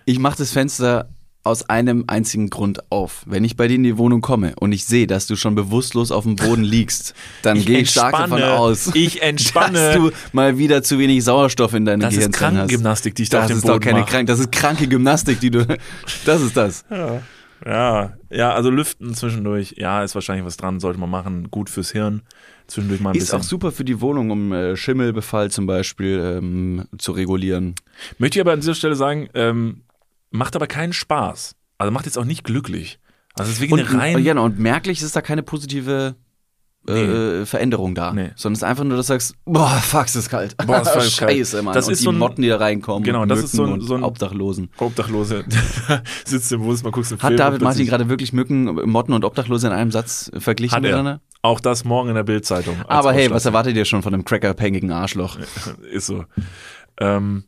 [0.06, 1.10] Ich mache das Fenster
[1.44, 3.22] aus einem einzigen Grund auf.
[3.26, 6.10] Wenn ich bei dir in die Wohnung komme und ich sehe, dass du schon bewusstlos
[6.10, 9.78] auf dem Boden liegst, dann gehe ich stark davon aus, Ich entspanne.
[9.78, 12.58] dass du mal wieder zu wenig Sauerstoff in deine Das ist Gehirnzellen hast.
[12.60, 14.10] Krankengymnastik, die ich da Das auf dem ist doch Boden keine mache.
[14.10, 15.66] krank, das ist kranke Gymnastik, die du.
[16.24, 16.84] Das ist das.
[16.90, 17.20] Ja,
[17.64, 19.74] ja, also lüften zwischendurch.
[19.78, 21.50] Ja, ist wahrscheinlich was dran, sollte man machen.
[21.50, 22.22] Gut fürs Hirn.
[22.66, 23.38] Zwischendurch mal ein Ist bisschen.
[23.38, 27.74] auch super für die Wohnung, um äh, Schimmelbefall zum Beispiel ähm, zu regulieren.
[28.18, 29.82] Möchte ich aber an dieser Stelle sagen, ähm,
[30.30, 31.54] macht aber keinen Spaß.
[31.78, 32.98] Also macht jetzt auch nicht glücklich.
[33.34, 34.16] Also es ist wirklich Und, rein.
[34.16, 36.16] und, ja, und merklich ist da keine positive
[36.88, 38.12] äh, Veränderung da.
[38.12, 38.30] Nee.
[38.36, 40.56] Sondern es ist einfach nur, dass du sagst, boah, fuck, es ist kalt.
[40.66, 41.12] Boah, es ist.
[41.16, 41.74] Scheiße, Mann.
[41.74, 43.02] Das und ist die so ein- Motten, die da reinkommen.
[43.04, 44.70] Genau, das ist so ein- Mücken so ein- Obdachlosen.
[44.78, 45.44] Obdachlose
[46.24, 49.66] sitzt im Wohnzimmer, guckst einen Hat Film David Martin gerade wirklich Mücken, Motten und Obdachlose
[49.66, 50.90] in einem Satz äh, verglichen Hat er.
[50.90, 51.20] miteinander?
[51.42, 52.76] Auch das morgen in der Bildzeitung.
[52.88, 55.38] Aber hey, was erwartet ihr schon von einem crackerabhängigen Arschloch?
[55.92, 56.24] Ist so.
[56.98, 57.44] Ähm,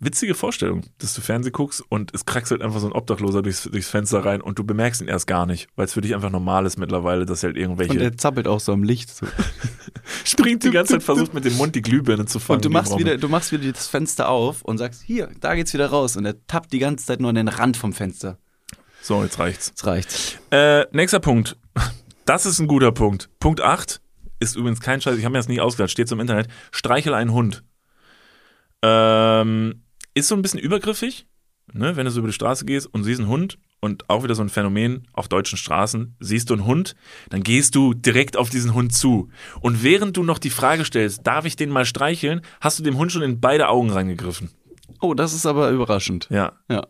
[0.00, 3.88] witzige Vorstellung, dass du Fernsehen guckst und es kraxelt einfach so ein Obdachloser durchs, durchs
[3.88, 6.66] Fenster rein und du bemerkst ihn erst gar nicht, weil es für dich einfach normal
[6.66, 9.14] ist mittlerweile, dass halt irgendwelche Und er zappelt auch so im Licht.
[9.14, 9.26] So.
[10.24, 12.58] springt die ganze Zeit, versucht mit dem Mund die Glühbirne zu fangen.
[12.58, 15.72] Und du machst, wieder, du machst wieder das Fenster auf und sagst, hier, da geht's
[15.74, 16.16] wieder raus.
[16.16, 18.38] Und er tappt die ganze Zeit nur an den Rand vom Fenster.
[19.02, 19.72] So, jetzt reicht's.
[19.74, 20.40] Das reicht.
[20.50, 21.56] Äh, nächster Punkt.
[22.24, 23.30] Das ist ein guter Punkt.
[23.40, 24.00] Punkt 8
[24.40, 26.48] ist übrigens kein Scheiß, ich habe mir das nicht ausgedacht, steht so im Internet.
[26.70, 27.64] Streichel einen Hund.
[28.82, 29.82] Ähm,
[30.18, 31.26] ist so ein bisschen übergriffig,
[31.72, 31.96] ne?
[31.96, 34.42] wenn du so über die Straße gehst und siehst einen Hund und auch wieder so
[34.42, 36.94] ein Phänomen auf deutschen Straßen, siehst du einen Hund,
[37.30, 39.28] dann gehst du direkt auf diesen Hund zu.
[39.60, 42.96] Und während du noch die Frage stellst, darf ich den mal streicheln, hast du dem
[42.96, 44.50] Hund schon in beide Augen reingegriffen.
[45.00, 46.28] Oh, das ist aber überraschend.
[46.30, 46.52] Ja.
[46.68, 46.86] Ja.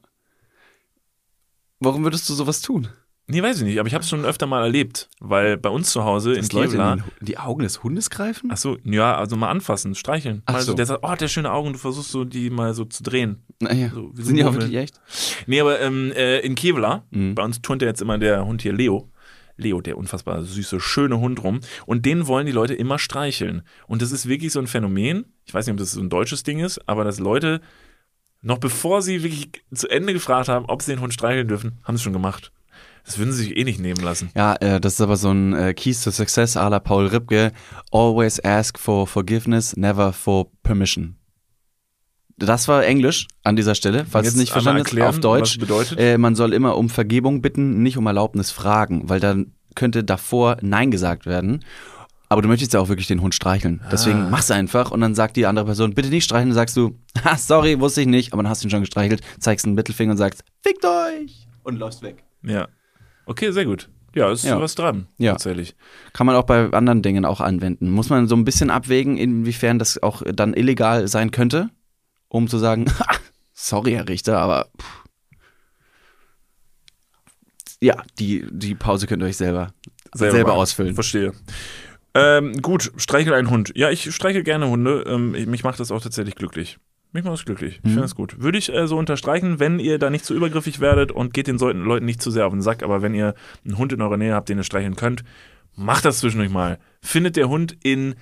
[1.80, 2.88] Warum würdest du sowas tun?
[3.30, 5.90] Nee, weiß ich nicht, aber ich habe es schon öfter mal erlebt, weil bei uns
[5.90, 8.48] zu Hause in Dass Leute Kevlar, in die Augen des Hundes greifen?
[8.50, 10.42] Ach so, ja, also mal anfassen, streicheln.
[10.46, 10.76] Ach also so.
[10.76, 13.42] der sagt, oh, der schöne Augen, du versuchst so die mal so zu drehen.
[13.60, 14.98] Naja, so sind die auch wirklich echt?
[15.46, 17.34] Nee, aber ähm, äh, in Kevlar, Mhm.
[17.34, 19.10] bei uns turnt ja jetzt immer der Hund hier Leo.
[19.58, 21.60] Leo, der unfassbar süße, schöne Hund rum.
[21.84, 23.62] Und den wollen die Leute immer streicheln.
[23.88, 25.26] Und das ist wirklich so ein Phänomen.
[25.44, 27.60] Ich weiß nicht, ob das so ein deutsches Ding ist, aber dass Leute,
[28.40, 31.96] noch bevor sie wirklich zu Ende gefragt haben, ob sie den Hund streicheln dürfen, haben
[31.96, 32.52] sie es schon gemacht.
[33.08, 34.28] Das würden sie sich eh nicht nehmen lassen.
[34.36, 37.52] Ja, äh, das ist aber so ein äh, Keys to Success à la Paul Ripke.
[37.90, 41.16] Always ask for forgiveness, never for permission.
[42.36, 45.54] Das war Englisch an dieser Stelle, falls Jetzt es nicht verstanden ist, erklären, auf Deutsch.
[45.56, 45.98] was bedeutet?
[45.98, 50.58] Äh, man soll immer um Vergebung bitten, nicht um Erlaubnis fragen, weil dann könnte davor
[50.60, 51.64] Nein gesagt werden.
[52.28, 53.80] Aber du möchtest ja auch wirklich den Hund streicheln.
[53.90, 54.28] Deswegen Ah.
[54.30, 56.50] mach's einfach und dann sagt die andere Person, bitte nicht streicheln.
[56.50, 59.22] Dann sagst du, ha, sorry, wusste ich nicht, aber dann hast du ihn schon gestreichelt,
[59.40, 61.46] zeigst einen Mittelfinger und sagst, fickt euch!
[61.62, 62.22] Und läufst weg.
[62.42, 62.68] Ja.
[63.28, 63.88] Okay, sehr gut.
[64.14, 64.58] Ja, ist Ja.
[64.60, 65.06] was dran.
[65.18, 65.32] Ja.
[65.32, 65.76] Tatsächlich.
[66.14, 67.90] Kann man auch bei anderen Dingen auch anwenden.
[67.90, 71.68] Muss man so ein bisschen abwägen, inwiefern das auch dann illegal sein könnte,
[72.28, 72.86] um zu sagen,
[73.52, 75.04] sorry, Herr Richter, aber pff.
[77.80, 79.72] ja, die, die Pause könnt ihr euch selber,
[80.14, 80.58] selber, machen.
[80.60, 80.94] ausfüllen.
[80.94, 81.32] Verstehe.
[82.14, 83.72] Ähm, gut, streichel einen Hund.
[83.76, 85.04] Ja, ich streichel gerne Hunde.
[85.06, 86.78] Ähm, ich- mich macht das auch tatsächlich glücklich.
[87.12, 87.76] Mich macht das glücklich.
[87.78, 87.88] Ich Mhm.
[87.88, 88.40] finde das gut.
[88.40, 91.58] Würde ich äh, so unterstreichen, wenn ihr da nicht zu übergriffig werdet und geht den
[91.58, 94.16] Leuten, Leuten nicht zu sehr auf den Sack, aber wenn ihr einen Hund in eurer
[94.18, 95.24] Nähe habt, den ihr streicheln könnt,
[95.74, 96.78] macht das zwischendurch mal.
[97.00, 98.14] Findet der Hund in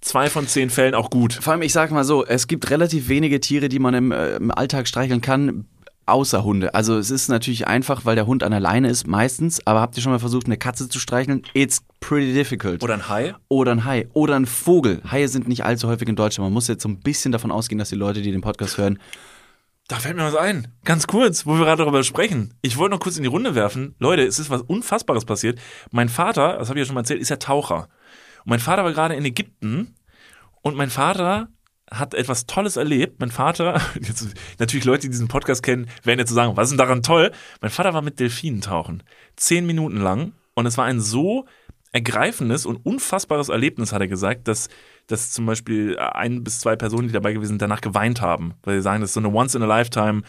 [0.00, 1.32] zwei von zehn Fällen auch gut.
[1.34, 4.36] Vor allem, ich sag mal so, es gibt relativ wenige Tiere, die man im, äh,
[4.36, 5.64] im Alltag streicheln kann,
[6.06, 6.74] außer Hunde.
[6.74, 9.96] Also es ist natürlich einfach, weil der Hund an der Leine ist, meistens, aber habt
[9.96, 11.42] ihr schon mal versucht, eine Katze zu streicheln?
[11.54, 12.82] It's pretty difficult.
[12.82, 13.34] Oder ein Hai?
[13.48, 14.08] Oder ein Hai.
[14.12, 15.00] Oder ein Vogel.
[15.10, 16.46] Haie sind nicht allzu häufig in Deutschland.
[16.46, 18.98] Man muss jetzt so ein bisschen davon ausgehen, dass die Leute, die den Podcast hören,
[19.88, 20.68] Da fällt mir was ein.
[20.84, 22.54] Ganz kurz, wo wir gerade darüber sprechen.
[22.62, 23.94] Ich wollte noch kurz in die Runde werfen.
[23.98, 25.58] Leute, es ist was Unfassbares passiert.
[25.90, 27.88] Mein Vater, das habe ich ja schon mal erzählt, ist ja Taucher.
[28.44, 29.94] Und mein Vater war gerade in Ägypten
[30.62, 31.48] und mein Vater
[31.92, 33.20] hat etwas Tolles erlebt.
[33.20, 34.28] Mein Vater, jetzt,
[34.58, 37.32] natürlich Leute, die diesen Podcast kennen, werden jetzt sagen, was ist denn daran toll?
[37.60, 39.02] Mein Vater war mit Delfinen tauchen.
[39.36, 40.32] Zehn Minuten lang.
[40.54, 41.46] Und es war ein so
[41.92, 44.68] ergreifendes und unfassbares Erlebnis, hat er gesagt, dass,
[45.06, 48.54] dass zum Beispiel ein bis zwei Personen, die dabei gewesen sind, danach geweint haben.
[48.62, 50.22] Weil sie sagen, das ist so eine Once-in-a-Lifetime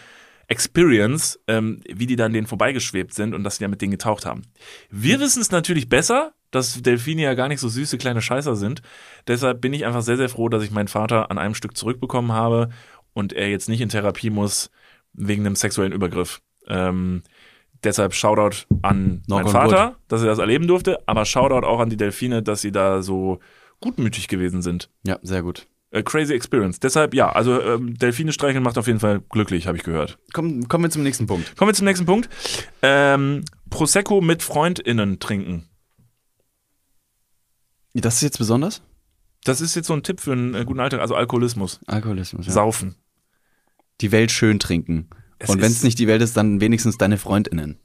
[0.48, 4.26] Experience, ähm, wie die dann denen vorbeigeschwebt sind und dass sie ja mit denen getaucht
[4.26, 4.44] haben.
[4.90, 8.82] Wir wissen es natürlich besser, dass Delfine ja gar nicht so süße kleine Scheißer sind.
[9.28, 12.32] Deshalb bin ich einfach sehr, sehr froh, dass ich meinen Vater an einem Stück zurückbekommen
[12.32, 12.70] habe
[13.14, 14.70] und er jetzt nicht in Therapie muss
[15.14, 16.42] wegen einem sexuellen Übergriff.
[16.68, 17.24] Ähm,
[17.84, 21.90] deshalb Shoutout an Knock meinen Vater, dass er das erleben durfte, aber Shoutout auch an
[21.90, 23.40] die Delfine, dass sie da so
[23.80, 24.90] gutmütig gewesen sind.
[25.06, 25.68] ja, sehr gut.
[25.94, 26.80] Äh, crazy Experience.
[26.80, 30.18] Deshalb, ja, also ähm, Delfine streicheln macht auf jeden Fall glücklich, habe ich gehört.
[30.34, 31.56] Komm, kommen wir zum nächsten Punkt.
[31.56, 32.30] Kommen wir zum nächsten Punkt.
[32.82, 35.70] Ähm, Prosecco mit FreundInnen trinken.
[37.94, 38.82] Das ist jetzt besonders?
[39.44, 41.80] Das ist jetzt so ein Tipp für einen äh, guten Alltag, also Alkoholismus.
[41.86, 42.48] Alkoholismus.
[42.48, 42.54] Ja.
[42.54, 42.96] Saufen.
[44.02, 45.10] Die Welt schön trinken.
[45.38, 47.78] Es Und wenn es nicht die Welt ist, dann wenigstens deine FreundInnen.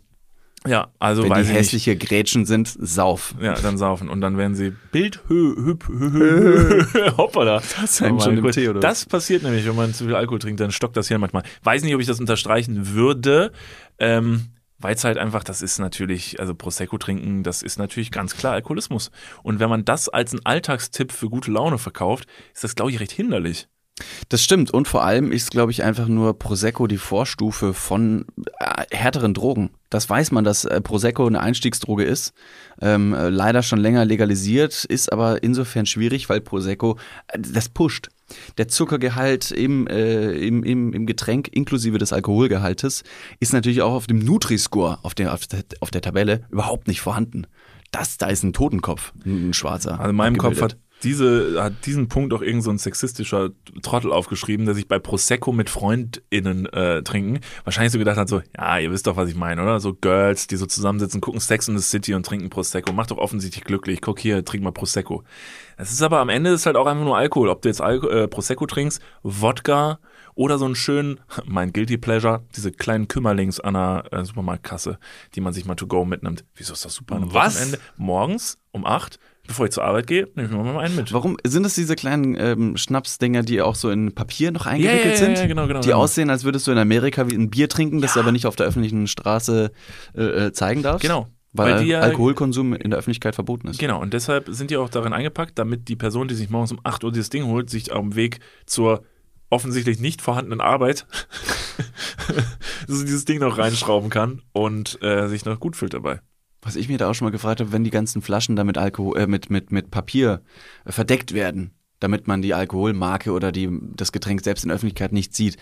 [0.66, 1.59] Ja, also wenn weiß die ich nicht.
[1.59, 3.35] hässliche Grätschen sind, sauf.
[3.40, 4.09] Ja, dann saufen.
[4.09, 7.16] Und dann werden sie Bild, hö, hüp, hö, hö, hö.
[7.16, 7.62] Hoppala.
[7.80, 10.60] Das, hängt schon im Tee, oder das passiert nämlich, wenn man zu viel Alkohol trinkt,
[10.60, 11.44] dann stockt das hier manchmal.
[11.62, 13.52] Weiß nicht, ob ich das unterstreichen würde,
[13.98, 14.48] ähm,
[14.78, 18.55] weil es halt einfach, das ist natürlich, also Prosecco trinken, das ist natürlich ganz klar
[18.55, 19.10] Alkoholismus.
[19.43, 23.01] Und wenn man das als einen Alltagstipp für gute Laune verkauft, ist das, glaube ich,
[23.01, 23.68] recht hinderlich.
[24.28, 24.70] Das stimmt.
[24.70, 28.26] Und vor allem ist, glaube ich, einfach nur Prosecco die Vorstufe von
[28.58, 29.70] äh, härteren Drogen.
[29.90, 32.34] Das weiß man, dass äh, Prosecco eine Einstiegsdroge ist.
[32.80, 36.98] Ähm, äh, leider schon länger legalisiert, ist aber insofern schwierig, weil Prosecco
[37.36, 38.08] das pusht.
[38.58, 43.02] Der Zuckergehalt im, äh, im, im, im Getränk inklusive des Alkoholgehaltes
[43.40, 47.00] ist natürlich auch auf dem Nutri-Score, auf der, auf, der, auf der Tabelle, überhaupt nicht
[47.00, 47.46] vorhanden.
[47.90, 49.98] Das, da ist ein Totenkopf, ein schwarzer.
[49.98, 53.50] Also in meinem Kopf hat diese, hat diesen Punkt auch irgend so ein sexistischer
[53.82, 58.42] Trottel aufgeschrieben, der sich bei Prosecco mit FreundInnen äh, trinken wahrscheinlich so gedacht hat, so,
[58.56, 59.80] ja, ihr wisst doch, was ich meine, oder?
[59.80, 62.92] So Girls, die so zusammensitzen, gucken Sex in the City und trinken Prosecco.
[62.92, 64.00] Macht doch offensichtlich glücklich.
[64.00, 65.24] Guck hier, trink mal Prosecco.
[65.76, 67.48] Das ist aber am Ende ist halt auch einfach nur Alkohol.
[67.48, 69.98] Ob du jetzt Alko äh, Prosecco trinkst, Wodka
[70.34, 74.98] oder so einen schönen, mein Guilty Pleasure, diese kleinen Kümmerlings an der äh, Supermarktkasse,
[75.34, 76.44] die man sich mal to go mitnimmt.
[76.54, 77.16] Wieso ist das super?
[77.16, 77.56] Am Was?
[77.56, 79.18] Wochenende, morgens um acht,
[79.48, 81.12] bevor ich zur Arbeit gehe, nehme ich mir mal einen mit.
[81.12, 85.10] Warum sind das diese kleinen ähm, Schnapsdinger, die auch so in Papier noch eingewickelt ja,
[85.10, 85.38] ja, sind?
[85.38, 85.98] ja, genau, genau, Die genau.
[86.02, 88.54] aussehen, als würdest du in Amerika wie ein Bier trinken, das du aber nicht auf
[88.54, 89.72] der öffentlichen Straße
[90.14, 91.02] äh, äh, zeigen darfst.
[91.02, 91.26] Genau.
[91.52, 93.80] Weil, Weil die ja- Alkoholkonsum in der Öffentlichkeit verboten ist.
[93.80, 96.80] Genau, und deshalb sind die auch darin eingepackt, damit die Person, die sich morgens um
[96.84, 99.02] 8 Uhr dieses Ding holt, sich auf dem Weg zur
[99.50, 101.06] offensichtlich nicht vorhandenen Arbeit
[102.88, 106.20] dieses Ding noch reinschrauben kann und äh, sich noch gut fühlt dabei.
[106.62, 108.78] Was ich mir da auch schon mal gefragt habe, wenn die ganzen Flaschen da mit,
[108.78, 110.43] Alkohol, äh, mit, mit, mit Papier
[110.85, 115.12] äh, verdeckt werden, damit man die Alkoholmarke oder die, das Getränk selbst in der Öffentlichkeit
[115.12, 115.56] nicht sieht.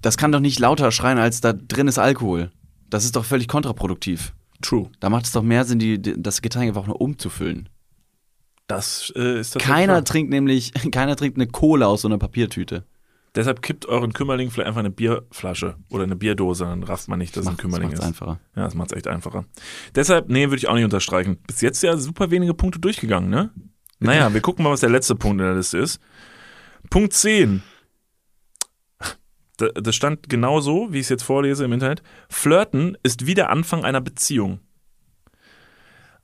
[0.00, 2.50] Das kann doch nicht lauter schreien, als da drin ist Alkohol.
[2.88, 4.34] Das ist doch völlig kontraproduktiv.
[4.62, 4.90] True.
[5.00, 7.68] Da macht es doch mehr Sinn, die, das Getränk einfach nur umzufüllen.
[8.66, 9.62] Das äh, ist das.
[9.62, 12.84] Keiner trinkt nämlich, keiner trinkt eine Cola aus so einer Papiertüte.
[13.34, 17.36] Deshalb kippt euren Kümmerling vielleicht einfach eine Bierflasche oder eine Bierdose, dann rafft man nicht,
[17.36, 18.06] dass es ein Kümmerling macht's ist.
[18.06, 18.40] einfacher.
[18.56, 19.44] Ja, das macht es echt einfacher.
[19.94, 21.36] Deshalb, nee, würde ich auch nicht unterstreichen.
[21.46, 23.50] Bis jetzt ja super wenige Punkte durchgegangen, ne?
[24.00, 26.00] Naja, wir gucken mal, was der letzte Punkt in der Liste ist.
[26.90, 27.62] Punkt 10.
[29.56, 32.02] Da- Das stand genau so, wie ich es jetzt vorlese im Internet.
[32.28, 34.60] Flirten ist wie der Anfang einer Beziehung.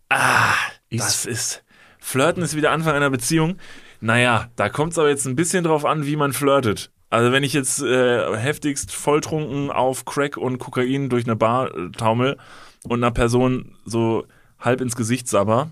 [0.09, 0.55] Ah,
[0.91, 1.65] das ist.
[1.99, 3.57] Flirten ist wie der Anfang einer Beziehung.
[4.01, 6.93] Naja, da kommt es aber jetzt ein bisschen drauf an, wie man flirtet.
[7.15, 11.91] Also wenn ich jetzt äh, heftigst volltrunken auf Crack und Kokain durch eine Bar äh,
[11.93, 12.39] taumel
[12.83, 14.27] und einer Person so
[14.59, 15.71] halb ins Gesicht sabber,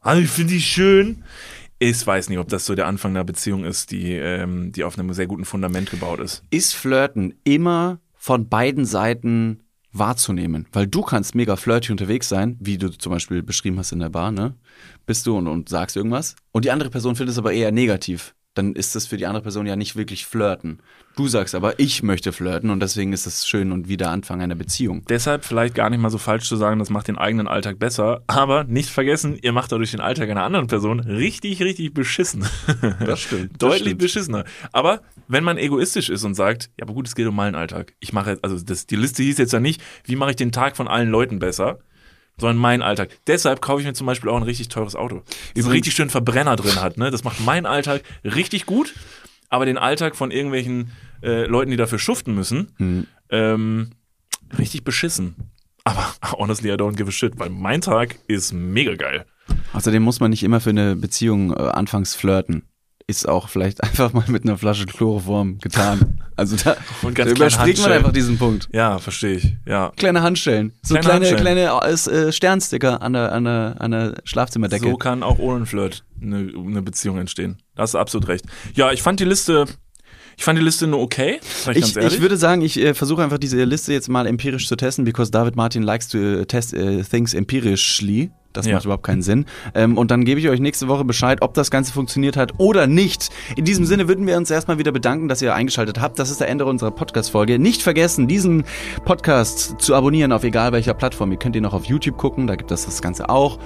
[0.00, 1.24] also ich finde die schön.
[1.78, 4.98] Ich weiß nicht, ob das so der Anfang einer Beziehung ist, die, ähm, die auf
[4.98, 6.42] einem sehr guten Fundament gebaut ist.
[6.48, 9.60] Ist Flirten immer von beiden Seiten
[9.92, 10.68] wahrzunehmen?
[10.72, 14.08] Weil du kannst mega flirty unterwegs sein, wie du zum Beispiel beschrieben hast in der
[14.08, 14.54] Bar, ne?
[15.04, 16.34] Bist du und, und sagst irgendwas.
[16.50, 18.34] Und die andere Person findet es aber eher negativ.
[18.58, 20.80] Dann ist das für die andere Person ja nicht wirklich flirten.
[21.14, 24.42] Du sagst aber, ich möchte flirten und deswegen ist es schön und wie der Anfang
[24.42, 25.04] einer Beziehung.
[25.08, 28.22] Deshalb vielleicht gar nicht mal so falsch zu sagen, das macht den eigenen Alltag besser.
[28.26, 32.44] Aber nicht vergessen, ihr macht dadurch den Alltag einer anderen Person richtig, richtig beschissen.
[32.98, 33.52] Das stimmt.
[33.52, 33.98] das Deutlich stimmt.
[33.98, 34.44] beschissener.
[34.72, 37.94] Aber wenn man egoistisch ist und sagt, ja, aber gut, es geht um meinen Alltag.
[38.00, 40.76] Ich mache also das, die Liste hieß jetzt ja nicht, wie mache ich den Tag
[40.76, 41.78] von allen Leuten besser,
[42.38, 43.10] sondern meinen Alltag.
[43.26, 45.22] Deshalb kaufe ich mir zum Beispiel auch ein richtig teures Auto.
[45.54, 46.96] Das einen richtig schönen Verbrenner drin hat.
[46.96, 47.10] Ne?
[47.10, 48.94] Das macht meinen Alltag richtig gut,
[49.48, 50.92] aber den Alltag von irgendwelchen
[51.22, 53.06] äh, Leuten, die dafür schuften müssen, Hm.
[53.30, 53.90] ähm,
[54.58, 55.34] richtig beschissen.
[55.84, 56.06] Aber
[56.38, 59.24] honestly, I don't give a shit, weil mein Tag ist mega geil.
[59.72, 62.62] Außerdem muss man nicht immer für eine Beziehung äh, anfangs flirten.
[63.10, 66.20] Ist auch vielleicht einfach mal mit einer Flasche Chloroform getan.
[66.36, 68.68] Also da, Und da ganz kleine überspringt man einfach diesen Punkt.
[68.70, 69.56] Ja, verstehe ich.
[69.66, 69.92] Ja.
[69.96, 70.74] Kleine Handstellen.
[70.82, 74.90] So Kleine kleine, kleine äh, Sternsticker an der, an der, an der Schlafzimmerdecke.
[74.90, 77.56] So kann auch ohne Flirt eine, eine Beziehung entstehen.
[77.74, 78.44] Da hast du absolut recht.
[78.74, 79.64] Ja, ich fand die Liste,
[80.36, 81.40] ich fand die Liste nur okay.
[81.40, 82.14] Ich, Ich, ganz ehrlich.
[82.14, 85.30] ich würde sagen, ich äh, versuche einfach diese Liste jetzt mal empirisch zu testen, because
[85.30, 88.30] David Martin likes to äh, test äh, things empirically.
[88.58, 88.74] Das Ja.
[88.74, 89.46] macht überhaupt keinen Sinn.
[89.74, 92.88] Ähm, und dann gebe ich euch nächste Woche Bescheid, ob das Ganze funktioniert hat oder
[92.88, 93.30] nicht.
[93.54, 96.18] In diesem Sinne würden wir uns erstmal wieder bedanken, dass ihr eingeschaltet habt.
[96.18, 97.60] Das ist der Ende unserer Podcast-Folge.
[97.60, 98.64] Nicht vergessen, diesen
[99.04, 101.30] Podcast zu abonnieren auf egal welcher Plattform.
[101.30, 103.58] Ihr könnt ihn noch auf YouTube gucken, da gibt es das Ganze auch.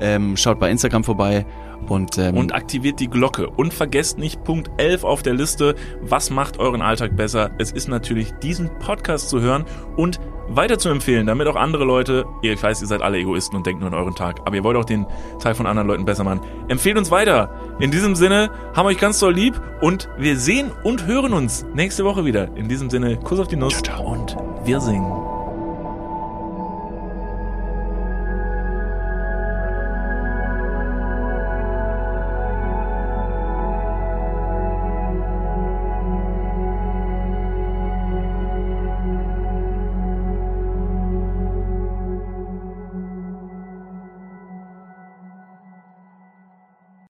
[0.00, 1.44] Ähm, schaut bei Instagram vorbei.
[1.88, 3.48] Und, ähm, und aktiviert die Glocke.
[3.48, 5.74] Und vergesst nicht Punkt 11 auf der Liste.
[6.02, 7.50] Was macht euren Alltag besser?
[7.58, 9.64] Es ist natürlich, diesen Podcast zu hören
[9.96, 13.66] und weiter zu empfehlen, damit auch andere Leute, ich weiß, ihr seid alle Egoisten und
[13.66, 15.06] denkt nur an euren Tag, aber ihr wollt auch den
[15.40, 16.40] Tag von anderen Leuten besser machen.
[16.68, 17.50] Empfehlt uns weiter.
[17.80, 22.04] In diesem Sinne, haben euch ganz doll lieb und wir sehen und hören uns nächste
[22.04, 22.56] Woche wieder.
[22.56, 25.35] In diesem Sinne, Kuss auf die Nuss und wir singen.